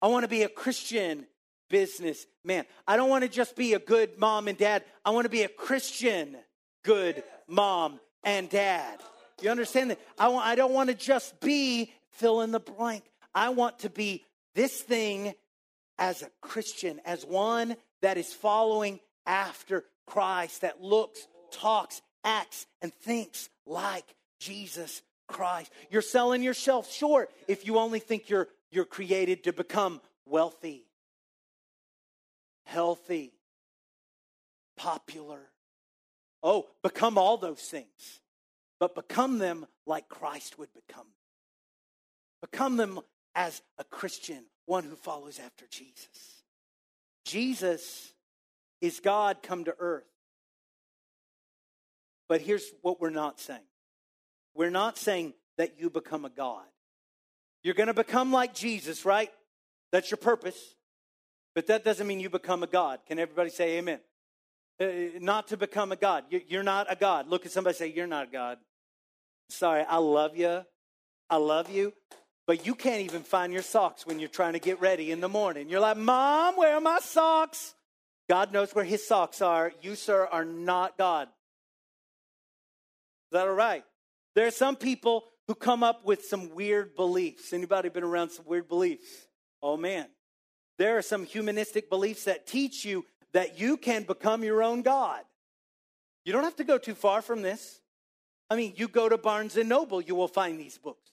I 0.00 0.06
want 0.06 0.22
to 0.22 0.28
be 0.28 0.44
a 0.44 0.48
Christian 0.48 1.26
businessman. 1.68 2.64
I 2.86 2.96
don't 2.96 3.10
want 3.10 3.24
to 3.24 3.28
just 3.28 3.56
be 3.56 3.74
a 3.74 3.80
good 3.80 4.20
mom 4.20 4.46
and 4.46 4.56
dad. 4.56 4.84
I 5.04 5.10
want 5.10 5.24
to 5.24 5.30
be 5.30 5.42
a 5.42 5.48
Christian 5.48 6.36
good 6.84 7.24
mom 7.48 7.98
and 8.22 8.48
dad. 8.48 9.00
You 9.42 9.50
understand 9.50 9.90
that? 9.90 9.98
I, 10.16 10.28
want, 10.28 10.46
I 10.46 10.54
don't 10.54 10.72
want 10.72 10.90
to 10.90 10.94
just 10.94 11.40
be 11.40 11.92
fill 12.12 12.40
in 12.42 12.52
the 12.52 12.60
blank. 12.60 13.02
I 13.34 13.48
want 13.48 13.80
to 13.80 13.90
be 13.90 14.24
this 14.54 14.80
thing 14.80 15.34
as 15.98 16.22
a 16.22 16.30
Christian, 16.40 17.00
as 17.04 17.26
one 17.26 17.74
that 18.00 18.16
is 18.16 18.32
following 18.32 19.00
after 19.26 19.84
Christ, 20.06 20.62
that 20.62 20.82
looks, 20.82 21.26
talks, 21.50 22.02
acts, 22.24 22.66
and 22.82 22.92
thinks 22.92 23.48
like 23.66 24.04
Jesus 24.38 25.02
Christ. 25.28 25.70
You're 25.90 26.02
selling 26.02 26.42
yourself 26.42 26.92
short 26.92 27.30
if 27.48 27.66
you 27.66 27.78
only 27.78 27.98
think 27.98 28.28
you're, 28.28 28.48
you're 28.70 28.84
created 28.84 29.44
to 29.44 29.52
become 29.52 30.00
wealthy, 30.26 30.84
healthy, 32.66 33.32
popular. 34.76 35.40
Oh, 36.42 36.66
become 36.82 37.16
all 37.16 37.36
those 37.36 37.60
things, 37.60 38.20
but 38.78 38.94
become 38.94 39.38
them 39.38 39.66
like 39.86 40.08
Christ 40.08 40.58
would 40.58 40.68
become. 40.74 41.06
Become 42.42 42.76
them 42.76 43.00
as 43.34 43.62
a 43.78 43.84
Christian, 43.84 44.44
one 44.66 44.84
who 44.84 44.96
follows 44.96 45.40
after 45.42 45.66
Jesus. 45.70 46.42
Jesus 47.24 48.13
is 48.84 49.00
God 49.00 49.38
come 49.42 49.64
to 49.64 49.74
earth. 49.78 50.04
But 52.28 52.40
here's 52.40 52.64
what 52.82 53.00
we're 53.00 53.10
not 53.10 53.40
saying 53.40 53.60
we're 54.54 54.70
not 54.70 54.98
saying 54.98 55.34
that 55.58 55.80
you 55.80 55.90
become 55.90 56.24
a 56.24 56.30
God. 56.30 56.64
You're 57.62 57.74
going 57.74 57.86
to 57.86 57.94
become 57.94 58.32
like 58.32 58.54
Jesus, 58.54 59.04
right? 59.04 59.30
That's 59.90 60.10
your 60.10 60.18
purpose. 60.18 60.58
But 61.54 61.68
that 61.68 61.84
doesn't 61.84 62.06
mean 62.06 62.20
you 62.20 62.28
become 62.28 62.62
a 62.62 62.66
God. 62.66 63.00
Can 63.06 63.18
everybody 63.18 63.50
say 63.50 63.78
amen? 63.78 64.00
Uh, 64.80 64.86
not 65.20 65.48
to 65.48 65.56
become 65.56 65.92
a 65.92 65.96
God. 65.96 66.24
You're 66.48 66.64
not 66.64 66.88
a 66.90 66.96
God. 66.96 67.28
Look 67.28 67.46
at 67.46 67.52
somebody 67.52 67.76
say, 67.76 67.88
You're 67.88 68.06
not 68.06 68.28
a 68.28 68.30
God. 68.30 68.58
Sorry, 69.48 69.84
I 69.88 69.98
love 69.98 70.36
you. 70.36 70.62
I 71.30 71.36
love 71.36 71.70
you. 71.70 71.92
But 72.46 72.66
you 72.66 72.74
can't 72.74 73.02
even 73.02 73.22
find 73.22 73.52
your 73.52 73.62
socks 73.62 74.04
when 74.04 74.18
you're 74.18 74.28
trying 74.28 74.52
to 74.52 74.58
get 74.58 74.80
ready 74.80 75.10
in 75.10 75.20
the 75.20 75.28
morning. 75.28 75.70
You're 75.70 75.80
like, 75.80 75.96
Mom, 75.96 76.56
where 76.56 76.74
are 76.74 76.80
my 76.80 76.98
socks? 77.00 77.74
God 78.28 78.52
knows 78.52 78.74
where 78.74 78.84
his 78.84 79.06
socks 79.06 79.42
are. 79.42 79.72
You, 79.82 79.94
sir, 79.94 80.26
are 80.30 80.44
not 80.44 80.96
God. 80.96 81.28
Is 81.28 83.32
that 83.32 83.46
all 83.46 83.54
right? 83.54 83.84
There 84.34 84.46
are 84.46 84.52
some 84.52 84.76
people 84.76 85.24
who 85.46 85.54
come 85.54 85.82
up 85.82 86.04
with 86.04 86.24
some 86.24 86.54
weird 86.54 86.96
beliefs. 86.96 87.52
Anybody 87.52 87.88
been 87.88 88.04
around 88.04 88.30
some 88.30 88.46
weird 88.46 88.68
beliefs? 88.68 89.08
Oh 89.62 89.76
man. 89.76 90.06
There 90.78 90.98
are 90.98 91.02
some 91.02 91.24
humanistic 91.24 91.88
beliefs 91.88 92.24
that 92.24 92.46
teach 92.46 92.84
you 92.84 93.04
that 93.32 93.60
you 93.60 93.76
can 93.76 94.04
become 94.04 94.42
your 94.42 94.62
own 94.62 94.82
God. 94.82 95.20
You 96.24 96.32
don't 96.32 96.44
have 96.44 96.56
to 96.56 96.64
go 96.64 96.78
too 96.78 96.94
far 96.94 97.22
from 97.22 97.42
this. 97.42 97.80
I 98.50 98.56
mean, 98.56 98.74
you 98.76 98.88
go 98.88 99.08
to 99.08 99.18
Barnes 99.18 99.56
and 99.56 99.68
Noble, 99.68 100.00
you 100.00 100.14
will 100.14 100.28
find 100.28 100.58
these 100.58 100.78
books. 100.78 101.10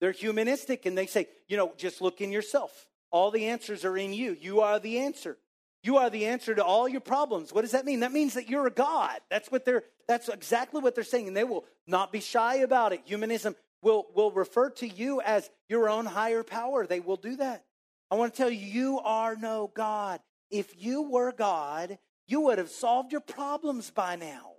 They're 0.00 0.12
humanistic 0.12 0.86
and 0.86 0.96
they 0.96 1.06
say, 1.06 1.28
you 1.48 1.56
know, 1.56 1.72
just 1.76 2.00
look 2.00 2.20
in 2.20 2.32
yourself. 2.32 2.86
All 3.10 3.30
the 3.30 3.46
answers 3.46 3.84
are 3.84 3.96
in 3.96 4.12
you. 4.12 4.36
You 4.38 4.60
are 4.60 4.78
the 4.78 4.98
answer. 4.98 5.38
You 5.86 5.98
are 5.98 6.10
the 6.10 6.26
answer 6.26 6.52
to 6.52 6.64
all 6.64 6.88
your 6.88 7.00
problems. 7.00 7.52
What 7.52 7.60
does 7.60 7.70
that 7.70 7.84
mean? 7.84 8.00
That 8.00 8.10
means 8.10 8.34
that 8.34 8.50
you're 8.50 8.66
a 8.66 8.72
God. 8.72 9.20
That's 9.30 9.52
what 9.52 9.64
they're 9.64 9.84
that's 10.08 10.28
exactly 10.28 10.80
what 10.80 10.96
they're 10.96 11.04
saying. 11.04 11.28
And 11.28 11.36
they 11.36 11.44
will 11.44 11.64
not 11.86 12.10
be 12.10 12.18
shy 12.18 12.56
about 12.56 12.92
it. 12.92 13.02
Humanism 13.04 13.54
will, 13.82 14.06
will 14.12 14.32
refer 14.32 14.70
to 14.70 14.88
you 14.88 15.20
as 15.20 15.48
your 15.68 15.88
own 15.88 16.04
higher 16.04 16.42
power. 16.42 16.88
They 16.88 16.98
will 16.98 17.16
do 17.16 17.36
that. 17.36 17.64
I 18.10 18.16
want 18.16 18.34
to 18.34 18.36
tell 18.36 18.50
you, 18.50 18.66
you 18.66 18.98
are 18.98 19.36
no 19.36 19.70
God. 19.72 20.18
If 20.50 20.74
you 20.76 21.02
were 21.02 21.30
God, 21.30 21.98
you 22.26 22.40
would 22.40 22.58
have 22.58 22.70
solved 22.70 23.12
your 23.12 23.20
problems 23.20 23.88
by 23.92 24.16
now. 24.16 24.54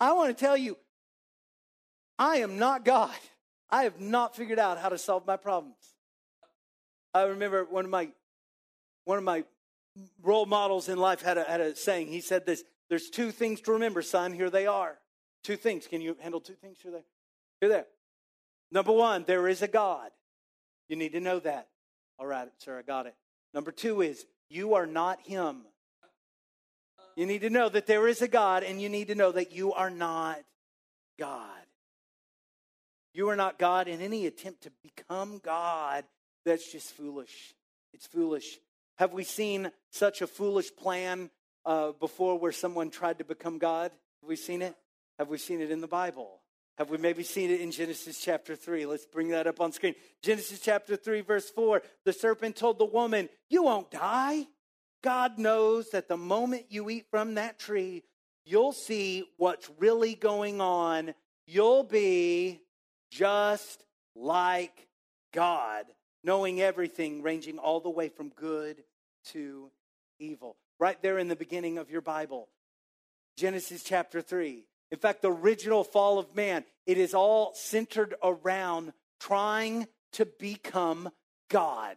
I 0.00 0.12
want 0.14 0.36
to 0.36 0.44
tell 0.44 0.56
you, 0.56 0.76
I 2.18 2.38
am 2.38 2.58
not 2.58 2.84
God. 2.84 3.14
I 3.70 3.84
have 3.84 4.00
not 4.00 4.34
figured 4.34 4.58
out 4.58 4.78
how 4.78 4.88
to 4.88 4.98
solve 4.98 5.24
my 5.24 5.36
problems. 5.36 5.76
I 7.14 7.22
remember 7.24 7.64
one 7.64 7.84
of 7.84 7.90
my 7.92 8.08
one 9.04 9.18
of 9.18 9.24
my 9.24 9.44
role 10.22 10.46
models 10.46 10.88
in 10.88 10.98
life 10.98 11.22
had 11.22 11.38
a, 11.38 11.44
had 11.44 11.60
a 11.60 11.76
saying. 11.76 12.08
He 12.08 12.20
said 12.20 12.46
this 12.46 12.64
There's 12.88 13.10
two 13.10 13.30
things 13.30 13.60
to 13.62 13.72
remember, 13.72 14.02
son. 14.02 14.32
Here 14.32 14.50
they 14.50 14.66
are. 14.66 14.98
Two 15.42 15.56
things. 15.56 15.86
Can 15.86 16.00
you 16.00 16.16
handle 16.20 16.40
two 16.40 16.54
things? 16.54 16.78
Here, 16.82 16.92
there. 16.92 17.04
Here, 17.60 17.68
there. 17.68 17.86
Number 18.70 18.92
one, 18.92 19.24
there 19.26 19.48
is 19.48 19.62
a 19.62 19.68
God. 19.68 20.10
You 20.88 20.96
need 20.96 21.12
to 21.12 21.20
know 21.20 21.38
that. 21.40 21.68
All 22.18 22.26
right, 22.26 22.48
sir, 22.58 22.78
I 22.78 22.82
got 22.82 23.06
it. 23.06 23.14
Number 23.52 23.72
two 23.72 24.02
is 24.02 24.24
you 24.48 24.74
are 24.74 24.86
not 24.86 25.20
him. 25.22 25.62
You 27.16 27.26
need 27.26 27.42
to 27.42 27.50
know 27.50 27.68
that 27.68 27.86
there 27.86 28.08
is 28.08 28.22
a 28.22 28.28
God, 28.28 28.62
and 28.62 28.80
you 28.80 28.88
need 28.88 29.08
to 29.08 29.14
know 29.14 29.32
that 29.32 29.52
you 29.52 29.72
are 29.74 29.90
not 29.90 30.38
God. 31.18 31.48
You 33.12 33.28
are 33.28 33.36
not 33.36 33.58
God 33.58 33.88
in 33.88 34.00
any 34.00 34.26
attempt 34.26 34.62
to 34.62 34.70
become 34.82 35.40
God. 35.44 36.04
That's 36.46 36.70
just 36.72 36.92
foolish. 36.92 37.54
It's 37.92 38.06
foolish. 38.06 38.58
Have 39.02 39.12
we 39.12 39.24
seen 39.24 39.72
such 39.90 40.22
a 40.22 40.28
foolish 40.28 40.76
plan 40.76 41.28
uh, 41.66 41.90
before 41.90 42.38
where 42.38 42.52
someone 42.52 42.88
tried 42.88 43.18
to 43.18 43.24
become 43.24 43.58
God? 43.58 43.90
Have 43.90 44.28
we 44.28 44.36
seen 44.36 44.62
it? 44.62 44.76
Have 45.18 45.28
we 45.28 45.38
seen 45.38 45.60
it 45.60 45.72
in 45.72 45.80
the 45.80 45.88
Bible? 45.88 46.38
Have 46.78 46.88
we 46.88 46.98
maybe 46.98 47.24
seen 47.24 47.50
it 47.50 47.60
in 47.60 47.72
Genesis 47.72 48.22
chapter 48.22 48.54
3? 48.54 48.86
Let's 48.86 49.04
bring 49.04 49.30
that 49.30 49.48
up 49.48 49.60
on 49.60 49.72
screen. 49.72 49.96
Genesis 50.22 50.60
chapter 50.60 50.94
3, 50.94 51.22
verse 51.22 51.50
4. 51.50 51.82
The 52.04 52.12
serpent 52.12 52.54
told 52.54 52.78
the 52.78 52.84
woman, 52.84 53.28
You 53.50 53.64
won't 53.64 53.90
die. 53.90 54.46
God 55.02 55.36
knows 55.36 55.90
that 55.90 56.06
the 56.06 56.16
moment 56.16 56.66
you 56.68 56.88
eat 56.88 57.06
from 57.10 57.34
that 57.34 57.58
tree, 57.58 58.04
you'll 58.44 58.70
see 58.70 59.24
what's 59.36 59.68
really 59.80 60.14
going 60.14 60.60
on. 60.60 61.12
You'll 61.48 61.82
be 61.82 62.60
just 63.10 63.84
like 64.14 64.86
God, 65.34 65.86
knowing 66.22 66.60
everything, 66.60 67.22
ranging 67.22 67.58
all 67.58 67.80
the 67.80 67.90
way 67.90 68.08
from 68.08 68.28
good 68.28 68.84
to 69.26 69.70
evil. 70.18 70.56
Right 70.78 71.00
there 71.02 71.18
in 71.18 71.28
the 71.28 71.36
beginning 71.36 71.78
of 71.78 71.90
your 71.90 72.00
Bible, 72.00 72.48
Genesis 73.36 73.82
chapter 73.82 74.20
3. 74.20 74.64
In 74.90 74.98
fact, 74.98 75.22
the 75.22 75.32
original 75.32 75.84
fall 75.84 76.18
of 76.18 76.34
man, 76.34 76.64
it 76.86 76.98
is 76.98 77.14
all 77.14 77.54
centered 77.54 78.14
around 78.22 78.92
trying 79.20 79.86
to 80.12 80.26
become 80.26 81.08
God. 81.48 81.96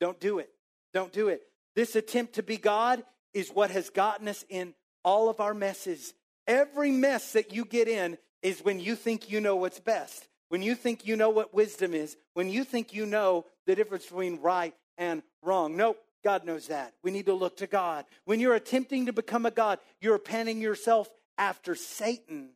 Don't 0.00 0.20
do 0.20 0.38
it. 0.38 0.50
Don't 0.92 1.12
do 1.12 1.28
it. 1.28 1.42
This 1.74 1.96
attempt 1.96 2.34
to 2.34 2.42
be 2.42 2.56
God 2.56 3.02
is 3.34 3.50
what 3.50 3.70
has 3.70 3.90
gotten 3.90 4.28
us 4.28 4.44
in 4.48 4.74
all 5.04 5.28
of 5.28 5.40
our 5.40 5.54
messes. 5.54 6.14
Every 6.46 6.90
mess 6.90 7.32
that 7.32 7.52
you 7.52 7.64
get 7.64 7.88
in 7.88 8.18
is 8.42 8.64
when 8.64 8.78
you 8.78 8.94
think 8.94 9.30
you 9.30 9.40
know 9.40 9.56
what's 9.56 9.80
best, 9.80 10.28
when 10.48 10.62
you 10.62 10.74
think 10.74 11.06
you 11.06 11.16
know 11.16 11.30
what 11.30 11.52
wisdom 11.52 11.94
is, 11.94 12.16
when 12.34 12.48
you 12.48 12.64
think 12.64 12.94
you 12.94 13.06
know 13.06 13.44
the 13.66 13.74
difference 13.74 14.04
between 14.04 14.40
right 14.40 14.74
and 14.98 15.22
wrong. 15.42 15.76
Nope, 15.76 15.98
God 16.24 16.44
knows 16.44 16.68
that. 16.68 16.94
We 17.02 17.10
need 17.10 17.26
to 17.26 17.34
look 17.34 17.58
to 17.58 17.66
God. 17.66 18.04
When 18.24 18.40
you're 18.40 18.54
attempting 18.54 19.06
to 19.06 19.12
become 19.12 19.46
a 19.46 19.50
God, 19.50 19.78
you're 20.00 20.18
panning 20.18 20.60
yourself 20.60 21.08
after 21.38 21.74
Satan 21.74 22.50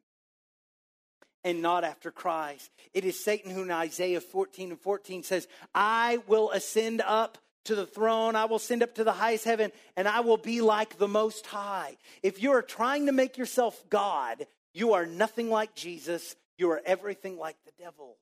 and 1.45 1.63
not 1.63 1.85
after 1.85 2.11
Christ. 2.11 2.71
It 2.93 3.05
is 3.05 3.23
Satan 3.23 3.51
who 3.51 3.63
in 3.63 3.71
Isaiah 3.71 4.21
14 4.21 4.71
and 4.71 4.81
14 4.81 5.23
says, 5.23 5.49
I 5.75 6.19
will 6.27 6.51
ascend 6.51 7.03
up 7.05 7.39
to 7.65 7.75
the 7.75 7.87
throne, 7.87 8.37
I 8.37 8.47
will 8.47 8.59
send 8.59 8.83
up 8.83 8.95
to 8.95 9.05
the 9.05 9.13
highest 9.13 9.45
heaven, 9.45 9.71
and 9.97 10.09
I 10.09 10.21
will 10.21 10.39
be 10.39 10.61
like 10.61 10.99
the 10.99 11.09
Most 11.09 11.47
High. 11.47 11.97
If 12.23 12.43
you 12.43 12.53
are 12.53 12.63
trying 12.63 13.07
to 13.07 13.13
make 13.13 13.37
yourself 13.37 13.83
God, 13.91 14.47
you 14.73 14.95
are 14.95 15.07
nothing 15.07 15.51
like 15.51 15.75
Jesus. 15.75 16.37
You 16.59 16.71
are 16.71 16.83
everything 16.85 17.39
like 17.39 17.57
the 17.65 17.73
devil. 17.79 18.17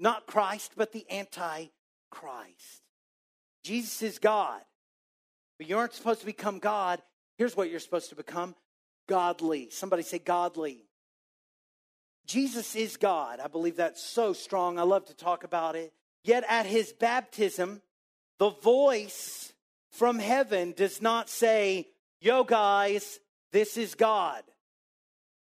Not 0.00 0.26
Christ, 0.26 0.72
but 0.76 0.92
the 0.92 1.08
anti 1.08 1.66
Christ. 2.10 2.82
Jesus 3.68 4.00
is 4.00 4.18
God. 4.18 4.62
But 5.58 5.68
you 5.68 5.76
aren't 5.76 5.92
supposed 5.92 6.20
to 6.20 6.26
become 6.26 6.58
God. 6.58 7.02
Here's 7.36 7.54
what 7.54 7.70
you're 7.70 7.80
supposed 7.80 8.08
to 8.08 8.16
become 8.16 8.54
godly. 9.06 9.68
Somebody 9.68 10.02
say 10.04 10.18
godly. 10.18 10.86
Jesus 12.26 12.74
is 12.74 12.96
God. 12.96 13.40
I 13.40 13.48
believe 13.48 13.76
that's 13.76 14.02
so 14.02 14.32
strong. 14.32 14.78
I 14.78 14.84
love 14.84 15.04
to 15.06 15.14
talk 15.14 15.44
about 15.44 15.76
it. 15.76 15.92
Yet 16.24 16.44
at 16.48 16.64
his 16.64 16.94
baptism, 16.94 17.82
the 18.38 18.48
voice 18.48 19.52
from 19.90 20.18
heaven 20.18 20.72
does 20.74 21.02
not 21.02 21.28
say, 21.28 21.88
Yo, 22.22 22.44
guys, 22.44 23.20
this 23.52 23.76
is 23.76 23.94
God. 23.94 24.42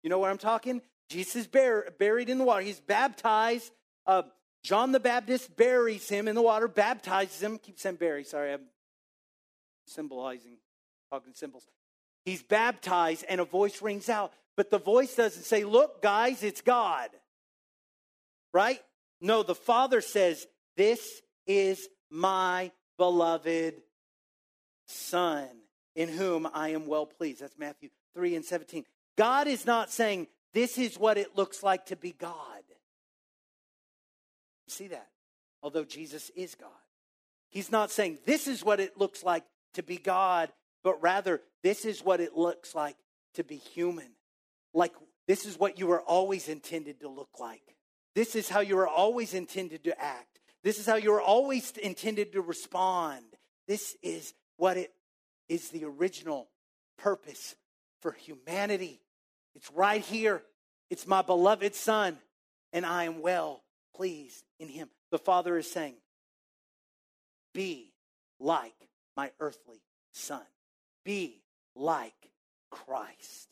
You 0.01 0.09
know 0.09 0.17
what 0.17 0.31
I'm 0.31 0.39
talking? 0.39 0.81
Jesus 1.09 1.35
is 1.35 1.47
bur- 1.47 1.93
buried 1.99 2.29
in 2.29 2.39
the 2.39 2.43
water. 2.43 2.63
He's 2.63 2.79
baptized. 2.79 3.71
Uh, 4.07 4.23
John 4.63 4.91
the 4.91 4.99
Baptist 4.99 5.55
buries 5.55 6.07
him 6.09 6.27
in 6.27 6.35
the 6.35 6.41
water, 6.41 6.67
baptizes 6.67 7.41
him. 7.41 7.57
Keep 7.57 7.79
saying 7.79 7.95
bury. 7.95 8.23
Sorry, 8.23 8.53
I'm 8.53 8.65
symbolizing, 9.85 10.57
talking 11.09 11.33
symbols. 11.33 11.65
He's 12.25 12.43
baptized, 12.43 13.25
and 13.29 13.39
a 13.39 13.45
voice 13.45 13.81
rings 13.81 14.09
out. 14.09 14.33
But 14.55 14.69
the 14.69 14.77
voice 14.77 15.15
doesn't 15.15 15.43
say, 15.43 15.63
Look, 15.63 16.01
guys, 16.01 16.43
it's 16.43 16.61
God. 16.61 17.09
Right? 18.53 18.81
No, 19.21 19.43
the 19.43 19.55
Father 19.55 20.01
says, 20.01 20.45
This 20.75 21.21
is 21.47 21.87
my 22.09 22.71
beloved 22.97 23.75
Son, 24.85 25.47
in 25.95 26.09
whom 26.09 26.47
I 26.53 26.69
am 26.69 26.85
well 26.85 27.05
pleased. 27.05 27.41
That's 27.41 27.57
Matthew 27.57 27.89
3 28.15 28.35
and 28.35 28.45
17. 28.45 28.83
God 29.17 29.47
is 29.47 29.65
not 29.65 29.91
saying, 29.91 30.27
This 30.53 30.77
is 30.77 30.99
what 30.99 31.17
it 31.17 31.37
looks 31.37 31.63
like 31.63 31.85
to 31.87 31.95
be 31.95 32.11
God. 32.11 32.35
See 34.71 34.87
that? 34.87 35.07
Although 35.61 35.85
Jesus 35.85 36.31
is 36.35 36.55
God. 36.55 36.69
He's 37.49 37.71
not 37.71 37.91
saying, 37.91 38.19
This 38.25 38.47
is 38.47 38.63
what 38.63 38.79
it 38.79 38.97
looks 38.97 39.23
like 39.23 39.43
to 39.73 39.83
be 39.83 39.97
God, 39.97 40.51
but 40.83 41.01
rather, 41.01 41.41
this 41.63 41.85
is 41.85 42.03
what 42.03 42.19
it 42.19 42.35
looks 42.35 42.73
like 42.75 42.95
to 43.35 43.43
be 43.43 43.57
human. 43.57 44.11
Like, 44.73 44.93
this 45.27 45.45
is 45.45 45.59
what 45.59 45.77
you 45.79 45.87
were 45.87 46.01
always 46.01 46.47
intended 46.47 47.01
to 47.01 47.09
look 47.09 47.39
like. 47.39 47.75
This 48.15 48.35
is 48.35 48.49
how 48.49 48.61
you 48.61 48.75
were 48.75 48.87
always 48.87 49.33
intended 49.33 49.83
to 49.83 50.01
act. 50.01 50.39
This 50.63 50.79
is 50.79 50.85
how 50.85 50.95
you 50.95 51.11
were 51.11 51.21
always 51.21 51.71
intended 51.71 52.33
to 52.33 52.41
respond. 52.41 53.23
This 53.67 53.95
is 54.01 54.33
what 54.57 54.77
it 54.77 54.91
is 55.47 55.69
the 55.69 55.85
original 55.85 56.47
purpose 56.97 57.55
for 58.01 58.11
humanity. 58.11 59.01
It's 59.55 59.71
right 59.71 60.01
here. 60.01 60.41
It's 60.89 61.07
my 61.07 61.21
beloved 61.21 61.75
Son, 61.75 62.17
and 62.73 62.85
I 62.85 63.03
am 63.03 63.21
well 63.21 63.61
pleased 63.95 64.43
in 64.59 64.67
him. 64.67 64.89
The 65.11 65.17
Father 65.17 65.57
is 65.57 65.69
saying, 65.69 65.95
Be 67.53 67.93
like 68.39 68.75
my 69.15 69.31
earthly 69.39 69.81
Son. 70.11 70.41
Be 71.03 71.41
like 71.75 72.31
Christ. 72.71 73.47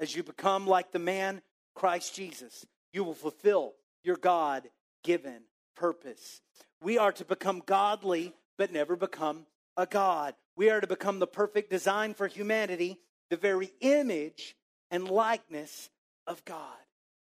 As 0.00 0.14
you 0.14 0.22
become 0.22 0.66
like 0.66 0.92
the 0.92 0.98
man, 0.98 1.42
Christ 1.74 2.14
Jesus, 2.14 2.66
you 2.92 3.04
will 3.04 3.14
fulfill 3.14 3.74
your 4.02 4.16
God 4.16 4.68
given 5.02 5.42
purpose. 5.76 6.40
We 6.82 6.98
are 6.98 7.12
to 7.12 7.24
become 7.24 7.62
godly, 7.64 8.34
but 8.58 8.72
never 8.72 8.96
become 8.96 9.46
a 9.76 9.86
God. 9.86 10.34
We 10.56 10.70
are 10.70 10.80
to 10.80 10.86
become 10.86 11.18
the 11.18 11.26
perfect 11.26 11.70
design 11.70 12.14
for 12.14 12.26
humanity, 12.26 12.98
the 13.30 13.36
very 13.36 13.72
image 13.80 14.56
and 14.90 15.08
likeness 15.08 15.90
of 16.26 16.44
God. 16.44 16.76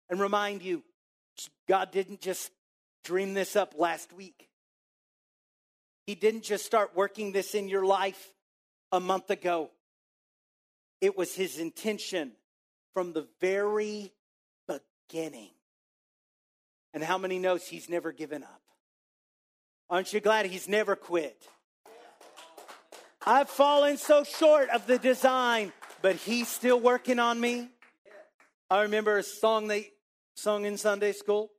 And 0.10 0.19
remind 0.19 0.62
you, 0.62 0.83
God 1.67 1.91
didn't 1.91 2.21
just 2.21 2.52
dream 3.04 3.34
this 3.34 3.56
up 3.56 3.73
last 3.78 4.13
week. 4.13 4.50
He 6.06 6.15
didn't 6.15 6.43
just 6.43 6.65
start 6.65 6.91
working 6.95 7.32
this 7.32 7.54
in 7.54 7.67
your 7.67 7.86
life 7.86 8.34
a 8.91 9.00
month 9.00 9.30
ago. 9.30 9.71
It 11.02 11.17
was 11.17 11.36
his 11.36 11.60
intention 11.60 12.32
from 12.93 13.13
the 13.13 13.28
very 13.41 14.13
beginning. 14.67 15.52
And 16.93 17.04
how 17.04 17.17
many 17.17 17.39
knows 17.39 17.67
he's 17.67 17.89
never 17.89 18.12
given 18.12 18.43
up? 18.43 18.62
Aren't 19.89 20.13
you 20.13 20.19
glad 20.19 20.45
he's 20.45 20.67
never 20.67 20.95
quit? 20.95 21.47
I've 23.26 23.50
fallen 23.50 23.97
so 23.97 24.23
short 24.23 24.69
of 24.69 24.88
the 24.88 24.97
design, 24.97 25.73
but 26.02 26.15
he's 26.15 26.47
still 26.47 26.80
working 26.80 27.19
on 27.19 27.39
me. 27.39 27.69
I 28.69 28.84
remember 28.84 29.17
a 29.17 29.23
song 29.23 29.67
they 29.67 29.91
sung 30.38 30.65
in 30.65 30.78
Sunday 30.78 31.12
school. 31.12 31.52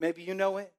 Maybe 0.00 0.22
you 0.22 0.34
know 0.34 0.58
it. 0.58 0.72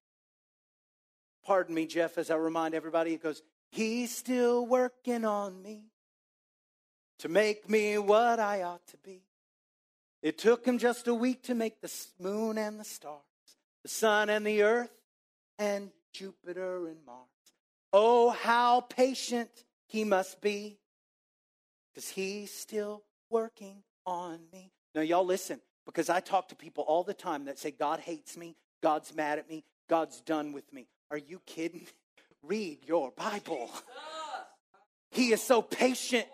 Pardon 1.45 1.73
me, 1.73 1.87
Jeff, 1.87 2.17
as 2.17 2.29
I 2.29 2.35
remind 2.35 2.75
everybody. 2.75 3.13
It 3.13 3.23
goes, 3.23 3.41
He's 3.71 4.15
still 4.15 4.67
working 4.67 5.25
on 5.25 5.61
me 5.61 5.85
to 7.19 7.29
make 7.29 7.67
me 7.67 7.97
what 7.97 8.39
I 8.39 8.61
ought 8.61 8.85
to 8.87 8.97
be. 8.97 9.23
It 10.21 10.37
took 10.37 10.65
him 10.65 10.77
just 10.77 11.07
a 11.07 11.13
week 11.13 11.43
to 11.43 11.55
make 11.55 11.81
the 11.81 11.91
moon 12.19 12.57
and 12.57 12.79
the 12.79 12.83
stars, 12.83 13.21
the 13.81 13.89
sun 13.89 14.29
and 14.29 14.45
the 14.45 14.61
earth, 14.61 14.91
and 15.57 15.89
Jupiter 16.13 16.87
and 16.87 16.97
Mars. 17.05 17.27
Oh, 17.91 18.29
how 18.29 18.81
patient 18.81 19.49
he 19.87 20.03
must 20.03 20.39
be, 20.39 20.77
because 21.93 22.09
he's 22.09 22.53
still 22.53 23.03
working 23.29 23.83
on 24.05 24.39
me. 24.51 24.71
Now, 24.93 25.01
y'all 25.01 25.25
listen, 25.25 25.59
because 25.85 26.09
I 26.09 26.19
talk 26.19 26.49
to 26.49 26.55
people 26.55 26.83
all 26.87 27.03
the 27.03 27.13
time 27.13 27.45
that 27.45 27.59
say, 27.59 27.71
God 27.71 27.99
hates 27.99 28.37
me, 28.37 28.55
God's 28.81 29.15
mad 29.15 29.39
at 29.39 29.49
me, 29.49 29.63
God's 29.89 30.21
done 30.21 30.53
with 30.53 30.71
me. 30.73 30.87
Are 31.11 31.17
you 31.17 31.41
kidding? 31.45 31.87
Read 32.43 32.79
your 32.85 33.11
Bible. 33.11 33.69
He 35.11 35.31
is 35.31 35.41
so 35.41 35.61
patient. 35.61 36.27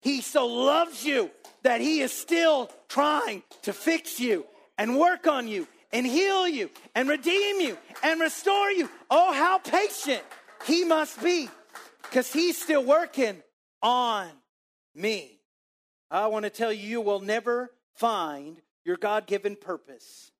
He 0.00 0.20
so 0.20 0.46
loves 0.46 1.04
you 1.04 1.30
that 1.62 1.80
he 1.80 2.00
is 2.00 2.12
still 2.12 2.70
trying 2.88 3.42
to 3.62 3.72
fix 3.72 4.18
you 4.18 4.46
and 4.76 4.98
work 4.98 5.26
on 5.26 5.48
you 5.48 5.68
and 5.92 6.06
heal 6.06 6.48
you 6.48 6.70
and 6.94 7.08
redeem 7.08 7.60
you 7.60 7.78
and 8.02 8.20
restore 8.20 8.70
you. 8.70 8.90
Oh, 9.10 9.32
how 9.32 9.58
patient 9.58 10.22
he 10.66 10.84
must 10.84 11.22
be 11.22 11.48
because 12.02 12.32
he's 12.32 12.60
still 12.60 12.84
working 12.84 13.42
on 13.82 14.28
me. 14.94 15.40
I 16.10 16.26
want 16.26 16.44
to 16.44 16.50
tell 16.50 16.72
you, 16.72 16.86
you 16.86 17.00
will 17.00 17.20
never 17.20 17.70
find 17.94 18.60
your 18.84 18.96
God 18.96 19.26
given 19.26 19.56
purpose 19.56 20.32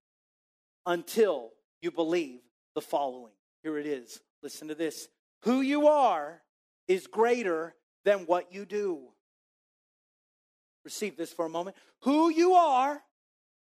until 0.87 1.51
you 1.81 1.91
believe 1.91 2.41
the 2.75 2.81
following. 2.81 3.33
Here 3.63 3.79
it 3.79 3.87
is. 3.87 4.21
Listen 4.43 4.69
to 4.69 4.75
this. 4.75 5.09
Who 5.43 5.61
you 5.61 5.89
are 5.89 6.43
is 6.87 7.07
greater 7.07 7.75
than 8.05 8.21
what 8.21 8.53
you 8.53 8.65
do. 8.65 9.01
Receive 10.85 11.17
this 11.17 11.33
for 11.33 11.47
a 11.47 11.51
moment. 11.51 11.77
Who 12.03 12.29
you 12.29 12.55
are 12.55 13.03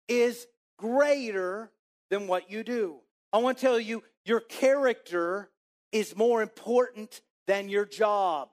is 0.09 0.47
greater 0.77 1.71
than 2.11 2.27
what 2.27 2.51
you 2.51 2.63
do. 2.63 2.97
I 3.33 3.39
want 3.39 3.59
to 3.59 3.63
tell 3.67 3.81
you, 3.81 4.03
your 4.25 4.41
character 4.41 5.51
is 5.93 6.17
more 6.17 6.43
important 6.43 7.23
than 7.47 7.69
your 7.69 7.87
job. 7.87 8.49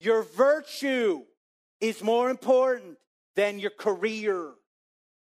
Your 0.00 0.22
virtue 0.22 1.22
is 1.80 2.02
more 2.02 2.28
important 2.28 2.98
than 3.36 3.58
your 3.58 3.70
career. 3.70 4.50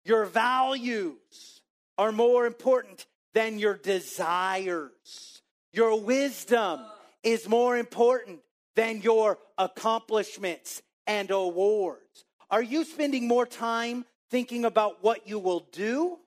Your 0.04 0.24
values 0.24 1.62
are 1.96 2.12
more 2.12 2.46
important 2.46 3.06
than 3.32 3.58
your 3.58 3.74
desires. 3.74 5.42
Your 5.72 6.00
wisdom 6.00 6.80
is 7.22 7.48
more 7.48 7.76
important 7.76 8.40
than 8.76 9.00
your 9.00 9.38
accomplishments 9.58 10.82
and 11.06 11.30
awards? 11.30 12.24
Are 12.50 12.62
you 12.62 12.84
spending 12.84 13.26
more 13.26 13.46
time 13.46 14.04
thinking 14.30 14.64
about 14.64 15.02
what 15.02 15.26
you 15.26 15.38
will 15.38 15.66
do 15.72 16.18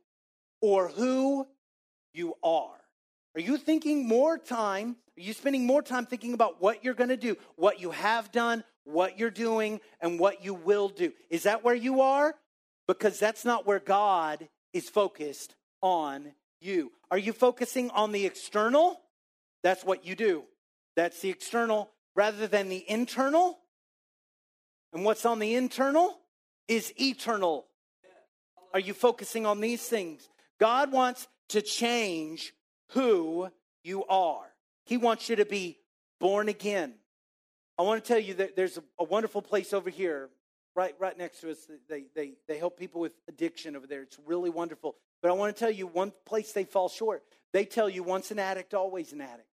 or 0.62 0.88
who 0.90 1.48
you 2.14 2.36
are? 2.44 2.76
Are 3.36 3.42
you 3.42 3.58
thinking 3.58 4.08
more 4.08 4.38
time? 4.38 4.96
Are 5.18 5.22
you 5.22 5.34
spending 5.34 5.66
more 5.66 5.82
time 5.82 6.06
thinking 6.06 6.34
about 6.34 6.62
what 6.62 6.84
you're 6.84 6.94
going 6.94 7.10
to 7.10 7.18
do, 7.18 7.38
what 7.56 7.80
you 7.80 7.92
have 7.92 8.32
done, 8.32 8.64
what 8.88 9.20
you're 9.20 9.30
doing, 9.30 9.80
and 10.02 10.20
what 10.20 10.44
you 10.44 10.54
will 10.54 10.90
do? 10.90 11.12
Is 11.30 11.44
that 11.44 11.64
where 11.64 11.76
you 11.76 12.02
are? 12.02 12.36
Because 12.88 13.20
that's 13.20 13.44
not 13.44 13.68
where 13.68 13.80
God 13.80 14.48
is 14.74 14.90
focused 14.90 15.56
on 15.82 16.32
you. 16.62 16.92
Are 17.12 17.18
you 17.18 17.34
focusing 17.34 17.90
on 17.92 18.12
the 18.12 18.26
external? 18.26 19.02
That's 19.64 19.84
what 19.84 20.06
you 20.06 20.16
do. 20.16 20.44
That's 20.96 21.20
the 21.20 21.30
external 21.30 21.90
rather 22.16 22.48
than 22.48 22.70
the 22.70 22.84
internal. 22.90 23.60
And 24.94 25.04
what's 25.04 25.26
on 25.26 25.40
the 25.40 25.56
internal 25.56 26.18
is 26.68 26.94
eternal. 27.00 27.66
Are 28.74 28.80
you 28.80 28.94
focusing 28.94 29.46
on 29.46 29.62
these 29.62 29.84
things? 29.84 30.30
God 30.60 30.92
wants 30.92 31.28
to 31.50 31.62
change 31.62 32.54
who 32.90 33.50
you 33.84 34.06
are. 34.06 34.46
He 34.86 34.98
wants 34.98 35.30
you 35.30 35.36
to 35.36 35.46
be 35.46 35.78
born 36.20 36.50
again. 36.50 36.96
I 37.78 37.84
want 37.84 38.04
to 38.04 38.08
tell 38.08 38.20
you 38.20 38.34
that 38.36 38.56
there's 38.56 38.78
a, 38.78 38.84
a 39.00 39.04
wonderful 39.04 39.42
place 39.42 39.74
over 39.74 39.90
here, 39.90 40.30
right, 40.76 40.96
right 41.00 41.18
next 41.18 41.42
to 41.42 41.52
us. 41.52 41.58
They, 41.90 42.06
they, 42.16 42.34
they 42.48 42.58
help 42.58 42.78
people 42.78 43.02
with 43.02 43.14
addiction 43.28 43.76
over 43.76 43.86
there. 43.86 44.02
It's 44.02 44.18
really 44.26 44.50
wonderful. 44.50 44.96
But 45.22 45.32
I 45.32 45.34
want 45.34 45.56
to 45.56 45.60
tell 45.60 45.72
you 45.72 45.88
one 45.88 46.12
place 46.26 46.52
they 46.52 46.64
fall 46.64 46.90
short. 46.90 47.24
They 47.54 47.66
tell 47.66 47.90
you 47.90 48.04
once 48.04 48.32
an 48.32 48.40
addict, 48.40 48.74
always 48.74 49.14
an 49.14 49.22
addict. 49.22 49.48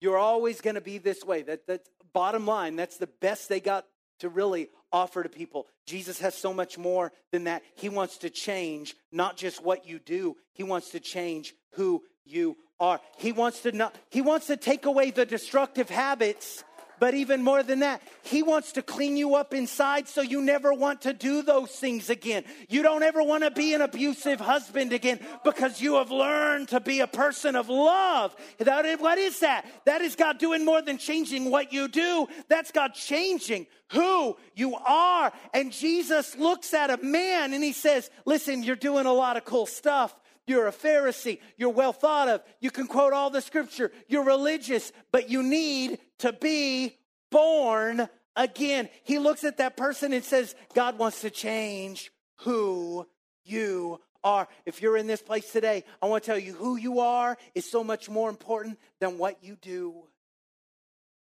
You're 0.00 0.18
always 0.18 0.60
going 0.60 0.74
to 0.74 0.80
be 0.80 0.98
this 0.98 1.24
way. 1.24 1.42
That, 1.42 1.66
that's 1.66 1.88
bottom 2.12 2.46
line. 2.46 2.76
That's 2.76 2.98
the 2.98 3.06
best 3.06 3.48
they 3.48 3.60
got 3.60 3.86
to 4.20 4.28
really 4.28 4.68
offer 4.92 5.22
to 5.22 5.28
people. 5.28 5.66
Jesus 5.86 6.20
has 6.20 6.34
so 6.34 6.52
much 6.52 6.78
more 6.78 7.12
than 7.32 7.44
that. 7.44 7.62
He 7.74 7.88
wants 7.88 8.18
to 8.18 8.30
change 8.30 8.94
not 9.12 9.36
just 9.36 9.62
what 9.62 9.86
you 9.86 9.98
do, 9.98 10.36
He 10.52 10.62
wants 10.62 10.90
to 10.90 11.00
change 11.00 11.54
who 11.72 12.02
you 12.24 12.56
are. 12.80 13.00
He 13.18 13.32
wants 13.32 13.60
to 13.60 13.72
not, 13.72 13.94
He 14.10 14.22
wants 14.22 14.46
to 14.48 14.56
take 14.56 14.86
away 14.86 15.10
the 15.10 15.26
destructive 15.26 15.88
habits 15.88 16.64
but 16.98 17.14
even 17.14 17.42
more 17.42 17.62
than 17.62 17.80
that, 17.80 18.02
He 18.22 18.42
wants 18.42 18.72
to 18.72 18.82
clean 18.82 19.16
you 19.16 19.34
up 19.34 19.52
inside 19.52 20.08
so 20.08 20.22
you 20.22 20.40
never 20.40 20.72
want 20.72 21.02
to 21.02 21.12
do 21.12 21.42
those 21.42 21.70
things 21.70 22.10
again. 22.10 22.44
You 22.68 22.82
don't 22.82 23.02
ever 23.02 23.22
want 23.22 23.44
to 23.44 23.50
be 23.50 23.74
an 23.74 23.82
abusive 23.82 24.40
husband 24.40 24.92
again 24.92 25.20
because 25.44 25.80
you 25.80 25.96
have 25.96 26.10
learned 26.10 26.68
to 26.68 26.80
be 26.80 27.00
a 27.00 27.06
person 27.06 27.56
of 27.56 27.68
love. 27.68 28.34
That, 28.58 29.00
what 29.00 29.18
is 29.18 29.40
that? 29.40 29.66
That 29.84 30.00
is 30.00 30.16
God 30.16 30.38
doing 30.38 30.64
more 30.64 30.82
than 30.82 30.98
changing 30.98 31.50
what 31.50 31.72
you 31.72 31.88
do. 31.88 32.26
That's 32.48 32.72
God 32.72 32.94
changing 32.94 33.66
who 33.92 34.36
you 34.54 34.74
are. 34.74 35.32
And 35.52 35.72
Jesus 35.72 36.36
looks 36.36 36.72
at 36.74 36.90
a 36.90 37.02
man 37.02 37.52
and 37.52 37.62
He 37.62 37.72
says, 37.72 38.10
Listen, 38.24 38.62
you're 38.62 38.76
doing 38.76 39.06
a 39.06 39.12
lot 39.12 39.36
of 39.36 39.44
cool 39.44 39.66
stuff. 39.66 40.14
You're 40.46 40.68
a 40.68 40.72
Pharisee. 40.72 41.40
You're 41.56 41.70
well 41.70 41.92
thought 41.92 42.28
of. 42.28 42.42
You 42.60 42.70
can 42.70 42.86
quote 42.86 43.12
all 43.12 43.30
the 43.30 43.40
scripture. 43.40 43.90
You're 44.08 44.24
religious, 44.24 44.92
but 45.12 45.28
you 45.28 45.42
need 45.42 45.98
to 46.18 46.32
be 46.32 46.96
born 47.30 48.08
again. 48.36 48.88
He 49.02 49.18
looks 49.18 49.44
at 49.44 49.58
that 49.58 49.76
person 49.76 50.12
and 50.12 50.24
says, 50.24 50.54
God 50.74 50.98
wants 50.98 51.22
to 51.22 51.30
change 51.30 52.12
who 52.40 53.06
you 53.44 54.00
are. 54.22 54.46
If 54.64 54.82
you're 54.82 54.96
in 54.96 55.06
this 55.06 55.22
place 55.22 55.50
today, 55.50 55.84
I 56.00 56.06
want 56.06 56.22
to 56.24 56.30
tell 56.30 56.38
you 56.38 56.52
who 56.54 56.76
you 56.76 57.00
are 57.00 57.36
is 57.54 57.68
so 57.68 57.82
much 57.82 58.08
more 58.08 58.28
important 58.28 58.78
than 59.00 59.18
what 59.18 59.42
you 59.42 59.56
do. 59.60 60.04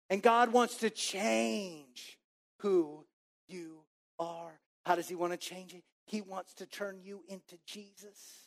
And 0.10 0.22
God 0.22 0.54
wants 0.54 0.78
to 0.78 0.90
change 0.90 2.18
who 2.60 3.06
you 3.48 3.80
are. 4.20 4.60
How 4.86 4.96
does 4.96 5.10
He 5.10 5.16
want 5.16 5.34
to 5.34 5.38
change 5.38 5.74
it? 5.74 5.84
He 6.06 6.22
wants 6.22 6.54
to 6.56 6.66
turn 6.66 7.00
you 7.04 7.24
into 7.28 7.58
Jesus. 7.66 8.47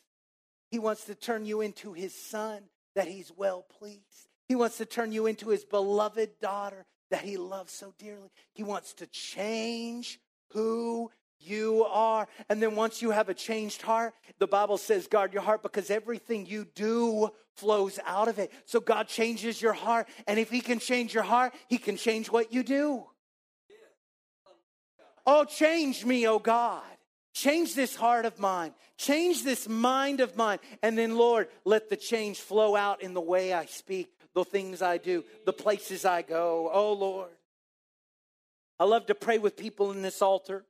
He 0.71 0.79
wants 0.79 1.05
to 1.05 1.15
turn 1.15 1.47
you 1.47 1.61
into 1.61 1.93
his 1.93 2.15
son 2.15 2.63
that 2.95 3.09
he's 3.09 3.33
well 3.37 3.63
pleased. 3.79 4.29
He 4.49 4.55
wants 4.57 4.79
to 4.79 4.87
turn 4.87 5.13
you 5.13 5.27
into 5.27 5.49
his 5.49 5.65
beloved 5.65 6.41
daughter 6.41 6.85
that 7.11 7.23
he 7.23 7.37
loves 7.37 7.73
so 7.73 7.93
dearly. 7.99 8.31
He 8.53 8.63
wants 8.63 8.95
to 8.95 9.07
change 9.07 10.21
who 10.53 11.11
you 11.39 11.85
are. 11.85 12.29
And 12.49 12.63
then 12.63 12.77
once 12.77 13.03
you 13.03 13.11
have 13.11 13.29
a 13.29 13.35
changed 13.35 13.83
heart, 13.83 14.13
the 14.39 14.47
Bible 14.47 14.79
says, 14.79 15.07
guard 15.07 15.33
your 15.33 15.43
heart 15.43 15.63
because 15.63 15.91
everything 15.91 16.47
you 16.47 16.67
do 16.75 17.31
flows 17.57 17.99
out 18.07 18.29
of 18.29 18.39
it. 18.39 18.53
So 18.65 18.81
God 18.81 19.09
changes 19.09 19.61
your 19.61 19.73
heart. 19.73 20.09
And 20.27 20.39
if 20.39 20.51
he 20.51 20.61
can 20.61 20.79
change 20.79 21.15
your 21.15 21.23
heart, 21.23 21.55
he 21.69 21.79
can 21.79 21.97
change 21.97 22.31
what 22.31 22.53
you 22.53 22.63
do. 22.63 23.05
Oh, 25.27 25.45
change 25.45 26.05
me, 26.05 26.27
oh 26.27 26.39
God. 26.39 26.83
Change 27.33 27.75
this 27.75 27.95
heart 27.95 28.25
of 28.27 28.39
mine. 28.39 28.73
Change 28.97 29.45
this 29.45 29.69
mind 29.69 30.21
of 30.21 30.37
mine. 30.37 30.59
And 30.83 30.99
then, 30.99 31.17
Lord, 31.17 31.49
let 31.65 31.89
the 31.89 31.97
change 31.97 32.41
flow 32.41 32.77
out 32.77 33.03
in 33.03 33.15
the 33.15 33.21
way 33.21 33.53
I 33.53 33.67
speak, 33.67 34.11
the 34.35 34.45
things 34.45 34.83
I 34.83 34.99
do, 34.99 35.25
the 35.47 35.53
places 35.53 36.05
I 36.05 36.23
go. 36.23 36.71
Oh, 36.73 36.93
Lord. 36.93 37.31
I 38.79 38.85
love 38.85 39.07
to 39.07 39.15
pray 39.15 39.39
with 39.39 39.57
people 39.57 39.91
in 39.93 40.01
this 40.01 40.23
altar, 40.23 40.65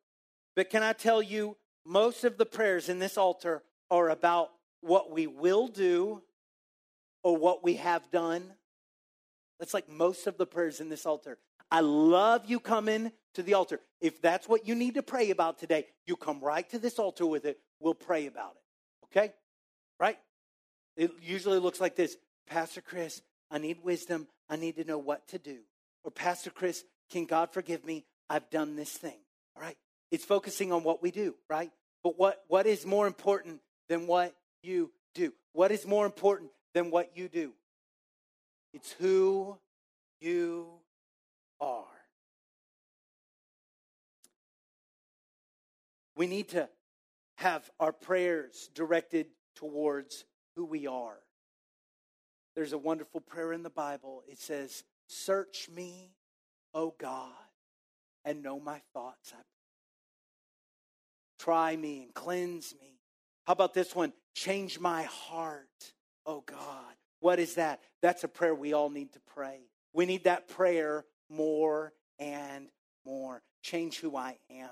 but 0.57 0.69
can 0.69 0.83
I 0.83 0.93
tell 0.93 1.23
you, 1.23 1.57
most 1.87 2.25
of 2.25 2.37
the 2.39 2.47
prayers 2.47 2.89
in 2.89 2.99
this 2.99 3.17
altar 3.17 3.63
are 3.91 4.11
about 4.11 4.51
what 4.81 5.11
we 5.11 5.27
will 5.27 5.69
do 5.69 6.23
or 7.23 7.37
what 7.37 7.63
we 7.63 7.75
have 7.75 8.11
done. 8.11 8.43
That's 9.59 9.75
like 9.75 9.89
most 9.89 10.27
of 10.27 10.39
the 10.39 10.47
prayers 10.47 10.81
in 10.81 10.89
this 10.89 11.07
altar. 11.07 11.39
I 11.71 11.81
love 11.81 12.51
you 12.51 12.59
coming 12.61 13.13
to 13.35 13.43
the 13.43 13.55
altar. 13.55 13.81
If 14.01 14.21
that's 14.21 14.49
what 14.49 14.67
you 14.67 14.75
need 14.75 14.95
to 14.95 15.03
pray 15.03 15.31
about 15.31 15.59
today, 15.59 15.87
you 16.07 16.17
come 16.17 16.41
right 16.41 16.69
to 16.71 16.79
this 16.79 16.99
altar 16.99 17.27
with 17.27 17.45
it. 17.45 17.59
We'll 17.79 17.95
pray 17.95 18.27
about 18.27 18.53
it. 18.57 19.07
Okay? 19.07 19.33
Right? 19.99 20.19
It 20.97 21.13
usually 21.23 21.59
looks 21.59 21.81
like 21.81 21.97
this 21.97 22.17
Pastor 22.47 22.81
Chris, 22.81 23.23
I 23.51 23.59
need 23.59 23.79
wisdom. 23.83 24.27
I 24.49 24.57
need 24.57 24.77
to 24.77 24.85
know 24.85 24.99
what 24.99 25.29
to 25.29 25.39
do. 25.39 25.59
Or, 26.03 26.11
Pastor 26.11 26.51
Chris, 26.51 26.85
can 27.11 27.25
God 27.25 27.53
forgive 27.53 27.85
me? 27.85 28.05
I've 28.29 28.51
done 28.51 28.77
this 28.77 28.91
thing. 28.91 29.19
All 29.57 29.63
right? 29.63 29.77
It's 30.11 30.25
focusing 30.25 30.73
on 30.73 30.83
what 30.83 31.03
we 31.03 31.11
do, 31.11 31.35
right? 31.49 31.71
But 32.03 32.19
what, 32.19 32.43
what 32.49 32.67
is 32.67 32.85
more 32.85 33.07
important 33.07 33.61
than 33.89 34.07
what 34.07 34.35
you 34.63 34.91
do? 35.15 35.33
What 35.53 35.71
is 35.71 35.87
more 35.87 36.07
important 36.07 36.51
than 36.75 36.91
what 36.91 37.17
you 37.17 37.29
do? 37.29 37.53
It's 38.73 38.93
who 38.93 39.59
you 40.21 40.69
are. 41.61 41.85
We 46.21 46.27
need 46.27 46.49
to 46.51 46.69
have 47.37 47.71
our 47.81 47.93
prayers 47.93 48.69
directed 48.75 49.29
towards 49.57 50.27
who 50.55 50.67
we 50.67 50.87
are. 50.87 51.17
There's 52.55 52.75
a 52.75 52.79
wonderful 52.79 53.23
prayer 53.23 53.55
in 53.55 53.63
the 53.63 53.71
Bible. 53.71 54.23
It 54.29 54.39
says, 54.39 54.85
Search 55.07 55.71
me, 55.75 56.11
O 56.75 56.95
God, 57.01 57.33
and 58.27 58.43
know 58.43 58.61
my 58.61 58.83
thoughts. 58.93 59.33
Try 61.39 61.75
me 61.75 62.03
and 62.03 62.13
cleanse 62.13 62.75
me. 62.79 62.99
How 63.47 63.55
about 63.55 63.73
this 63.73 63.97
one? 63.97 64.13
Change 64.35 64.79
my 64.79 65.05
heart, 65.05 65.95
oh 66.27 66.43
God. 66.45 66.95
What 67.21 67.39
is 67.39 67.55
that? 67.55 67.81
That's 68.03 68.25
a 68.25 68.29
prayer 68.29 68.55
we 68.55 68.75
all 68.75 68.91
need 68.91 69.15
to 69.15 69.21
pray. 69.35 69.61
We 69.95 70.05
need 70.05 70.25
that 70.25 70.49
prayer 70.49 71.07
more 71.31 71.95
and 72.19 72.69
more. 73.07 73.41
Change 73.63 74.01
who 74.01 74.19
I 74.19 74.37
am. 74.51 74.69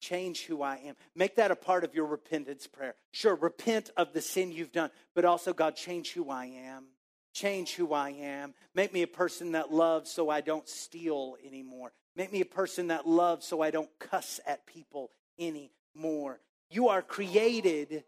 Change 0.00 0.46
who 0.46 0.62
I 0.62 0.76
am. 0.76 0.96
Make 1.14 1.36
that 1.36 1.50
a 1.50 1.56
part 1.56 1.84
of 1.84 1.94
your 1.94 2.06
repentance 2.06 2.66
prayer. 2.66 2.94
Sure, 3.12 3.34
repent 3.34 3.90
of 3.96 4.12
the 4.12 4.22
sin 4.22 4.50
you've 4.50 4.72
done, 4.72 4.90
but 5.14 5.24
also, 5.24 5.52
God, 5.52 5.76
change 5.76 6.12
who 6.12 6.30
I 6.30 6.46
am. 6.46 6.86
Change 7.32 7.74
who 7.74 7.92
I 7.92 8.10
am. 8.10 8.54
Make 8.74 8.92
me 8.92 9.02
a 9.02 9.06
person 9.06 9.52
that 9.52 9.72
loves 9.72 10.10
so 10.10 10.30
I 10.30 10.40
don't 10.40 10.68
steal 10.68 11.36
anymore. 11.46 11.92
Make 12.16 12.32
me 12.32 12.40
a 12.40 12.46
person 12.46 12.88
that 12.88 13.06
loves 13.06 13.46
so 13.46 13.62
I 13.62 13.70
don't 13.70 13.90
cuss 13.98 14.40
at 14.46 14.66
people 14.66 15.10
anymore. 15.38 16.40
You 16.70 16.88
are 16.88 17.02
created 17.02 18.04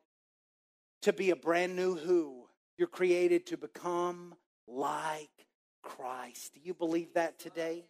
to 1.02 1.12
be 1.12 1.30
a 1.30 1.36
brand 1.36 1.76
new 1.76 1.94
who. 1.94 2.48
You're 2.78 2.88
created 2.88 3.46
to 3.46 3.56
become 3.56 4.34
like 4.66 5.46
Christ. 5.82 6.54
Do 6.54 6.60
you 6.64 6.74
believe 6.74 7.14
that 7.14 7.38
today? 7.38 7.84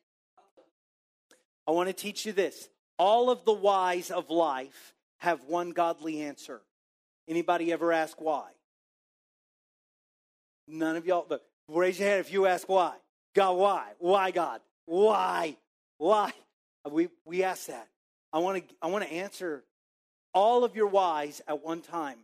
I 1.66 1.70
want 1.70 1.88
to 1.88 1.92
teach 1.92 2.26
you 2.26 2.32
this. 2.32 2.68
All 2.98 3.30
of 3.30 3.44
the 3.44 3.52
whys 3.52 4.10
of 4.10 4.30
life 4.30 4.94
have 5.18 5.44
one 5.46 5.70
godly 5.70 6.22
answer. 6.22 6.60
Anybody 7.28 7.72
ever 7.72 7.92
ask 7.92 8.20
why? 8.20 8.50
None 10.68 10.96
of 10.96 11.06
y'all, 11.06 11.26
but 11.28 11.44
raise 11.68 11.98
your 11.98 12.08
hand 12.08 12.20
if 12.20 12.32
you 12.32 12.46
ask 12.46 12.68
why. 12.68 12.94
God, 13.34 13.52
why? 13.52 13.84
Why, 13.98 14.30
God? 14.30 14.60
Why? 14.86 15.56
Why? 15.98 16.32
We, 16.90 17.08
we 17.24 17.44
ask 17.44 17.66
that. 17.66 17.88
I 18.32 18.38
want 18.38 18.68
to 18.68 18.74
I 18.82 18.88
want 18.88 19.04
to 19.04 19.12
answer 19.12 19.62
all 20.34 20.64
of 20.64 20.74
your 20.74 20.88
whys 20.88 21.40
at 21.46 21.64
one 21.64 21.82
time. 21.82 22.18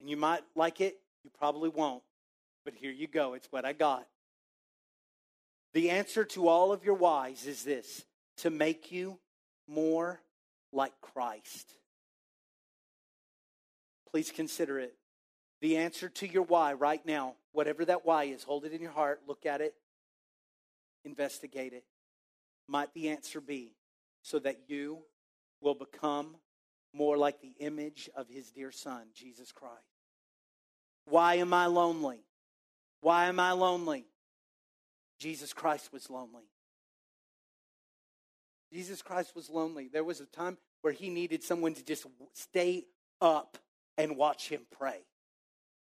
And 0.00 0.08
you 0.08 0.16
might 0.16 0.40
like 0.54 0.80
it, 0.80 0.96
you 1.24 1.30
probably 1.38 1.68
won't. 1.68 2.02
But 2.64 2.74
here 2.74 2.92
you 2.92 3.06
go. 3.06 3.34
It's 3.34 3.48
what 3.50 3.64
I 3.64 3.72
got. 3.72 4.06
The 5.74 5.90
answer 5.90 6.24
to 6.24 6.48
all 6.48 6.72
of 6.72 6.84
your 6.84 6.94
whys 6.94 7.46
is 7.46 7.64
this 7.64 8.04
to 8.40 8.50
make 8.50 8.92
you 8.92 9.18
more 9.68 10.20
like 10.72 10.92
Christ. 11.00 11.74
Please 14.10 14.30
consider 14.30 14.78
it. 14.78 14.94
The 15.60 15.76
answer 15.76 16.08
to 16.08 16.26
your 16.26 16.42
why 16.42 16.72
right 16.72 17.04
now, 17.04 17.34
whatever 17.52 17.84
that 17.84 18.04
why 18.06 18.24
is, 18.24 18.42
hold 18.42 18.64
it 18.64 18.72
in 18.72 18.80
your 18.80 18.92
heart, 18.92 19.20
look 19.26 19.46
at 19.46 19.60
it, 19.60 19.74
investigate 21.04 21.72
it. 21.72 21.84
Might 22.66 22.92
the 22.94 23.10
answer 23.10 23.40
be 23.40 23.74
so 24.22 24.38
that 24.38 24.60
you 24.68 25.00
will 25.60 25.74
become 25.74 26.36
more 26.94 27.16
like 27.16 27.40
the 27.40 27.54
image 27.58 28.08
of 28.16 28.28
his 28.28 28.50
dear 28.50 28.72
son, 28.72 29.02
Jesus 29.14 29.52
Christ? 29.52 29.74
Why 31.04 31.34
am 31.34 31.52
I 31.52 31.66
lonely? 31.66 32.24
Why 33.00 33.26
am 33.26 33.38
I 33.38 33.52
lonely? 33.52 34.06
Jesus 35.18 35.52
Christ 35.52 35.92
was 35.92 36.08
lonely. 36.08 36.44
Jesus 38.72 39.02
Christ 39.02 39.34
was 39.34 39.50
lonely. 39.50 39.88
There 39.92 40.04
was 40.04 40.20
a 40.20 40.26
time 40.26 40.58
where 40.82 40.92
he 40.92 41.10
needed 41.10 41.42
someone 41.42 41.74
to 41.74 41.84
just 41.84 42.06
stay 42.34 42.84
up 43.20 43.58
and 43.98 44.16
watch 44.16 44.48
him 44.48 44.62
pray. 44.70 45.00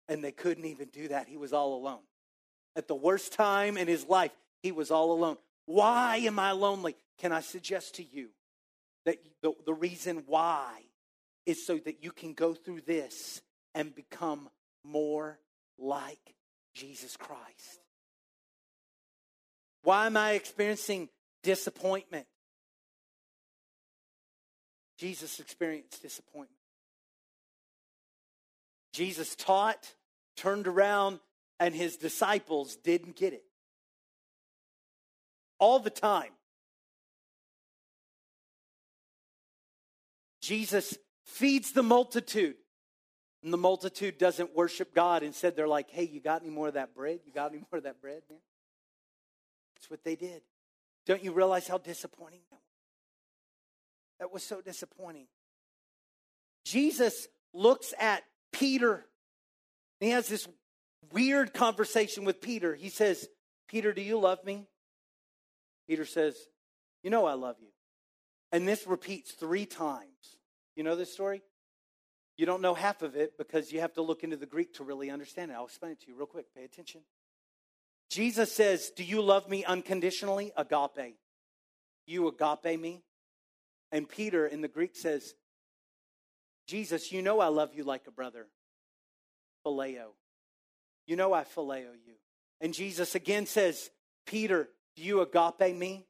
And 0.09 0.23
they 0.23 0.33
couldn't 0.33 0.67
even 0.67 0.89
do 0.89 1.09
that. 1.09 1.29
He 1.29 1.37
was 1.37 1.53
all 1.53 1.75
alone. 1.75 2.03
At 2.77 2.89
the 2.89 2.95
worst 2.95 3.33
time 3.33 3.77
in 3.77 3.89
his 3.89 4.07
life, 4.07 4.33
he 4.63 4.71
was 4.71 4.91
all 4.91 5.13
alone. 5.13 5.39
Why 5.65 6.19
am 6.19 6.39
I 6.39 6.53
lonely? 6.53 6.97
Can 7.19 7.33
I 7.33 7.41
suggest 7.41 7.97
to 7.97 8.05
you 8.05 8.29
that 9.05 9.17
the, 9.43 9.53
the 9.65 9.75
reason 9.75 10.25
why 10.27 10.83
is 11.47 11.65
so 11.65 11.79
that 11.79 12.05
you 12.05 12.13
can 12.13 12.35
go 12.35 12.55
through 12.55 12.83
this 12.83 13.41
and 13.75 13.95
become 13.95 14.49
more 14.85 15.39
like 15.79 16.35
Jesus 16.75 17.17
Christ? 17.17 17.81
Why 19.83 20.07
am 20.07 20.17
I 20.17 20.33
experiencing 20.33 21.09
disappointment? 21.43 22.27
Jesus 24.99 25.41
experienced 25.41 26.03
disappointment. 26.03 26.51
Jesus 28.93 29.35
taught, 29.37 29.95
turned 30.37 30.67
around, 30.67 31.21
and 31.61 31.75
his 31.75 31.97
disciples 31.97 32.77
didn't 32.77 33.17
get 33.17 33.33
it. 33.33 33.45
All 35.59 35.79
the 35.79 35.91
time. 35.91 36.31
Jesus 40.41 40.97
feeds 41.25 41.73
the 41.73 41.83
multitude. 41.83 42.57
And 43.43 43.53
the 43.53 43.59
multitude 43.59 44.19
doesn't 44.19 44.57
worship 44.57 44.95
God. 44.95 45.23
Instead, 45.23 45.57
they're 45.57 45.69
like, 45.69 45.91
hey, 45.91 46.05
you 46.05 46.21
got 46.21 46.43
any 46.43 46.51
more 46.51 46.69
of 46.69 46.75
that 46.75 46.95
bread? 46.95 47.21
You 47.27 47.33
got 47.33 47.53
any 47.53 47.61
more 47.71 47.79
of 47.79 47.85
that 47.85 48.01
bread, 48.01 48.23
man? 48.29 48.39
That's 49.75 49.91
what 49.91 50.05
they 50.05 50.17
did. 50.17 50.43
Don't 51.05 51.23
you 51.23 51.33
realize 51.33 51.69
how 51.69 51.79
disappointing 51.79 52.41
that 52.51 52.57
was? 52.57 52.66
That 54.21 54.33
was 54.33 54.43
so 54.43 54.61
disappointing. 54.61 55.27
Jesus 56.65 57.29
looks 57.53 57.95
at 57.99 58.23
Peter. 58.53 59.07
He 60.01 60.11
has 60.11 60.29
this 60.29 60.49
weird 61.13 61.55
conversation 61.55 62.25
with 62.25 62.41
Peter. 62.41 62.75
He 62.75 62.89
says, 62.89 63.29
Peter, 63.69 63.93
do 63.93 64.03
you 64.03 64.19
love 64.19 64.45
me? 64.45 64.67
Peter 65.89 66.05
says, 66.05 66.37
You 67.03 67.11
know 67.11 67.27
I 67.27 67.35
love 67.35 67.57
you. 67.61 67.69
And 68.53 68.67
this 68.67 68.87
repeats 68.87 69.33
three 69.33 69.67
times. 69.67 70.39
You 70.75 70.83
know 70.83 70.97
this 70.97 71.13
story? 71.13 71.43
You 72.37 72.45
don't 72.45 72.61
know 72.61 72.75
half 72.75 73.03
of 73.03 73.17
it 73.17 73.39
because 73.39 73.73
you 73.73 73.81
have 73.81 73.95
to 73.95 74.03
look 74.03 74.23
into 74.23 74.37
the 74.37 74.47
Greek 74.47 74.75
to 74.75 74.85
really 74.85 75.11
understand 75.11 75.51
it. 75.51 75.55
I'll 75.55 75.65
explain 75.65 75.93
it 75.93 76.01
to 76.03 76.09
you 76.09 76.17
real 76.17 76.27
quick. 76.27 76.55
Pay 76.55 76.65
attention. 76.65 77.01
Jesus 78.11 78.53
says, 78.53 78.91
Do 78.95 79.05
you 79.05 79.23
love 79.23 79.49
me 79.49 79.65
unconditionally? 79.65 80.53
Agape. 80.57 81.17
You 82.07 82.29
agape 82.29 82.79
me? 82.79 83.03
And 83.93 84.09
Peter 84.09 84.47
in 84.47 84.61
the 84.61 84.69
Greek 84.69 84.97
says, 84.97 85.35
Jesus, 86.67 87.13
you 87.13 87.23
know 87.23 87.41
I 87.41 87.49
love 87.49 87.75
you 87.75 87.85
like 87.85 88.07
a 88.07 88.11
brother. 88.11 88.47
Phileo. 89.65 90.09
You 91.07 91.17
know 91.17 91.33
I 91.33 91.45
phileo 91.45 91.93
you. 92.05 92.15
And 92.61 92.75
Jesus 92.75 93.15
again 93.15 93.47
says, 93.47 93.91
Peter, 94.27 94.69
do 94.97 95.03
you 95.03 95.21
agape 95.21 95.77
me? 95.77 96.07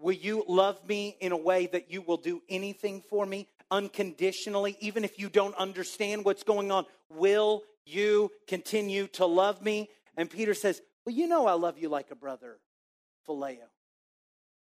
Will 0.00 0.14
you 0.14 0.44
love 0.46 0.86
me 0.88 1.16
in 1.20 1.32
a 1.32 1.36
way 1.36 1.66
that 1.66 1.90
you 1.90 2.02
will 2.02 2.16
do 2.16 2.40
anything 2.48 3.02
for 3.10 3.26
me 3.26 3.48
unconditionally, 3.70 4.76
even 4.80 5.04
if 5.04 5.18
you 5.18 5.28
don't 5.28 5.54
understand 5.56 6.24
what's 6.24 6.44
going 6.44 6.70
on? 6.70 6.86
Will 7.10 7.62
you 7.84 8.30
continue 8.46 9.08
to 9.08 9.26
love 9.26 9.60
me? 9.60 9.90
And 10.16 10.30
Peter 10.30 10.54
says, 10.54 10.80
Well, 11.04 11.14
you 11.14 11.26
know 11.26 11.46
I 11.46 11.54
love 11.54 11.78
you 11.78 11.88
like 11.88 12.10
a 12.10 12.16
brother, 12.16 12.58
phileo. 13.28 13.68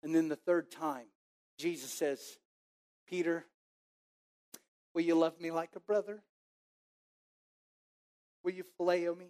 And 0.04 0.14
then 0.14 0.28
the 0.28 0.36
third 0.36 0.70
time, 0.70 1.06
Jesus 1.58 1.92
says, 1.92 2.20
Peter, 3.14 3.46
will 4.96 5.04
you 5.04 5.14
love 5.14 5.40
me 5.40 5.52
like 5.52 5.70
a 5.76 5.80
brother? 5.80 6.24
Will 8.44 8.54
you 8.54 8.64
phileo 8.80 9.16
me? 9.16 9.28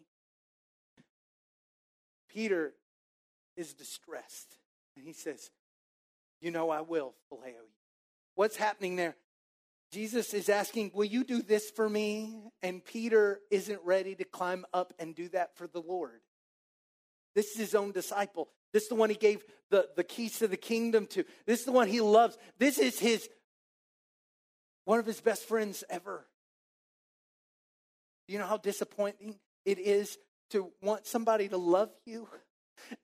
Peter 2.29 2.71
is 3.57 3.73
distressed. 3.73 4.55
And 4.95 5.05
he 5.05 5.11
says, 5.11 5.51
You 6.39 6.49
know, 6.49 6.69
I 6.69 6.79
will 6.79 7.13
phileo 7.29 7.47
you. 7.47 7.75
What's 8.35 8.55
happening 8.55 8.95
there? 8.95 9.17
Jesus 9.91 10.33
is 10.33 10.47
asking, 10.47 10.91
Will 10.93 11.03
you 11.03 11.25
do 11.25 11.41
this 11.41 11.69
for 11.69 11.89
me? 11.89 12.39
And 12.61 12.85
Peter 12.85 13.41
isn't 13.51 13.81
ready 13.83 14.15
to 14.15 14.23
climb 14.23 14.65
up 14.73 14.93
and 14.97 15.13
do 15.13 15.27
that 15.29 15.57
for 15.57 15.67
the 15.67 15.81
Lord. 15.81 16.21
This 17.35 17.51
is 17.51 17.57
his 17.57 17.75
own 17.75 17.91
disciple. 17.91 18.47
This 18.71 18.83
is 18.83 18.89
the 18.89 18.95
one 18.95 19.09
he 19.09 19.17
gave 19.17 19.43
the, 19.69 19.89
the 19.97 20.05
keys 20.05 20.39
to 20.39 20.47
the 20.47 20.55
kingdom 20.55 21.05
to. 21.07 21.25
This 21.45 21.59
is 21.59 21.65
the 21.65 21.73
one 21.73 21.89
he 21.89 21.99
loves. 21.99 22.37
This 22.57 22.77
is 22.77 22.97
his 22.97 23.27
one 24.85 24.99
of 24.99 25.05
his 25.05 25.21
best 25.21 25.47
friends 25.47 25.83
ever. 25.89 26.25
You 28.27 28.39
know 28.39 28.45
how 28.45 28.57
disappointing 28.57 29.35
it 29.65 29.79
is 29.79 30.17
to 30.51 30.71
want 30.81 31.05
somebody 31.05 31.47
to 31.49 31.57
love 31.57 31.91
you 32.05 32.27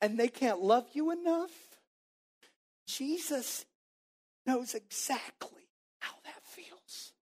and 0.02 0.18
they 0.18 0.28
can't 0.28 0.62
love 0.62 0.88
you 0.94 1.12
enough? 1.12 1.52
Jesus 2.88 3.66
knows 4.46 4.74
exactly 4.74 5.70
how 6.00 6.16
that 6.24 6.42
feels. 6.44 7.14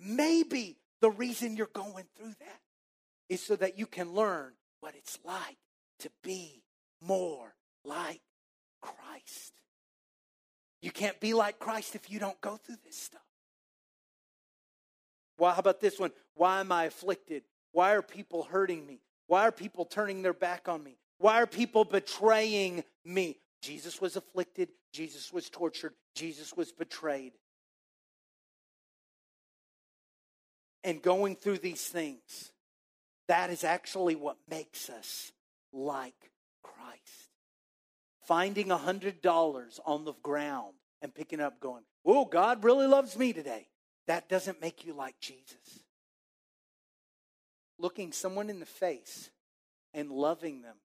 Maybe 0.00 0.78
the 1.00 1.10
reason 1.10 1.56
you're 1.56 1.68
going 1.72 2.06
through 2.16 2.34
that 2.40 2.60
is 3.28 3.42
so 3.42 3.56
that 3.56 3.78
you 3.78 3.86
can 3.86 4.12
learn 4.12 4.52
what 4.80 4.94
it's 4.96 5.18
like 5.24 5.58
to 6.00 6.10
be 6.22 6.62
more 7.00 7.54
like 7.84 8.20
Christ. 8.80 9.61
You 10.82 10.90
can't 10.90 11.18
be 11.20 11.32
like 11.32 11.58
Christ 11.58 11.94
if 11.94 12.10
you 12.10 12.18
don't 12.18 12.40
go 12.40 12.56
through 12.56 12.76
this 12.84 12.96
stuff. 12.96 13.22
Well, 15.38 15.52
how 15.52 15.60
about 15.60 15.80
this 15.80 15.98
one? 15.98 16.10
Why 16.34 16.60
am 16.60 16.70
I 16.72 16.84
afflicted? 16.84 17.44
Why 17.70 17.94
are 17.94 18.02
people 18.02 18.42
hurting 18.42 18.84
me? 18.84 19.00
Why 19.28 19.46
are 19.46 19.52
people 19.52 19.84
turning 19.84 20.22
their 20.22 20.34
back 20.34 20.68
on 20.68 20.82
me? 20.82 20.98
Why 21.18 21.40
are 21.40 21.46
people 21.46 21.84
betraying 21.84 22.84
me? 23.04 23.38
Jesus 23.62 24.00
was 24.00 24.16
afflicted. 24.16 24.68
Jesus 24.92 25.32
was 25.32 25.48
tortured. 25.48 25.94
Jesus 26.14 26.54
was 26.54 26.72
betrayed. 26.72 27.32
And 30.84 31.00
going 31.00 31.36
through 31.36 31.58
these 31.58 31.86
things, 31.86 32.52
that 33.28 33.50
is 33.50 33.62
actually 33.62 34.16
what 34.16 34.36
makes 34.50 34.90
us 34.90 35.30
like 35.72 36.30
Christ. 36.62 37.31
Finding 38.26 38.70
a 38.70 38.76
$100 38.76 39.80
on 39.84 40.04
the 40.04 40.12
ground 40.22 40.74
and 41.00 41.14
picking 41.14 41.40
up, 41.40 41.60
going, 41.60 41.82
Oh, 42.04 42.24
God 42.24 42.64
really 42.64 42.86
loves 42.86 43.16
me 43.16 43.32
today. 43.32 43.68
That 44.06 44.28
doesn't 44.28 44.60
make 44.60 44.84
you 44.84 44.94
like 44.94 45.18
Jesus. 45.20 45.84
Looking 47.78 48.12
someone 48.12 48.50
in 48.50 48.60
the 48.60 48.66
face 48.66 49.30
and 49.94 50.10
loving 50.10 50.62
them 50.62 50.76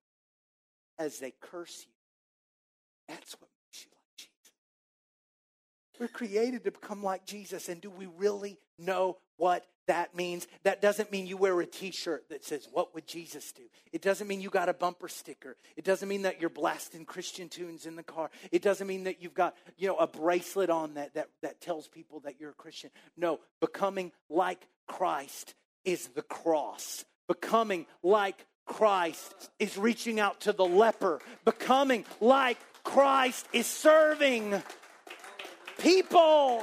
as 0.98 1.18
they 1.18 1.32
curse 1.40 1.84
you, 1.86 1.92
that's 3.08 3.34
what 3.40 3.48
makes 3.66 3.84
you 3.84 3.90
like 3.92 4.16
Jesus. 4.16 4.52
We're 5.98 6.08
created 6.08 6.64
to 6.64 6.72
become 6.72 7.02
like 7.02 7.24
Jesus, 7.24 7.68
and 7.68 7.80
do 7.80 7.90
we 7.90 8.06
really 8.06 8.58
know 8.78 9.18
what 9.36 9.64
that 9.88 10.14
means. 10.14 10.46
That 10.62 10.80
doesn't 10.80 11.10
mean 11.10 11.26
you 11.26 11.36
wear 11.36 11.60
a 11.60 11.66
t 11.66 11.90
shirt 11.90 12.28
that 12.28 12.44
says, 12.44 12.68
What 12.72 12.94
would 12.94 13.06
Jesus 13.06 13.52
do? 13.52 13.62
It 13.92 14.00
doesn't 14.00 14.28
mean 14.28 14.40
you 14.40 14.50
got 14.50 14.68
a 14.68 14.74
bumper 14.74 15.08
sticker. 15.08 15.56
It 15.76 15.84
doesn't 15.84 16.08
mean 16.08 16.22
that 16.22 16.40
you're 16.40 16.50
blasting 16.50 17.04
Christian 17.04 17.48
tunes 17.48 17.86
in 17.86 17.96
the 17.96 18.02
car. 18.02 18.30
It 18.52 18.62
doesn't 18.62 18.86
mean 18.86 19.04
that 19.04 19.20
you've 19.20 19.34
got, 19.34 19.56
you 19.76 19.88
know, 19.88 19.96
a 19.96 20.06
bracelet 20.06 20.70
on 20.70 20.94
that, 20.94 21.14
that, 21.14 21.28
that 21.42 21.60
tells 21.60 21.88
people 21.88 22.20
that 22.20 22.40
you're 22.40 22.50
a 22.50 22.54
Christian. 22.54 22.90
No, 23.16 23.40
becoming 23.60 24.12
like 24.30 24.66
Christ 24.86 25.54
is 25.84 26.08
the 26.08 26.22
cross. 26.22 27.04
Becoming 27.26 27.86
like 28.02 28.46
Christ 28.66 29.50
is 29.58 29.76
reaching 29.76 30.20
out 30.20 30.42
to 30.42 30.52
the 30.52 30.64
leper. 30.64 31.20
Becoming 31.44 32.04
like 32.20 32.58
Christ 32.84 33.46
is 33.52 33.66
serving 33.66 34.62
people. 35.78 36.62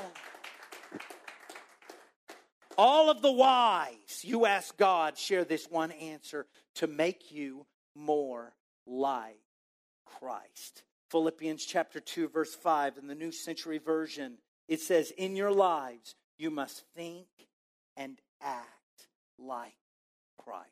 All 2.78 3.10
of 3.10 3.22
the 3.22 3.32
whys 3.32 4.24
you 4.24 4.46
ask 4.46 4.76
God 4.78 5.18
share 5.18 5.46
this 5.46 5.68
one 5.70 5.92
answer 5.92 6.46
to 6.76 6.88
make 6.88 7.32
you 7.32 7.66
more 7.96 8.54
like 8.86 9.40
Christ. 10.06 10.84
Philippians 11.10 11.66
chapter 11.66 12.00
2, 12.00 12.30
verse 12.30 12.54
5 12.54 12.98
in 12.98 13.08
the 13.08 13.16
New 13.16 13.32
Century 13.32 13.78
Version, 13.78 14.38
it 14.68 14.82
says, 14.82 15.12
In 15.12 15.36
your 15.36 15.52
lives, 15.52 16.16
you 16.38 16.50
must 16.50 16.84
think 16.96 17.28
and 17.96 18.20
act 18.42 18.68
like 19.38 19.76
Christ. 20.38 20.70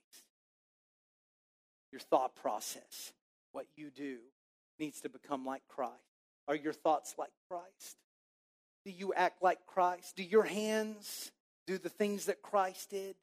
Your 1.92 2.02
thought 2.02 2.36
process, 2.36 3.14
what 3.52 3.68
you 3.76 3.90
do, 3.90 4.18
needs 4.80 5.02
to 5.02 5.10
become 5.10 5.46
like 5.46 5.62
Christ. 5.70 5.94
Are 6.48 6.56
your 6.56 6.74
thoughts 6.74 7.16
like 7.18 7.32
Christ? 7.50 7.98
Do 8.84 8.92
you 8.92 9.14
act 9.14 9.42
like 9.42 9.60
Christ? 9.68 10.16
Do 10.18 10.24
your 10.24 10.44
hands 10.44 11.32
do 11.66 11.78
the 11.78 11.90
things 11.90 12.26
that 12.26 12.42
Christ 12.42 12.90
did? 12.90 13.16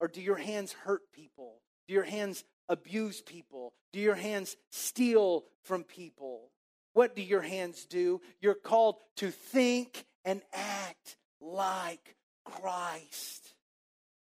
Or 0.00 0.08
do 0.08 0.20
your 0.20 0.36
hands 0.36 0.72
hurt 0.72 1.02
people? 1.12 1.60
Do 1.88 1.94
your 1.94 2.04
hands 2.04 2.44
abuse 2.68 3.20
people? 3.20 3.72
Do 3.92 4.00
your 4.00 4.14
hands 4.14 4.56
steal 4.70 5.44
from 5.62 5.84
people? 5.84 6.50
What 6.92 7.14
do 7.14 7.22
your 7.22 7.42
hands 7.42 7.84
do? 7.84 8.20
You're 8.40 8.54
called 8.54 8.96
to 9.16 9.30
think 9.30 10.04
and 10.24 10.42
act 10.52 11.16
like 11.40 12.16
Christ. 12.44 13.54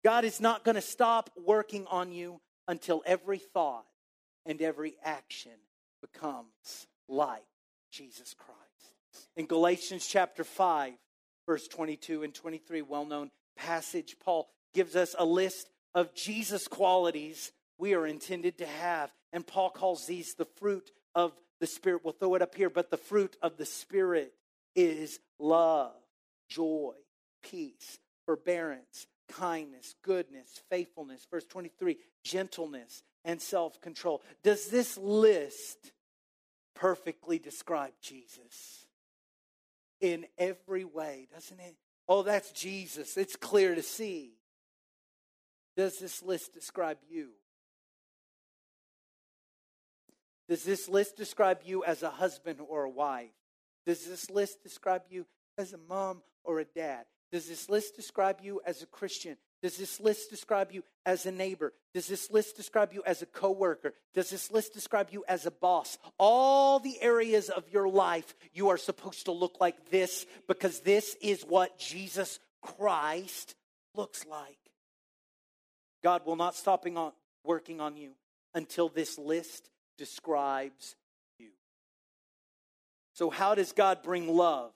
God 0.03 0.23
is 0.23 0.39
not 0.39 0.63
going 0.63 0.75
to 0.75 0.81
stop 0.81 1.29
working 1.45 1.85
on 1.87 2.11
you 2.11 2.39
until 2.67 3.03
every 3.05 3.39
thought 3.39 3.85
and 4.45 4.61
every 4.61 4.95
action 5.03 5.51
becomes 6.01 6.87
like 7.07 7.43
Jesus 7.91 8.33
Christ. 8.37 9.29
In 9.35 9.45
Galatians 9.45 10.07
chapter 10.07 10.43
5, 10.43 10.93
verse 11.45 11.67
22 11.67 12.23
and 12.23 12.33
23, 12.33 12.81
well 12.83 13.05
known 13.05 13.31
passage, 13.59 14.15
Paul 14.23 14.49
gives 14.73 14.95
us 14.95 15.15
a 15.17 15.25
list 15.25 15.69
of 15.93 16.13
Jesus 16.15 16.67
qualities 16.67 17.51
we 17.77 17.93
are 17.93 18.05
intended 18.05 18.57
to 18.59 18.65
have. 18.65 19.11
And 19.31 19.45
Paul 19.45 19.69
calls 19.69 20.05
these 20.05 20.35
the 20.35 20.45
fruit 20.45 20.91
of 21.15 21.33
the 21.59 21.67
Spirit. 21.67 22.01
We'll 22.03 22.13
throw 22.13 22.35
it 22.35 22.41
up 22.41 22.55
here, 22.55 22.69
but 22.69 22.89
the 22.89 22.97
fruit 22.97 23.37
of 23.41 23.57
the 23.57 23.65
Spirit 23.65 24.33
is 24.75 25.19
love, 25.39 25.93
joy, 26.49 26.93
peace, 27.43 27.99
forbearance, 28.25 29.07
kindness, 29.29 29.95
goodness, 30.03 30.61
faithfulness. 30.69 31.25
Verse 31.29 31.45
23 31.45 31.97
gentleness 32.23 33.03
and 33.23 33.41
self 33.41 33.79
control. 33.81 34.21
Does 34.43 34.67
this 34.67 34.97
list 34.97 35.91
perfectly 36.75 37.39
describe 37.39 37.93
Jesus? 38.01 38.85
In 40.01 40.25
every 40.37 40.85
way, 40.85 41.27
doesn't 41.33 41.59
it? 41.59 41.75
Oh, 42.11 42.23
that's 42.23 42.51
Jesus. 42.51 43.17
It's 43.17 43.35
clear 43.35 43.75
to 43.75 43.83
see. 43.83 44.31
Does 45.77 45.99
this 45.99 46.23
list 46.23 46.55
describe 46.55 46.97
you? 47.07 47.29
Does 50.49 50.63
this 50.63 50.89
list 50.89 51.15
describe 51.15 51.59
you 51.63 51.83
as 51.83 52.01
a 52.01 52.09
husband 52.09 52.59
or 52.67 52.83
a 52.83 52.89
wife? 52.89 53.29
Does 53.85 54.07
this 54.07 54.31
list 54.31 54.63
describe 54.63 55.03
you 55.11 55.27
as 55.55 55.73
a 55.73 55.77
mom 55.77 56.23
or 56.43 56.59
a 56.59 56.65
dad? 56.65 57.05
Does 57.31 57.47
this 57.47 57.69
list 57.69 57.95
describe 57.95 58.39
you 58.41 58.59
as 58.65 58.81
a 58.81 58.87
Christian? 58.87 59.37
Does 59.61 59.75
this 59.75 59.99
list 59.99 60.29
describe 60.29 60.71
you 60.71 60.83
as 61.05 61.25
a 61.25 61.31
neighbor? 61.31 61.73
Does 61.93 62.07
this 62.07 62.31
list 62.31 62.55
describe 62.55 62.93
you 62.93 63.03
as 63.05 63.21
a 63.21 63.25
coworker? 63.25 63.93
Does 64.13 64.29
this 64.29 64.51
list 64.51 64.73
describe 64.73 65.09
you 65.11 65.25
as 65.27 65.45
a 65.45 65.51
boss? 65.51 65.97
All 66.17 66.79
the 66.79 67.01
areas 67.01 67.49
of 67.49 67.69
your 67.69 67.89
life 67.89 68.33
you 68.53 68.69
are 68.69 68.77
supposed 68.77 69.25
to 69.25 69.33
look 69.33 69.57
like 69.59 69.89
this 69.89 70.25
because 70.47 70.79
this 70.79 71.17
is 71.21 71.43
what 71.43 71.77
Jesus 71.77 72.39
Christ 72.61 73.55
looks 73.95 74.25
like. 74.25 74.57
God 76.03 76.25
will 76.25 76.37
not 76.37 76.55
stop 76.55 76.85
on 76.85 77.11
working 77.43 77.81
on 77.81 77.97
you 77.97 78.11
until 78.53 78.87
this 78.87 79.17
list 79.17 79.69
describes 79.97 80.95
you. 81.37 81.49
So 83.13 83.29
how 83.29 83.55
does 83.55 83.73
God 83.73 84.03
bring 84.03 84.29
love? 84.29 84.71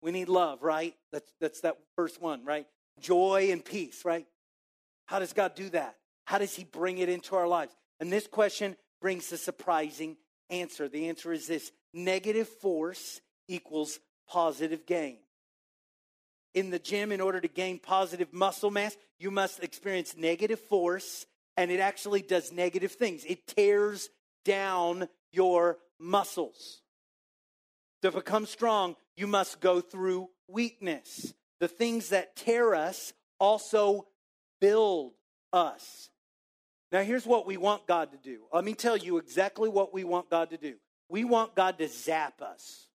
We 0.00 0.12
need 0.12 0.28
love, 0.28 0.62
right? 0.62 0.94
That's 1.10 1.32
that's 1.40 1.60
that 1.62 1.78
first 1.96 2.22
one, 2.22 2.44
right? 2.44 2.66
Joy 3.00 3.48
and 3.50 3.64
peace, 3.64 4.04
right? 4.04 4.26
How 5.06 5.18
does 5.18 5.32
God 5.32 5.54
do 5.54 5.68
that? 5.70 5.96
How 6.24 6.38
does 6.38 6.54
He 6.54 6.64
bring 6.64 6.98
it 6.98 7.08
into 7.08 7.36
our 7.36 7.46
lives? 7.46 7.74
And 8.00 8.12
this 8.12 8.26
question 8.26 8.76
brings 9.00 9.30
a 9.32 9.36
surprising 9.36 10.16
answer. 10.50 10.88
The 10.88 11.08
answer 11.08 11.32
is 11.32 11.46
this 11.46 11.70
negative 11.92 12.48
force 12.48 13.20
equals 13.48 13.98
positive 14.28 14.86
gain. 14.86 15.18
In 16.54 16.70
the 16.70 16.78
gym, 16.78 17.12
in 17.12 17.20
order 17.20 17.40
to 17.40 17.48
gain 17.48 17.78
positive 17.78 18.32
muscle 18.32 18.70
mass, 18.70 18.96
you 19.18 19.30
must 19.30 19.62
experience 19.62 20.16
negative 20.16 20.60
force, 20.60 21.26
and 21.56 21.70
it 21.70 21.80
actually 21.80 22.22
does 22.22 22.52
negative 22.52 22.92
things. 22.92 23.24
It 23.24 23.46
tears 23.46 24.08
down 24.44 25.08
your 25.32 25.78
muscles. 25.98 26.80
To 28.02 28.12
become 28.12 28.46
strong, 28.46 28.96
you 29.16 29.26
must 29.26 29.60
go 29.60 29.80
through 29.80 30.28
weakness 30.48 31.34
the 31.60 31.68
things 31.68 32.10
that 32.10 32.36
tear 32.36 32.74
us 32.74 33.12
also 33.38 34.06
build 34.60 35.12
us. 35.52 36.10
Now, 36.92 37.02
here's 37.02 37.26
what 37.26 37.46
we 37.46 37.56
want 37.56 37.86
God 37.86 38.12
to 38.12 38.18
do. 38.18 38.42
Let 38.52 38.64
me 38.64 38.74
tell 38.74 38.96
you 38.96 39.18
exactly 39.18 39.68
what 39.68 39.92
we 39.92 40.04
want 40.04 40.30
God 40.30 40.50
to 40.50 40.56
do. 40.56 40.74
We 41.08 41.24
want 41.24 41.54
God 41.54 41.78
to 41.78 41.88
zap 41.88 42.40
us. 42.40 42.86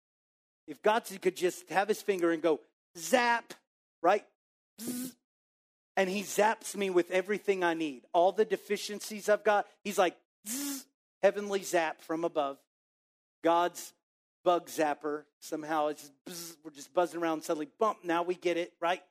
If 0.67 0.83
God 0.83 1.05
could 1.21 1.37
just 1.37 1.69
have 1.71 1.89
his 1.89 2.03
finger 2.03 2.31
and 2.31 2.43
go, 2.43 2.61
zap, 2.97 3.55
right? 4.03 4.25
And 5.97 6.09
he 6.09 6.23
zaps 6.23 6.77
me 6.77 6.91
with 6.91 7.11
everything 7.11 7.65
I 7.65 7.75
need. 7.75 8.03
All 8.13 8.33
the 8.33 8.45
deficiencies 8.45 9.29
I've 9.29 9.45
got, 9.45 9.67
he's 9.83 9.99
like, 9.99 10.17
heavenly 11.23 11.63
zap 11.63 12.01
from 12.03 12.25
above. 12.25 12.59
God's 13.43 13.93
bug 14.49 14.69
zapper. 14.69 15.25
Somehow 15.41 15.89
it's 15.89 16.11
bzz, 16.27 16.57
we're 16.65 16.71
just 16.71 16.95
buzzing 16.95 17.21
around. 17.21 17.43
Suddenly, 17.43 17.69
bump. 17.79 17.99
Now 18.03 18.23
we 18.23 18.35
get 18.35 18.57
it 18.57 18.73
right. 18.81 19.03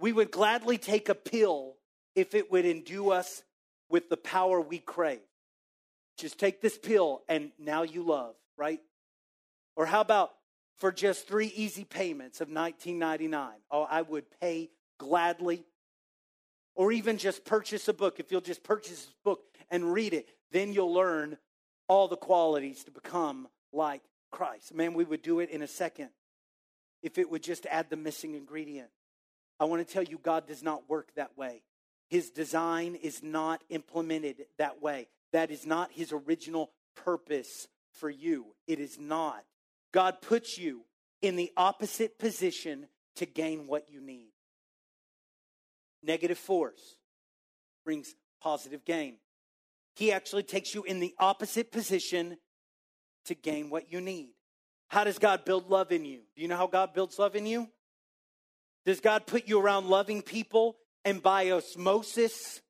We 0.00 0.14
would 0.14 0.30
gladly 0.30 0.78
take 0.78 1.10
a 1.10 1.14
pill 1.14 1.74
if 2.14 2.34
it 2.34 2.50
would 2.50 2.64
endue 2.64 3.10
us 3.10 3.42
with 3.90 4.08
the 4.08 4.16
power 4.16 4.58
we 4.58 4.78
crave. 4.78 5.20
Just 6.16 6.38
take 6.38 6.62
this 6.62 6.78
pill 6.78 7.20
and 7.28 7.52
now 7.58 7.82
you 7.82 8.02
love, 8.02 8.34
right? 8.56 8.80
Or 9.76 9.84
how 9.84 10.00
about 10.00 10.30
for 10.78 10.90
just 10.90 11.28
three 11.28 11.52
easy 11.54 11.84
payments 11.84 12.40
of 12.40 12.48
19.99? 12.48 13.50
Oh, 13.70 13.82
I 13.82 14.00
would 14.00 14.24
pay 14.40 14.70
gladly. 14.96 15.66
Or 16.74 16.92
even 16.92 17.18
just 17.18 17.44
purchase 17.44 17.88
a 17.88 17.92
book. 17.92 18.20
If 18.20 18.32
you'll 18.32 18.40
just 18.40 18.62
purchase 18.62 19.04
this 19.04 19.14
book 19.22 19.42
and 19.70 19.92
read 19.92 20.14
it, 20.14 20.30
then 20.50 20.72
you'll 20.72 20.94
learn 20.94 21.36
all 21.88 22.08
the 22.08 22.16
qualities 22.16 22.84
to 22.84 22.90
become 22.90 23.48
like 23.70 24.00
Christ. 24.36 24.74
Man, 24.74 24.92
we 24.92 25.04
would 25.04 25.22
do 25.22 25.40
it 25.40 25.48
in 25.48 25.62
a 25.62 25.66
second 25.66 26.10
if 27.02 27.16
it 27.16 27.30
would 27.30 27.42
just 27.42 27.64
add 27.70 27.88
the 27.88 27.96
missing 27.96 28.34
ingredient. 28.34 28.90
I 29.58 29.64
want 29.64 29.86
to 29.86 29.90
tell 29.90 30.02
you, 30.02 30.18
God 30.22 30.46
does 30.46 30.62
not 30.62 30.90
work 30.90 31.08
that 31.16 31.38
way. 31.38 31.62
His 32.10 32.28
design 32.28 32.96
is 32.96 33.22
not 33.22 33.64
implemented 33.70 34.44
that 34.58 34.82
way. 34.82 35.08
That 35.32 35.50
is 35.50 35.64
not 35.64 35.90
his 35.90 36.12
original 36.12 36.70
purpose 36.94 37.66
for 37.92 38.10
you. 38.10 38.48
It 38.66 38.78
is 38.78 38.98
not. 39.00 39.42
God 39.90 40.20
puts 40.20 40.58
you 40.58 40.82
in 41.22 41.36
the 41.36 41.50
opposite 41.56 42.18
position 42.18 42.88
to 43.14 43.24
gain 43.24 43.66
what 43.66 43.88
you 43.88 44.02
need. 44.02 44.32
Negative 46.02 46.36
force 46.36 46.96
brings 47.86 48.14
positive 48.42 48.84
gain. 48.84 49.16
He 49.94 50.12
actually 50.12 50.42
takes 50.42 50.74
you 50.74 50.82
in 50.82 51.00
the 51.00 51.14
opposite 51.18 51.72
position 51.72 52.36
to 53.26 53.34
gain 53.34 53.70
what 53.70 53.92
you 53.92 54.00
need. 54.00 54.30
How 54.88 55.04
does 55.04 55.18
God 55.18 55.44
build 55.44 55.68
love 55.68 55.92
in 55.92 56.04
you? 56.04 56.20
Do 56.34 56.42
you 56.42 56.48
know 56.48 56.56
how 56.56 56.66
God 56.66 56.94
builds 56.94 57.18
love 57.18 57.36
in 57.36 57.46
you? 57.46 57.68
Does 58.84 59.00
God 59.00 59.26
put 59.26 59.48
you 59.48 59.60
around 59.60 59.88
loving 59.88 60.22
people 60.22 60.76
and 61.04 61.22
by 61.22 61.50
osmosis 61.50 62.60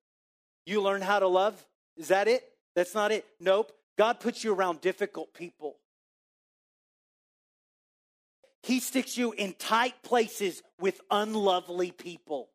you 0.65 0.83
learn 0.83 1.03
how 1.03 1.19
to 1.19 1.29
love? 1.29 1.65
Is 1.97 2.09
that 2.09 2.27
it? 2.29 2.43
That's 2.75 2.95
not 2.95 3.13
it. 3.13 3.27
Nope. 3.39 3.73
God 3.99 4.21
puts 4.21 4.45
you 4.45 4.55
around 4.55 4.81
difficult 4.81 5.35
people. 5.35 5.77
He 8.63 8.81
sticks 8.81 9.17
you 9.17 9.33
in 9.33 9.55
tight 9.55 10.03
places 10.03 10.63
with 10.81 11.01
unlovely 11.11 11.93
people. 11.93 12.49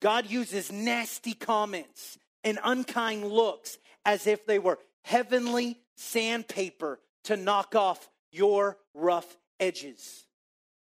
God 0.00 0.30
uses 0.30 0.70
nasty 0.70 1.32
comments 1.32 2.18
and 2.44 2.58
unkind 2.62 3.26
looks 3.26 3.78
as 4.04 4.26
if 4.26 4.46
they 4.46 4.58
were 4.58 4.78
heavenly 5.02 5.78
sandpaper 5.98 7.00
to 7.24 7.36
knock 7.36 7.74
off 7.74 8.08
your 8.30 8.78
rough 8.94 9.36
edges. 9.58 10.26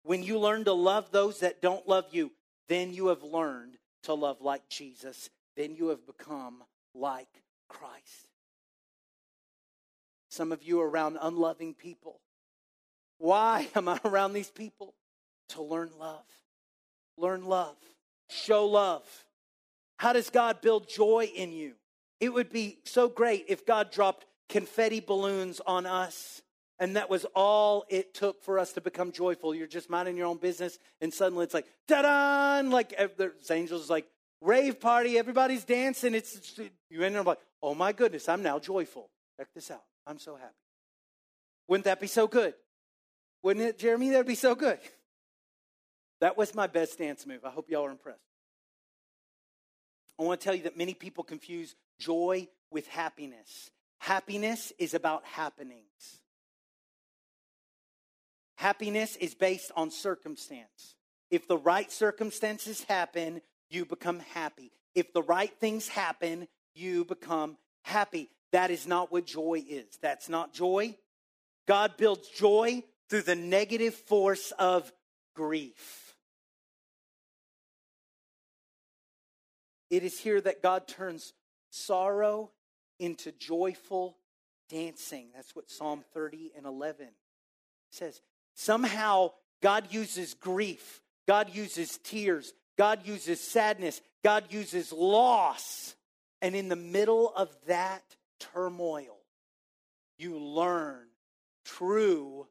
When 0.03 0.23
you 0.23 0.39
learn 0.39 0.65
to 0.65 0.73
love 0.73 1.11
those 1.11 1.39
that 1.39 1.61
don't 1.61 1.87
love 1.87 2.05
you, 2.11 2.31
then 2.67 2.93
you 2.93 3.07
have 3.07 3.23
learned 3.23 3.77
to 4.03 4.13
love 4.13 4.41
like 4.41 4.67
Jesus. 4.69 5.29
Then 5.55 5.75
you 5.75 5.89
have 5.89 6.05
become 6.05 6.63
like 6.93 7.43
Christ. 7.67 8.29
Some 10.29 10.51
of 10.51 10.63
you 10.63 10.79
are 10.81 10.89
around 10.89 11.17
unloving 11.21 11.73
people. 11.73 12.21
Why 13.17 13.67
am 13.75 13.87
I 13.87 13.99
around 14.05 14.33
these 14.33 14.49
people? 14.49 14.93
To 15.49 15.61
learn 15.61 15.91
love. 15.99 16.25
Learn 17.17 17.45
love. 17.45 17.75
Show 18.29 18.65
love. 18.65 19.03
How 19.97 20.13
does 20.13 20.29
God 20.29 20.61
build 20.61 20.89
joy 20.89 21.29
in 21.35 21.51
you? 21.51 21.73
It 22.19 22.29
would 22.29 22.51
be 22.51 22.79
so 22.85 23.09
great 23.09 23.45
if 23.49 23.65
God 23.65 23.91
dropped 23.91 24.25
confetti 24.51 24.99
balloons 24.99 25.61
on 25.65 25.87
us. 25.87 26.41
And 26.77 26.95
that 26.95 27.09
was 27.09 27.25
all 27.35 27.85
it 27.89 28.13
took 28.13 28.43
for 28.43 28.59
us 28.59 28.73
to 28.73 28.81
become 28.81 29.11
joyful. 29.11 29.53
You're 29.53 29.67
just 29.67 29.89
minding 29.89 30.17
your 30.17 30.25
own 30.25 30.37
business, 30.37 30.79
and 30.99 31.13
suddenly 31.13 31.43
it's 31.43 31.53
like, 31.53 31.67
da 31.87 32.01
da! 32.01 32.67
Like 32.67 32.95
there's 33.17 33.51
angels, 33.51 33.87
like 33.87 34.07
rave 34.41 34.79
party, 34.79 35.17
everybody's 35.17 35.63
dancing. 35.63 36.15
It's, 36.15 36.35
it's 36.35 36.59
you 36.89 37.03
end 37.03 37.15
up 37.17 37.27
like, 37.27 37.37
oh 37.61 37.75
my 37.75 37.93
goodness, 37.93 38.27
I'm 38.27 38.41
now 38.41 38.57
joyful. 38.57 39.09
Check 39.37 39.49
this 39.53 39.69
out. 39.69 39.83
I'm 40.07 40.17
so 40.17 40.35
happy. 40.35 40.55
Wouldn't 41.67 41.85
that 41.85 42.01
be 42.01 42.07
so 42.07 42.27
good? 42.27 42.55
Wouldn't 43.43 43.63
it, 43.65 43.77
Jeremy? 43.77 44.09
That'd 44.09 44.25
be 44.25 44.35
so 44.35 44.55
good. 44.55 44.79
That 46.19 46.35
was 46.35 46.55
my 46.55 46.65
best 46.65 46.97
dance 46.97 47.27
move. 47.27 47.45
I 47.45 47.49
hope 47.51 47.69
y'all 47.69 47.85
are 47.85 47.91
impressed. 47.91 48.19
I 50.19 50.23
want 50.23 50.39
to 50.39 50.43
tell 50.43 50.55
you 50.55 50.63
that 50.63 50.77
many 50.77 50.95
people 50.95 51.23
confuse 51.23 51.75
joy 51.99 52.47
with 52.71 52.87
happiness. 52.87 53.69
Happiness 54.01 54.73
is 54.79 54.95
about 54.95 55.23
happenings. 55.25 56.21
Happiness 58.55 59.15
is 59.17 59.35
based 59.35 59.71
on 59.75 59.91
circumstance. 59.91 60.95
If 61.29 61.47
the 61.47 61.57
right 61.57 61.91
circumstances 61.91 62.83
happen, 62.85 63.41
you 63.69 63.85
become 63.85 64.19
happy. 64.33 64.71
If 64.95 65.13
the 65.13 65.21
right 65.21 65.53
things 65.59 65.87
happen, 65.87 66.47
you 66.73 67.05
become 67.05 67.57
happy. 67.83 68.31
That 68.53 68.71
is 68.71 68.87
not 68.87 69.11
what 69.11 69.27
joy 69.27 69.63
is. 69.69 69.85
That's 70.01 70.27
not 70.27 70.51
joy. 70.51 70.97
God 71.67 71.95
builds 71.95 72.27
joy 72.27 72.83
through 73.07 73.21
the 73.21 73.35
negative 73.35 73.93
force 73.93 74.51
of 74.57 74.91
grief. 75.35 76.15
It 79.91 80.01
is 80.01 80.19
here 80.19 80.41
that 80.41 80.63
God 80.63 80.87
turns 80.87 81.33
sorrow 81.69 82.49
into 83.01 83.31
joyful 83.31 84.15
dancing. 84.69 85.29
That's 85.35 85.55
what 85.55 85.69
Psalm 85.69 86.03
30 86.13 86.51
and 86.55 86.65
11 86.67 87.07
says. 87.89 88.21
Somehow, 88.53 89.31
God 89.61 89.87
uses 89.89 90.35
grief, 90.35 91.01
God 91.27 91.49
uses 91.53 91.97
tears, 92.03 92.53
God 92.77 93.05
uses 93.05 93.41
sadness, 93.41 94.01
God 94.23 94.45
uses 94.49 94.93
loss. 94.93 95.95
And 96.43 96.55
in 96.55 96.69
the 96.69 96.75
middle 96.75 97.33
of 97.35 97.49
that 97.67 98.03
turmoil, 98.39 99.17
you 100.17 100.37
learn 100.37 101.07
true 101.65 102.47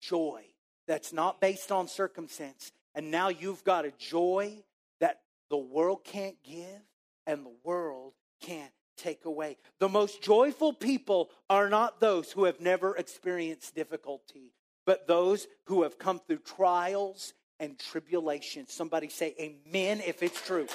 joy 0.00 0.44
that's 0.86 1.12
not 1.12 1.40
based 1.40 1.72
on 1.72 1.88
circumstance. 1.88 2.72
And 2.94 3.10
now 3.10 3.28
you've 3.28 3.64
got 3.64 3.84
a 3.84 3.92
joy 3.98 4.62
that 5.00 5.20
the 5.50 5.56
world 5.56 6.04
can't 6.04 6.36
give 6.44 6.82
and 7.26 7.44
the 7.44 7.54
world 7.64 8.12
can't 8.40 8.72
take 8.96 9.24
away. 9.24 9.56
The 9.78 9.88
most 9.88 10.22
joyful 10.22 10.72
people 10.72 11.30
are 11.48 11.68
not 11.68 12.00
those 12.00 12.32
who 12.32 12.44
have 12.44 12.60
never 12.60 12.96
experienced 12.96 13.74
difficulty, 13.74 14.52
but 14.86 15.06
those 15.06 15.46
who 15.66 15.82
have 15.82 15.98
come 15.98 16.20
through 16.20 16.38
trials 16.38 17.34
and 17.60 17.78
tribulations. 17.78 18.72
Somebody 18.72 19.08
say 19.08 19.34
amen 19.40 20.00
if 20.04 20.22
it's 20.22 20.40
true. 20.40 20.66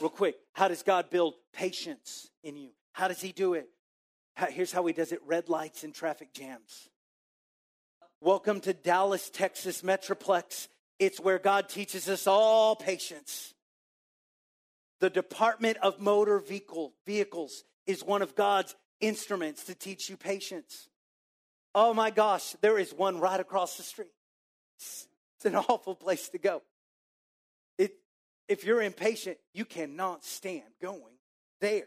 Real 0.00 0.10
quick, 0.10 0.36
how 0.52 0.68
does 0.68 0.82
God 0.82 1.08
build 1.08 1.34
patience 1.52 2.30
in 2.42 2.56
you? 2.56 2.70
How 2.92 3.08
does 3.08 3.20
He 3.20 3.32
do 3.32 3.54
it? 3.54 3.68
Here's 4.50 4.72
how 4.72 4.84
He 4.86 4.92
does 4.92 5.12
it 5.12 5.20
red 5.24 5.48
lights 5.48 5.84
and 5.84 5.94
traffic 5.94 6.34
jams. 6.34 6.90
Welcome 8.20 8.60
to 8.62 8.72
Dallas, 8.72 9.30
Texas 9.30 9.82
Metroplex. 9.82 10.68
It's 10.98 11.20
where 11.20 11.38
God 11.38 11.68
teaches 11.68 12.08
us 12.08 12.26
all 12.26 12.76
patience. 12.76 13.53
The 15.04 15.10
Department 15.10 15.76
of 15.82 16.00
Motor 16.00 16.38
Vehicle, 16.38 16.94
Vehicles 17.04 17.64
is 17.86 18.02
one 18.02 18.22
of 18.22 18.34
God's 18.34 18.74
instruments 19.02 19.64
to 19.64 19.74
teach 19.74 20.08
you 20.08 20.16
patience. 20.16 20.88
Oh 21.74 21.92
my 21.92 22.08
gosh, 22.08 22.56
there 22.62 22.78
is 22.78 22.90
one 22.94 23.20
right 23.20 23.38
across 23.38 23.76
the 23.76 23.82
street. 23.82 24.08
It's, 24.78 25.06
an 25.44 25.56
awful 25.68 25.94
place 25.94 26.30
to 26.30 26.38
go. 26.38 26.62
It, 27.76 27.96
if 28.48 28.64
you're 28.64 28.80
impatient, 28.80 29.36
you 29.52 29.66
cannot 29.66 30.24
stand 30.24 30.64
going 30.80 31.18
there. 31.60 31.84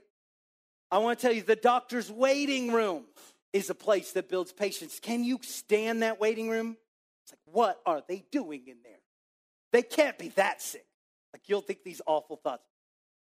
I 0.92 1.00
want 1.00 1.18
to 1.18 1.26
tell 1.26 1.36
you 1.36 1.42
the 1.42 1.56
doctor's 1.56 2.12
waiting 2.12 2.72
room 2.72 3.06
is 3.52 3.72
a 3.72 3.76
place 3.76 4.12
that 4.12 4.30
builds 4.30 4.54
patience. 4.54 5.00
Can 5.00 5.24
you 5.24 5.40
stand 5.42 6.04
that 6.04 6.20
waiting 6.20 6.50
room? 6.50 6.78
It's 7.24 7.32
like, 7.32 7.56
what 7.56 7.82
are 7.84 8.04
they 8.08 8.26
doing 8.32 8.68
in 8.68 8.78
there? 8.84 9.00
They 9.72 9.82
can't 9.82 10.20
be 10.20 10.30
that 10.36 10.62
sick. 10.62 10.86
Like, 11.34 11.42
you'll 11.48 11.62
think 11.62 11.84
these 11.84 12.04
awful 12.06 12.36
thoughts. 12.36 12.62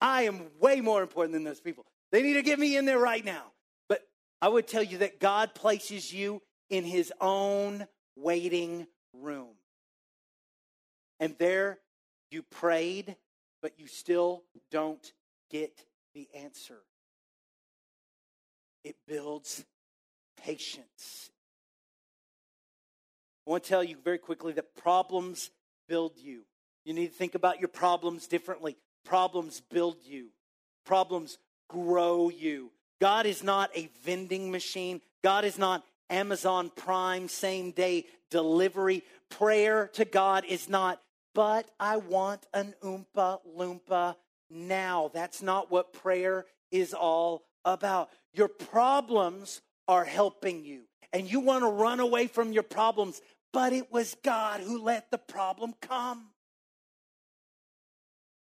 I 0.01 0.23
am 0.23 0.47
way 0.61 0.81
more 0.81 1.03
important 1.03 1.33
than 1.33 1.45
those 1.45 1.61
people. 1.61 1.85
They 2.13 2.23
need 2.23 2.35
to 2.35 2.43
get 2.43 2.59
me 2.59 2.77
in 2.77 2.85
there 2.85 2.99
right 2.99 3.25
now. 3.25 3.45
But 3.89 4.07
I 4.41 4.49
would 4.49 4.67
tell 4.67 4.83
you 4.83 4.99
that 4.99 5.21
God 5.21 5.55
places 5.55 6.13
you 6.13 6.43
in 6.69 6.85
his 6.85 7.13
own 7.21 7.87
waiting 8.17 8.87
room. 9.13 9.55
And 11.19 11.37
there 11.39 11.79
you 12.31 12.43
prayed, 12.43 13.17
but 13.61 13.79
you 13.79 13.87
still 13.87 14.45
don't 14.71 15.13
get 15.51 15.85
the 16.15 16.29
answer. 16.35 16.79
It 18.85 18.97
builds 19.07 19.65
patience. 20.43 21.31
I 23.47 23.51
want 23.51 23.65
to 23.65 23.69
tell 23.69 23.85
you 23.85 23.97
very 24.03 24.19
quickly 24.19 24.53
that 24.55 24.75
problems 24.77 25.51
build 25.89 26.13
you. 26.17 26.43
You 26.85 26.95
need 26.95 27.09
to 27.09 27.13
think 27.13 27.35
about 27.35 27.61
your 27.61 27.69
problems 27.69 28.27
differently. 28.27 28.79
Problems 29.05 29.61
build 29.71 29.97
you, 30.05 30.29
problems 30.85 31.39
grow 31.69 32.29
you. 32.29 32.71
God 33.01 33.27
is 33.27 33.43
not 33.43 33.71
a 33.77 33.89
vending 34.05 34.51
machine, 34.51 35.01
God 35.23 35.45
is 35.45 35.59
not 35.59 35.85
Amazon 36.11 36.71
Prime 36.75 37.29
same 37.29 37.71
day 37.71 38.07
delivery. 38.31 39.03
Prayer 39.29 39.89
to 39.95 40.05
God 40.05 40.45
is 40.45 40.69
not, 40.69 41.01
but 41.35 41.71
I 41.79 41.97
want 41.99 42.47
an 42.53 42.75
Oompa 42.83 43.39
Loompa 43.57 44.17
now. 44.51 45.11
That's 45.15 45.41
not 45.41 45.71
what 45.71 45.93
prayer 45.93 46.47
is 46.71 46.93
all 46.95 47.45
about. 47.65 48.11
Your 48.33 48.49
problems 48.49 49.61
are 49.87 50.05
helping 50.05 50.65
you, 50.65 50.83
and 51.13 51.31
you 51.31 51.41
want 51.41 51.63
to 51.63 51.71
run 51.71 52.01
away 52.01 52.27
from 52.27 52.53
your 52.53 52.63
problems, 52.63 53.21
but 53.53 53.73
it 53.73 53.93
was 53.93 54.17
God 54.25 54.61
who 54.61 54.83
let 54.83 55.11
the 55.11 55.19
problem 55.19 55.75
come. 55.81 56.27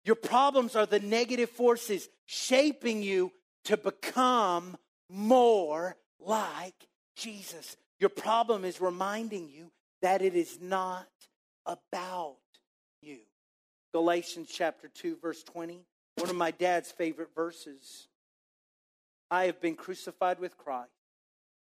Your 0.06 0.16
problems 0.16 0.76
are 0.76 0.86
the 0.86 1.00
negative 1.00 1.50
forces 1.50 2.10
shaping 2.26 3.02
you 3.02 3.32
to 3.66 3.78
become 3.78 4.78
more 5.10 5.96
like 6.20 6.88
Jesus. 7.16 7.78
Your 8.00 8.10
problem 8.10 8.66
is 8.66 8.82
reminding 8.82 9.50
you 9.50 9.72
that 10.02 10.22
it 10.22 10.36
is 10.36 10.60
not 10.62 11.08
about 11.66 12.36
you. 13.02 13.20
Galatians 13.94 14.50
chapter 14.52 14.90
2, 14.90 15.18
verse 15.22 15.44
20, 15.44 15.86
one 16.18 16.30
of 16.30 16.36
my 16.36 16.52
dad's 16.52 16.92
favorite 16.92 17.34
verses. 17.36 18.08
I 19.32 19.46
have 19.46 19.62
been 19.62 19.76
crucified 19.76 20.40
with 20.40 20.58
Christ, 20.58 20.90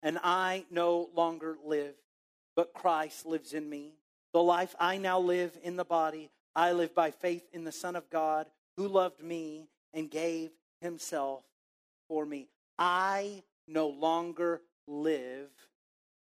and 0.04 0.20
I 0.24 0.66
no 0.70 1.10
longer 1.16 1.58
live, 1.66 1.96
but 2.56 2.74
Christ 2.74 3.26
lives 3.26 3.54
in 3.54 3.68
me. 3.68 3.94
The 4.34 4.44
life 4.44 4.76
I 4.80 4.98
now 4.98 5.20
live 5.20 5.58
in 5.64 5.76
the 5.76 5.86
body, 5.86 6.30
I 6.60 6.74
live 6.74 6.94
by 6.94 7.12
faith 7.12 7.48
in 7.54 7.64
the 7.64 7.72
Son 7.72 7.96
of 7.96 8.10
God 8.10 8.48
who 8.76 8.90
loved 8.90 9.24
me 9.24 9.70
and 9.94 10.12
gave 10.12 10.50
himself 10.82 11.42
for 12.10 12.26
me. 12.26 12.50
I 12.78 13.44
no 13.66 13.88
longer 13.88 14.60
live, 14.86 15.48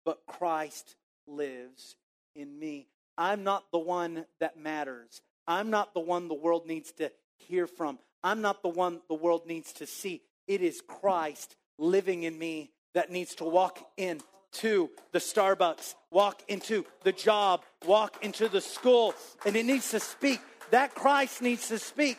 but 0.05 0.21
Christ 0.27 0.95
lives 1.25 1.95
in 2.35 2.59
me. 2.59 2.85
I'm 3.17 3.43
not 3.43 3.71
the 3.71 3.79
one 3.79 4.27
that 4.39 4.59
matters. 4.59 5.23
I'm 5.47 5.71
not 5.71 5.95
the 5.95 6.01
one 6.01 6.27
the 6.27 6.35
world 6.35 6.67
needs 6.67 6.91
to 6.91 7.11
hear 7.37 7.65
from. 7.65 7.97
I'm 8.23 8.41
not 8.41 8.61
the 8.61 8.69
one 8.69 9.01
the 9.07 9.15
world 9.15 9.47
needs 9.47 9.73
to 9.73 9.87
see. 9.87 10.21
It 10.47 10.61
is 10.61 10.83
Christ 10.87 11.55
living 11.79 12.21
in 12.21 12.37
me 12.37 12.69
that 12.93 13.11
needs 13.11 13.33
to 13.35 13.43
walk 13.43 13.79
in 13.97 14.21
to 14.53 14.89
the 15.11 15.19
Starbucks, 15.19 15.95
walk 16.11 16.41
into 16.47 16.85
the 17.03 17.11
job, 17.11 17.61
walk 17.85 18.23
into 18.23 18.47
the 18.47 18.61
school, 18.61 19.13
and 19.45 19.55
it 19.55 19.65
needs 19.65 19.91
to 19.91 19.99
speak. 19.99 20.39
That 20.71 20.95
Christ 20.95 21.41
needs 21.41 21.69
to 21.69 21.79
speak. 21.79 22.17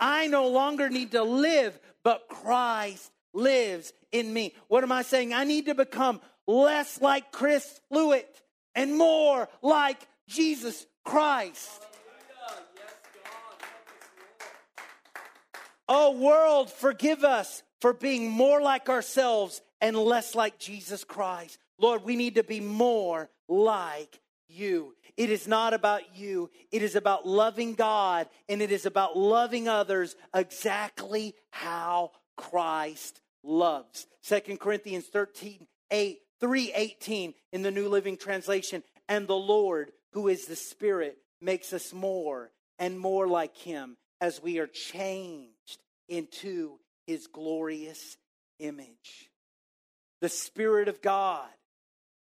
I 0.00 0.26
no 0.26 0.48
longer 0.48 0.88
need 0.88 1.12
to 1.12 1.22
live, 1.22 1.78
but 2.02 2.28
Christ 2.28 3.10
lives 3.32 3.92
in 4.12 4.32
me. 4.32 4.54
What 4.68 4.82
am 4.82 4.92
I 4.92 5.02
saying? 5.02 5.34
I 5.34 5.44
need 5.44 5.66
to 5.66 5.74
become 5.74 6.20
less 6.46 7.00
like 7.00 7.32
Chris 7.32 7.80
Fluitt 7.88 8.42
and 8.74 8.96
more 8.96 9.48
like 9.62 10.06
Jesus 10.28 10.86
Christ. 11.04 11.82
Oh, 15.88 16.18
world, 16.18 16.70
forgive 16.70 17.22
us 17.22 17.62
for 17.80 17.92
being 17.92 18.28
more 18.30 18.60
like 18.60 18.88
ourselves 18.88 19.62
and 19.80 19.96
less 19.96 20.34
like 20.34 20.58
Jesus 20.58 21.04
Christ. 21.04 21.58
Lord, 21.78 22.04
we 22.04 22.16
need 22.16 22.36
to 22.36 22.42
be 22.42 22.60
more 22.60 23.28
like 23.48 24.20
you. 24.48 24.94
It 25.16 25.30
is 25.30 25.48
not 25.48 25.74
about 25.74 26.16
you. 26.16 26.50
It 26.70 26.82
is 26.82 26.94
about 26.94 27.26
loving 27.26 27.74
God 27.74 28.28
and 28.48 28.60
it 28.60 28.70
is 28.70 28.86
about 28.86 29.16
loving 29.16 29.68
others 29.68 30.14
exactly 30.34 31.34
how 31.50 32.12
Christ 32.36 33.20
loves. 33.42 34.06
Second 34.20 34.60
Corinthians 34.60 35.06
13, 35.06 35.66
8, 35.90 36.18
318 36.40 37.34
in 37.52 37.62
the 37.62 37.70
New 37.70 37.88
Living 37.88 38.16
Translation. 38.16 38.82
And 39.08 39.26
the 39.26 39.36
Lord, 39.36 39.92
who 40.12 40.28
is 40.28 40.46
the 40.46 40.56
Spirit, 40.56 41.18
makes 41.40 41.72
us 41.72 41.92
more 41.92 42.50
and 42.78 42.98
more 42.98 43.26
like 43.26 43.56
him 43.56 43.96
as 44.20 44.42
we 44.42 44.58
are 44.58 44.66
changed 44.66 45.80
into 46.08 46.78
his 47.06 47.26
glorious 47.26 48.16
image. 48.58 49.30
The 50.20 50.28
Spirit 50.28 50.88
of 50.88 51.02
God 51.02 51.48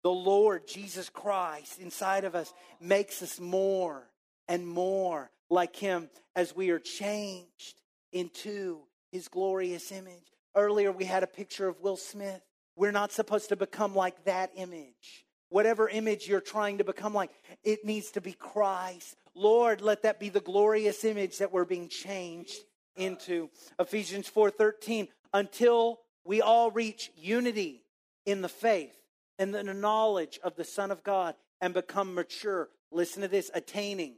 the 0.04 0.12
Lord 0.12 0.68
Jesus 0.68 1.08
Christ 1.08 1.80
inside 1.80 2.24
of 2.24 2.34
us 2.36 2.52
makes 2.78 3.22
us 3.22 3.40
more 3.40 4.06
and 4.46 4.68
more 4.68 5.30
like 5.48 5.74
Him 5.74 6.10
as 6.36 6.54
we 6.54 6.70
are 6.70 6.78
changed 6.78 7.80
into 8.12 8.82
His 9.10 9.28
glorious 9.28 9.90
image. 9.90 10.30
Earlier, 10.54 10.92
we 10.92 11.06
had 11.06 11.22
a 11.22 11.26
picture 11.26 11.66
of 11.66 11.80
Will 11.80 11.96
Smith. 11.96 12.42
We're 12.76 12.92
not 12.92 13.12
supposed 13.12 13.48
to 13.48 13.56
become 13.56 13.94
like 13.94 14.24
that 14.24 14.50
image. 14.56 15.24
Whatever 15.48 15.88
image 15.88 16.28
you're 16.28 16.40
trying 16.40 16.78
to 16.78 16.84
become 16.84 17.14
like, 17.14 17.30
it 17.64 17.84
needs 17.86 18.10
to 18.12 18.20
be 18.20 18.32
Christ. 18.32 19.16
Lord, 19.34 19.80
let 19.80 20.02
that 20.02 20.20
be 20.20 20.28
the 20.28 20.40
glorious 20.40 21.04
image 21.04 21.38
that 21.38 21.50
we're 21.50 21.64
being 21.64 21.88
changed 21.88 22.58
into. 22.94 23.48
Ephesians 23.78 24.28
4:13 24.28 25.08
until 25.32 26.00
we 26.24 26.42
all 26.42 26.70
reach 26.70 27.10
unity 27.16 27.82
in 28.26 28.42
the 28.42 28.48
faith 28.48 28.96
and 29.38 29.54
the 29.54 29.62
knowledge 29.62 30.38
of 30.42 30.56
the 30.56 30.64
Son 30.64 30.90
of 30.90 31.02
God 31.02 31.34
and 31.60 31.74
become 31.74 32.14
mature. 32.14 32.68
Listen 32.90 33.22
to 33.22 33.28
this 33.28 33.50
attaining 33.54 34.16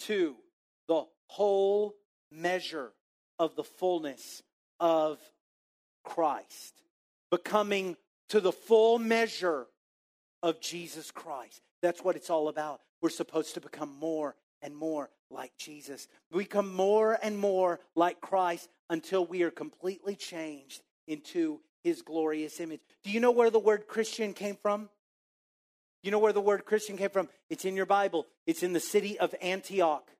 to 0.00 0.36
the 0.88 1.04
whole 1.28 1.94
measure 2.30 2.92
of 3.38 3.56
the 3.56 3.64
fullness 3.64 4.42
of 4.80 5.18
Christ, 6.04 6.82
becoming 7.30 7.96
to 8.28 8.40
the 8.40 8.52
full 8.52 8.98
measure 8.98 9.66
of 10.42 10.60
Jesus 10.60 11.10
Christ. 11.10 11.62
That's 11.82 12.02
what 12.02 12.16
it's 12.16 12.30
all 12.30 12.48
about. 12.48 12.80
We're 13.00 13.10
supposed 13.10 13.54
to 13.54 13.60
become 13.60 13.94
more 13.98 14.36
and 14.62 14.76
more 14.76 15.10
like 15.30 15.52
Jesus. 15.58 16.08
We 16.30 16.44
become 16.44 16.74
more 16.74 17.18
and 17.22 17.38
more 17.38 17.80
like 17.94 18.20
Christ 18.20 18.68
until 18.90 19.26
we 19.26 19.42
are 19.42 19.50
completely 19.50 20.16
changed 20.16 20.82
into 21.06 21.60
his 21.84 22.02
glorious 22.02 22.58
image. 22.58 22.80
Do 23.04 23.10
you 23.10 23.20
know 23.20 23.30
where 23.30 23.50
the 23.50 23.58
word 23.60 23.86
Christian 23.86 24.32
came 24.32 24.56
from? 24.56 24.88
You 26.02 26.10
know 26.10 26.18
where 26.18 26.32
the 26.32 26.40
word 26.40 26.64
Christian 26.64 26.96
came 26.96 27.10
from? 27.10 27.28
It's 27.48 27.64
in 27.64 27.76
your 27.76 27.86
Bible. 27.86 28.26
It's 28.46 28.62
in 28.62 28.72
the 28.72 28.80
city 28.80 29.18
of 29.18 29.34
Antioch. 29.40 30.10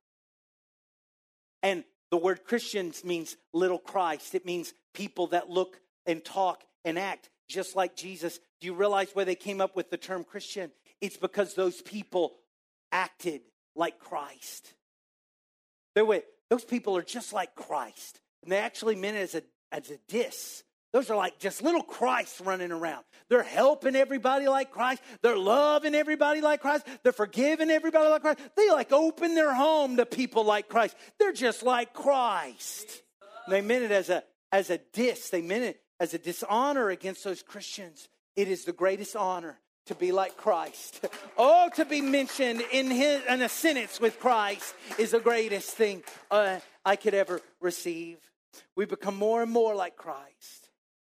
And 1.62 1.84
the 2.10 2.16
word 2.16 2.44
Christians 2.44 3.04
means 3.04 3.36
little 3.52 3.78
Christ. 3.78 4.34
It 4.34 4.46
means 4.46 4.72
people 4.92 5.28
that 5.28 5.50
look 5.50 5.80
and 6.06 6.24
talk 6.24 6.62
and 6.84 6.98
act 6.98 7.30
just 7.48 7.76
like 7.76 7.96
Jesus. 7.96 8.38
Do 8.60 8.66
you 8.66 8.74
realize 8.74 9.10
where 9.14 9.24
they 9.24 9.34
came 9.34 9.60
up 9.60 9.76
with 9.76 9.90
the 9.90 9.96
term 9.96 10.24
Christian? 10.24 10.70
It's 11.00 11.16
because 11.16 11.54
those 11.54 11.82
people 11.82 12.34
acted 12.92 13.42
like 13.74 13.98
Christ. 13.98 14.74
They 15.94 16.02
were, 16.02 16.22
those 16.50 16.64
people 16.64 16.96
are 16.96 17.02
just 17.02 17.32
like 17.32 17.54
Christ. 17.54 18.20
And 18.42 18.52
they 18.52 18.58
actually 18.58 18.96
meant 18.96 19.16
it 19.16 19.20
as 19.20 19.34
a, 19.34 19.42
as 19.72 19.90
a 19.90 19.98
diss. 20.08 20.63
Those 20.94 21.10
are 21.10 21.16
like 21.16 21.40
just 21.40 21.60
little 21.60 21.82
Christs 21.82 22.40
running 22.40 22.70
around. 22.70 23.04
They're 23.28 23.42
helping 23.42 23.96
everybody 23.96 24.46
like 24.46 24.70
Christ. 24.70 25.02
They're 25.22 25.36
loving 25.36 25.92
everybody 25.92 26.40
like 26.40 26.60
Christ. 26.60 26.86
They're 27.02 27.10
forgiving 27.10 27.68
everybody 27.68 28.08
like 28.08 28.22
Christ. 28.22 28.38
They 28.56 28.70
like 28.70 28.92
open 28.92 29.34
their 29.34 29.52
home 29.52 29.96
to 29.96 30.06
people 30.06 30.44
like 30.44 30.68
Christ. 30.68 30.94
They're 31.18 31.32
just 31.32 31.64
like 31.64 31.94
Christ. 31.94 33.02
And 33.44 33.52
they 33.52 33.60
meant 33.60 33.82
it 33.82 33.90
as 33.90 34.08
a 34.08 34.22
as 34.52 34.70
a 34.70 34.78
diss. 34.92 35.30
They 35.30 35.42
meant 35.42 35.64
it 35.64 35.80
as 35.98 36.14
a 36.14 36.18
dishonor 36.18 36.90
against 36.90 37.24
those 37.24 37.42
Christians. 37.42 38.08
It 38.36 38.46
is 38.46 38.64
the 38.64 38.72
greatest 38.72 39.16
honor 39.16 39.58
to 39.86 39.96
be 39.96 40.12
like 40.12 40.36
Christ. 40.36 41.04
Oh, 41.36 41.68
to 41.74 41.84
be 41.84 42.00
mentioned 42.00 42.62
in, 42.70 42.88
his, 42.92 43.20
in 43.28 43.42
a 43.42 43.48
sentence 43.48 43.98
with 44.00 44.20
Christ 44.20 44.72
is 45.00 45.10
the 45.10 45.18
greatest 45.18 45.70
thing 45.70 46.04
uh, 46.30 46.60
I 46.84 46.94
could 46.94 47.12
ever 47.12 47.40
receive. 47.60 48.18
We 48.76 48.84
become 48.84 49.16
more 49.16 49.42
and 49.42 49.50
more 49.50 49.74
like 49.74 49.96
Christ. 49.96 50.63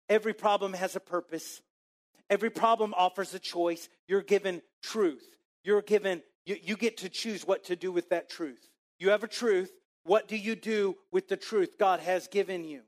Every 0.09 0.35
problem 0.35 0.73
has 0.75 0.97
a 0.97 1.01
purpose. 1.01 1.61
Every 2.31 2.51
problem 2.51 2.95
offers 2.97 3.35
a 3.35 3.39
choice. 3.39 3.89
You're 4.07 4.23
given 4.23 4.63
truth. 4.83 5.25
You're 5.65 5.83
given, 5.83 6.23
you, 6.45 6.57
you 6.63 6.77
get 6.77 6.99
to 6.99 7.09
choose 7.09 7.47
what 7.47 7.65
to 7.65 7.77
do 7.77 7.91
with 7.93 8.09
that 8.11 8.29
truth. 8.29 8.69
You 8.99 9.11
have 9.11 9.25
a 9.25 9.29
truth. 9.29 9.73
What 10.05 10.29
do 10.29 10.37
you 10.37 10.55
do 10.55 10.97
with 11.11 11.29
the 11.29 11.37
truth 11.37 11.79
God 11.79 12.01
has 12.01 12.29
given 12.29 12.65
you? 12.65 12.83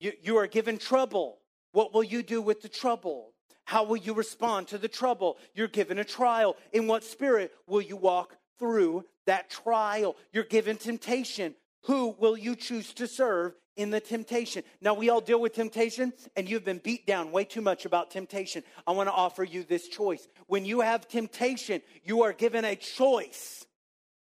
You, 0.00 0.12
you 0.22 0.36
are 0.36 0.46
given 0.46 0.78
trouble. 0.78 1.38
What 1.72 1.94
will 1.94 2.02
you 2.02 2.22
do 2.22 2.42
with 2.42 2.62
the 2.62 2.68
trouble? 2.68 3.32
How 3.64 3.84
will 3.84 3.96
you 3.96 4.14
respond 4.14 4.68
to 4.68 4.78
the 4.78 4.88
trouble? 4.88 5.38
You're 5.54 5.68
given 5.68 5.98
a 5.98 6.04
trial. 6.04 6.56
In 6.72 6.86
what 6.86 7.04
spirit 7.04 7.52
will 7.66 7.82
you 7.82 7.96
walk 7.96 8.36
through 8.58 9.04
that 9.26 9.50
trial? 9.50 10.16
You're 10.32 10.44
given 10.44 10.76
temptation. 10.76 11.54
Who 11.84 12.16
will 12.18 12.36
you 12.36 12.56
choose 12.56 12.92
to 12.94 13.06
serve 13.06 13.54
in 13.76 13.90
the 13.90 14.00
temptation? 14.00 14.62
Now, 14.80 14.94
we 14.94 15.10
all 15.10 15.20
deal 15.20 15.40
with 15.40 15.54
temptation, 15.54 16.12
and 16.36 16.48
you've 16.48 16.64
been 16.64 16.78
beat 16.78 17.06
down 17.06 17.32
way 17.32 17.44
too 17.44 17.60
much 17.60 17.84
about 17.84 18.10
temptation. 18.10 18.62
I 18.86 18.92
want 18.92 19.08
to 19.08 19.12
offer 19.12 19.44
you 19.44 19.64
this 19.64 19.88
choice. 19.88 20.26
When 20.46 20.64
you 20.64 20.80
have 20.80 21.08
temptation, 21.08 21.82
you 22.04 22.22
are 22.22 22.32
given 22.32 22.64
a 22.64 22.76
choice 22.76 23.66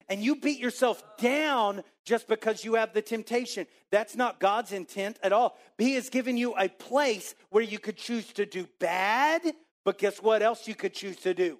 and 0.09 0.22
you 0.22 0.36
beat 0.36 0.59
yourself 0.59 1.03
down 1.18 1.82
just 2.05 2.28
because 2.28 2.64
you 2.64 2.74
have 2.74 2.94
the 2.94 3.03
temptation. 3.03 3.66
That's 3.90 4.16
not 4.16 4.40
God's 4.40 4.72
intent 4.72 5.18
at 5.22 5.32
all. 5.32 5.59
He 5.76 5.94
has 5.94 6.09
given 6.09 6.36
you 6.36 6.55
a 6.57 6.68
place 6.68 7.34
where 7.51 7.62
you 7.62 7.78
could 7.78 7.96
choose 7.96 8.32
to 8.34 8.46
do 8.46 8.66
bad, 8.80 9.42
but 9.84 9.99
guess 9.99 10.22
what 10.22 10.42
else 10.42 10.66
you 10.66 10.74
could 10.74 10.94
choose 10.94 11.16
to 11.18 11.34
do? 11.34 11.59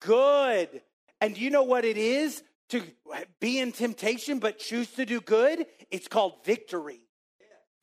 Good. 0.00 0.82
And 1.20 1.34
do 1.34 1.40
you 1.40 1.50
know 1.50 1.62
what 1.62 1.84
it 1.84 1.96
is 1.96 2.42
to 2.70 2.82
be 3.40 3.58
in 3.58 3.72
temptation 3.72 4.38
but 4.38 4.58
choose 4.58 4.90
to 4.92 5.06
do 5.06 5.20
good? 5.20 5.66
It's 5.90 6.08
called 6.08 6.44
victory. 6.44 7.00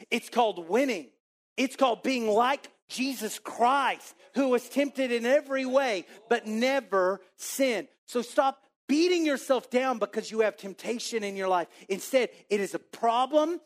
It's 0.10 0.30
called 0.30 0.68
winning. 0.70 1.10
It's 1.58 1.76
called 1.76 2.04
being 2.04 2.28
like 2.28 2.70
Jesus 2.90 3.40
Christ, 3.40 4.16
who 4.36 4.50
was 4.50 4.68
tempted 4.68 5.12
in 5.12 5.26
every 5.26 5.66
way 5.66 6.06
but 6.30 6.48
never 6.48 7.22
sinned. 7.38 7.88
So 8.08 8.22
stop 8.22 8.64
beating 8.88 9.26
yourself 9.26 9.70
down 9.70 10.00
because 10.00 10.32
you 10.32 10.42
have 10.42 10.58
temptation 10.58 11.24
in 11.24 11.36
your 11.36 11.48
life. 11.48 11.68
Instead, 11.88 12.30
it 12.50 12.60
is 12.60 12.74
a 12.74 12.80
problem 12.80 13.62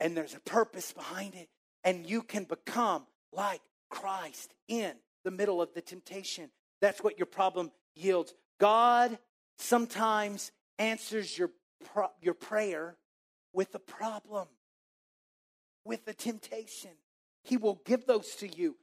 and 0.00 0.16
there's 0.16 0.34
a 0.34 0.40
purpose 0.40 0.92
behind 0.92 1.34
it. 1.34 1.48
And 1.84 2.06
you 2.06 2.22
can 2.22 2.44
become 2.44 3.06
like 3.32 3.60
Christ 3.90 4.52
in 4.68 4.92
the 5.24 5.30
middle 5.30 5.62
of 5.62 5.72
the 5.74 5.80
temptation. 5.80 6.50
That's 6.80 7.02
what 7.02 7.18
your 7.18 7.26
problem 7.26 7.70
yields. 7.94 8.34
God 8.58 9.18
sometimes 9.58 10.52
answers 10.78 11.36
your, 11.36 11.50
your 12.20 12.34
prayer 12.34 12.96
with 13.52 13.74
a 13.74 13.78
problem, 13.78 14.48
with 15.84 16.06
a 16.08 16.14
temptation. 16.14 16.90
He 17.44 17.56
will 17.56 17.80
give 17.84 18.06
those 18.06 18.34
to 18.36 18.48
you 18.48 18.76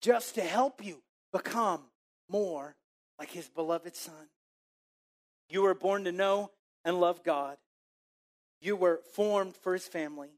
just 0.00 0.34
to 0.36 0.42
help 0.42 0.84
you 0.84 1.02
become 1.32 1.82
more 2.28 2.76
like 3.18 3.30
his 3.30 3.48
beloved 3.48 3.94
son. 3.94 4.28
You 5.48 5.62
were 5.62 5.74
born 5.74 6.04
to 6.04 6.12
know 6.12 6.50
and 6.84 7.00
love 7.00 7.22
God. 7.22 7.56
You 8.60 8.76
were 8.76 9.00
formed 9.14 9.56
for 9.56 9.74
his 9.74 9.86
family. 9.86 10.30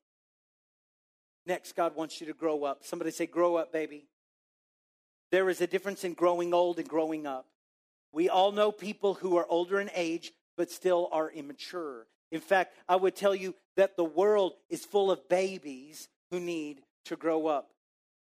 Next, 1.47 1.74
God 1.74 1.97
wants 1.97 2.20
you 2.20 2.26
to 2.26 2.34
grow 2.34 2.64
up. 2.64 2.84
Somebody 2.84 3.11
say, 3.11 3.26
Grow 3.26 3.57
up, 3.57 3.72
baby. 3.72 4.07
There 5.30 5.49
is 5.49 5.61
a 5.61 5.66
difference 5.66 6.05
in 6.05 6.14
growing 6.14 6.53
old 6.53 6.78
and 6.78 6.89
growing 6.89 7.26
up. 7.26 7.47
We 8.12 8.28
all 8.28 8.52
know 8.52 8.72
people 8.72 9.14
who 9.14 9.36
are 9.36 9.46
older 9.48 9.80
in 9.80 9.90
age 9.94 10.32
but 10.56 10.70
still 10.70 11.09
are 11.12 11.30
immature. 11.30 12.06
In 12.30 12.40
fact, 12.40 12.74
I 12.88 12.96
would 12.96 13.16
tell 13.16 13.34
you 13.34 13.54
that 13.76 13.96
the 13.96 14.04
world 14.04 14.54
is 14.68 14.84
full 14.84 15.11
of 15.11 15.28
babies 15.28 16.09
who 16.30 16.40
need 16.40 16.82
to 17.06 17.16
grow 17.16 17.46
up. 17.46 17.70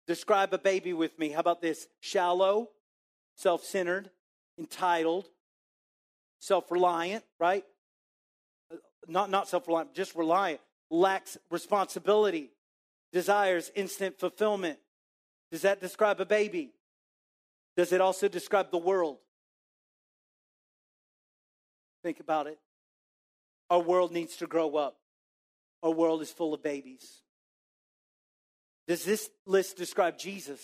Describe 0.07 0.53
a 0.53 0.57
baby 0.57 0.93
with 0.93 1.17
me. 1.17 1.29
How 1.29 1.39
about 1.39 1.61
this? 1.61 1.87
Shallow, 1.99 2.69
self 3.35 3.63
centered, 3.63 4.11
entitled, 4.59 5.27
self 6.39 6.69
reliant, 6.69 7.23
right? 7.39 7.65
Not, 9.07 9.29
not 9.29 9.47
self 9.47 9.67
reliant, 9.67 9.93
just 9.93 10.15
reliant, 10.15 10.59
lacks 10.91 11.37
responsibility, 11.49 12.51
desires 13.11 13.71
instant 13.75 14.19
fulfillment. 14.19 14.77
Does 15.51 15.63
that 15.63 15.81
describe 15.81 16.19
a 16.19 16.25
baby? 16.25 16.71
Does 17.77 17.91
it 17.91 18.01
also 18.01 18.27
describe 18.27 18.71
the 18.71 18.77
world? 18.77 19.17
Think 22.05 22.19
about 22.19 22.45
it. 22.45 22.59
Our 23.71 23.79
world 23.79 24.11
needs 24.11 24.35
to 24.35 24.45
grow 24.45 24.75
up. 24.75 24.95
Our 25.81 25.89
world 25.89 26.21
is 26.21 26.29
full 26.29 26.53
of 26.53 26.61
babies. 26.61 27.23
Does 28.87 29.03
this 29.03 29.27
list 29.47 29.75
describe 29.75 30.19
Jesus? 30.19 30.61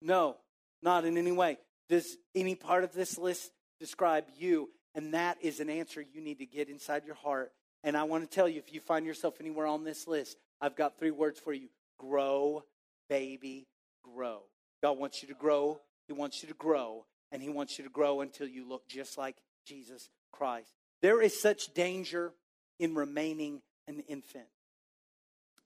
No, 0.00 0.36
not 0.80 1.04
in 1.04 1.18
any 1.18 1.32
way. 1.32 1.58
Does 1.88 2.18
any 2.36 2.54
part 2.54 2.84
of 2.84 2.92
this 2.92 3.18
list 3.18 3.50
describe 3.80 4.26
you. 4.38 4.70
And 4.94 5.12
that 5.12 5.38
is 5.40 5.58
an 5.58 5.68
answer 5.68 6.00
you 6.00 6.20
need 6.20 6.38
to 6.38 6.46
get 6.46 6.68
inside 6.68 7.02
your 7.04 7.16
heart. 7.16 7.50
And 7.82 7.96
I 7.96 8.04
want 8.04 8.22
to 8.22 8.32
tell 8.32 8.48
you 8.48 8.60
if 8.60 8.72
you 8.72 8.78
find 8.78 9.04
yourself 9.04 9.40
anywhere 9.40 9.66
on 9.66 9.82
this 9.82 10.06
list, 10.06 10.36
I've 10.60 10.76
got 10.76 11.00
three 11.00 11.10
words 11.10 11.40
for 11.40 11.52
you 11.52 11.66
grow, 11.98 12.62
baby, 13.08 13.66
grow. 14.04 14.42
God 14.84 14.98
wants 14.98 15.20
you 15.20 15.26
to 15.26 15.34
grow. 15.34 15.80
He 16.06 16.12
wants 16.12 16.44
you 16.44 16.48
to 16.48 16.54
grow. 16.54 17.06
And 17.32 17.42
He 17.42 17.48
wants 17.48 17.76
you 17.76 17.82
to 17.82 17.90
grow 17.90 18.20
until 18.20 18.46
you 18.46 18.68
look 18.68 18.86
just 18.86 19.18
like 19.18 19.34
Jesus 19.66 20.08
Christ. 20.32 20.72
There 21.02 21.20
is 21.20 21.40
such 21.40 21.74
danger 21.74 22.32
in 22.78 22.94
remaining 22.94 23.60
an 23.86 24.00
infant. 24.08 24.46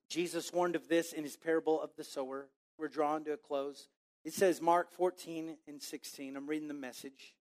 Jesus 0.09 0.53
warned 0.53 0.75
of 0.75 0.89
this 0.89 1.13
in 1.13 1.23
his 1.23 1.37
parable 1.37 1.81
of 1.81 1.91
the 1.97 2.05
sower. 2.05 2.49
We're 2.79 2.89
drawn 2.89 3.25
to 3.25 3.33
a 3.33 3.37
close. 3.37 3.89
It 4.25 4.35
says, 4.35 4.61
Mark 4.61 4.93
14 4.93 5.57
and 5.69 5.81
16. 5.81 6.37
I'm 6.37 6.49
reading 6.49 6.69
the 6.69 6.75
message. 6.75 7.35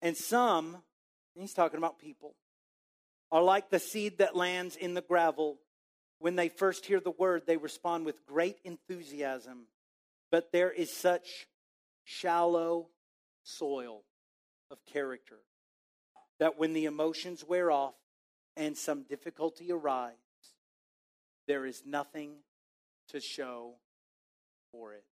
And 0.00 0.16
some, 0.16 0.74
and 0.74 1.42
he's 1.42 1.52
talking 1.52 1.78
about 1.78 1.98
people, 1.98 2.34
are 3.30 3.42
like 3.42 3.70
the 3.70 3.78
seed 3.78 4.18
that 4.18 4.34
lands 4.34 4.76
in 4.76 4.94
the 4.94 5.02
gravel. 5.02 5.58
When 6.18 6.36
they 6.36 6.48
first 6.48 6.86
hear 6.86 7.00
the 7.00 7.10
word, 7.10 7.42
they 7.46 7.56
respond 7.56 8.06
with 8.06 8.26
great 8.26 8.56
enthusiasm. 8.64 9.66
But 10.30 10.52
there 10.52 10.70
is 10.70 10.96
such 10.96 11.46
shallow 12.04 12.88
soil 13.42 14.02
of 14.70 14.78
character 14.86 15.38
that 16.40 16.58
when 16.58 16.72
the 16.72 16.86
emotions 16.86 17.44
wear 17.46 17.70
off 17.70 17.94
and 18.56 18.76
some 18.76 19.04
difficulty 19.04 19.70
arrives, 19.70 20.16
there 21.46 21.64
is 21.64 21.82
nothing 21.86 22.32
to 23.08 23.20
show 23.20 23.74
for 24.72 24.92
it. 24.92 25.04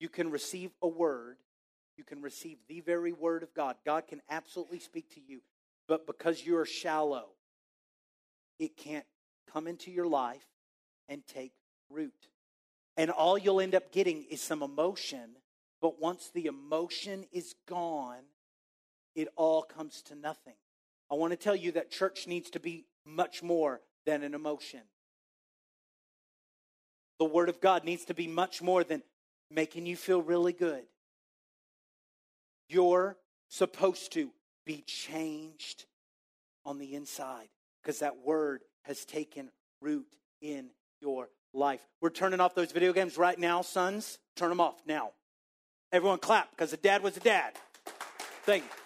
You 0.00 0.08
can 0.08 0.30
receive 0.30 0.70
a 0.80 0.88
word 0.88 1.36
you 1.96 2.04
can 2.04 2.22
receive 2.22 2.58
the 2.68 2.80
very 2.80 3.12
word 3.12 3.42
of 3.42 3.54
God. 3.54 3.76
God 3.84 4.06
can 4.08 4.20
absolutely 4.28 4.80
speak 4.80 5.14
to 5.14 5.20
you. 5.20 5.40
but 5.86 6.06
because 6.06 6.46
you're 6.46 6.64
shallow, 6.64 7.26
it 8.58 8.74
can't 8.74 9.04
come 9.52 9.66
into 9.66 9.90
your 9.90 10.06
life 10.06 10.46
and 11.10 11.26
take 11.26 11.52
root. 11.90 12.28
And 12.96 13.10
all 13.10 13.36
you'll 13.36 13.60
end 13.60 13.74
up 13.74 13.92
getting 13.92 14.24
is 14.30 14.40
some 14.40 14.62
emotion, 14.62 15.36
but 15.82 16.00
once 16.00 16.30
the 16.32 16.46
emotion 16.46 17.26
is 17.32 17.54
gone, 17.68 18.22
it 19.14 19.28
all 19.36 19.62
comes 19.62 20.02
to 20.02 20.14
nothing. 20.14 20.54
I 21.10 21.14
want 21.14 21.32
to 21.32 21.36
tell 21.36 21.56
you 21.56 21.72
that 21.72 21.90
church 21.90 22.26
needs 22.26 22.50
to 22.50 22.60
be 22.60 22.86
much 23.04 23.42
more 23.42 23.80
than 24.06 24.22
an 24.22 24.34
emotion. 24.34 24.80
The 27.18 27.24
Word 27.24 27.48
of 27.48 27.60
God 27.60 27.84
needs 27.84 28.06
to 28.06 28.14
be 28.14 28.26
much 28.26 28.60
more 28.60 28.82
than 28.82 29.02
making 29.50 29.86
you 29.86 29.96
feel 29.96 30.20
really 30.20 30.52
good. 30.52 30.82
You're 32.68 33.16
supposed 33.48 34.12
to 34.14 34.30
be 34.66 34.82
changed 34.86 35.84
on 36.64 36.78
the 36.78 36.94
inside 36.94 37.48
because 37.82 38.00
that 38.00 38.24
Word 38.24 38.62
has 38.82 39.04
taken 39.04 39.50
root 39.80 40.06
in 40.40 40.70
your 41.00 41.28
life. 41.52 41.86
We're 42.00 42.10
turning 42.10 42.40
off 42.40 42.54
those 42.54 42.72
video 42.72 42.92
games 42.92 43.16
right 43.16 43.38
now, 43.38 43.62
sons. 43.62 44.18
Turn 44.36 44.48
them 44.48 44.60
off 44.60 44.82
now. 44.86 45.10
Everyone 45.92 46.18
clap 46.18 46.50
because 46.50 46.72
the 46.72 46.76
dad 46.76 47.02
was 47.02 47.16
a 47.16 47.20
dad. 47.20 47.52
Thank 48.44 48.64
you. 48.64 48.83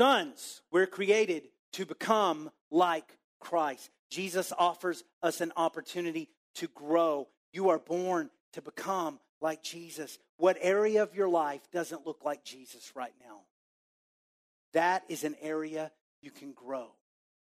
Sons, 0.00 0.62
we're 0.72 0.86
created 0.86 1.42
to 1.74 1.84
become 1.84 2.50
like 2.70 3.18
Christ. 3.38 3.90
Jesus 4.08 4.50
offers 4.58 5.04
us 5.22 5.42
an 5.42 5.52
opportunity 5.58 6.30
to 6.54 6.68
grow. 6.68 7.28
You 7.52 7.68
are 7.68 7.78
born 7.78 8.30
to 8.54 8.62
become 8.62 9.20
like 9.42 9.62
Jesus. 9.62 10.18
What 10.38 10.56
area 10.62 11.02
of 11.02 11.14
your 11.14 11.28
life 11.28 11.60
doesn't 11.70 12.06
look 12.06 12.24
like 12.24 12.44
Jesus 12.44 12.92
right 12.94 13.12
now? 13.22 13.40
That 14.72 15.02
is 15.10 15.22
an 15.22 15.36
area 15.42 15.92
you 16.22 16.30
can 16.30 16.52
grow. 16.52 16.86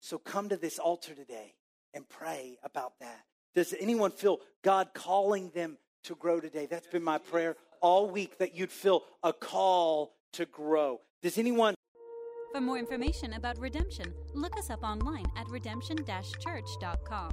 So 0.01 0.17
come 0.17 0.49
to 0.49 0.57
this 0.57 0.77
altar 0.77 1.13
today 1.15 1.53
and 1.93 2.03
pray 2.09 2.57
about 2.65 2.99
that. 2.99 3.23
Does 3.55 3.73
anyone 3.79 4.11
feel 4.11 4.39
God 4.61 4.89
calling 4.93 5.51
them 5.51 5.77
to 6.03 6.15
grow 6.15 6.41
today? 6.41 6.65
That's 6.65 6.87
been 6.87 7.01
my 7.01 7.17
prayer 7.17 7.55
all 7.79 8.09
week 8.09 8.39
that 8.39 8.55
you'd 8.55 8.71
feel 8.71 9.03
a 9.23 9.31
call 9.31 10.11
to 10.33 10.45
grow. 10.45 10.99
Does 11.21 11.37
anyone 11.37 11.75
For 12.51 12.59
more 12.59 12.77
information 12.77 13.33
about 13.33 13.57
redemption, 13.59 14.13
look 14.33 14.57
us 14.57 14.69
up 14.69 14.83
online 14.83 15.25
at 15.37 15.47
redemption 15.47 15.97
church.com. 16.39 17.31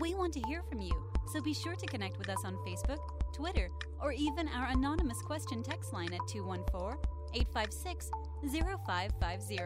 We 0.00 0.14
want 0.14 0.32
to 0.34 0.40
hear 0.48 0.62
from 0.68 0.80
you, 0.80 0.92
so 1.32 1.40
be 1.40 1.54
sure 1.54 1.76
to 1.76 1.86
connect 1.86 2.18
with 2.18 2.28
us 2.28 2.44
on 2.44 2.56
Facebook, 2.66 2.98
Twitter, 3.32 3.68
or 4.02 4.12
even 4.12 4.48
our 4.48 4.68
anonymous 4.68 5.22
question 5.22 5.62
text 5.62 5.92
line 5.92 6.12
at 6.12 6.26
214 6.28 6.98
856 7.34 8.10
0550. 8.52 9.58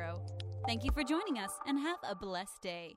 Thank 0.67 0.85
you 0.85 0.93
for 0.93 1.03
joining 1.03 1.39
us 1.39 1.53
and 1.67 1.79
have 1.79 1.99
a 2.07 2.15
blessed 2.15 2.61
day. 2.61 2.97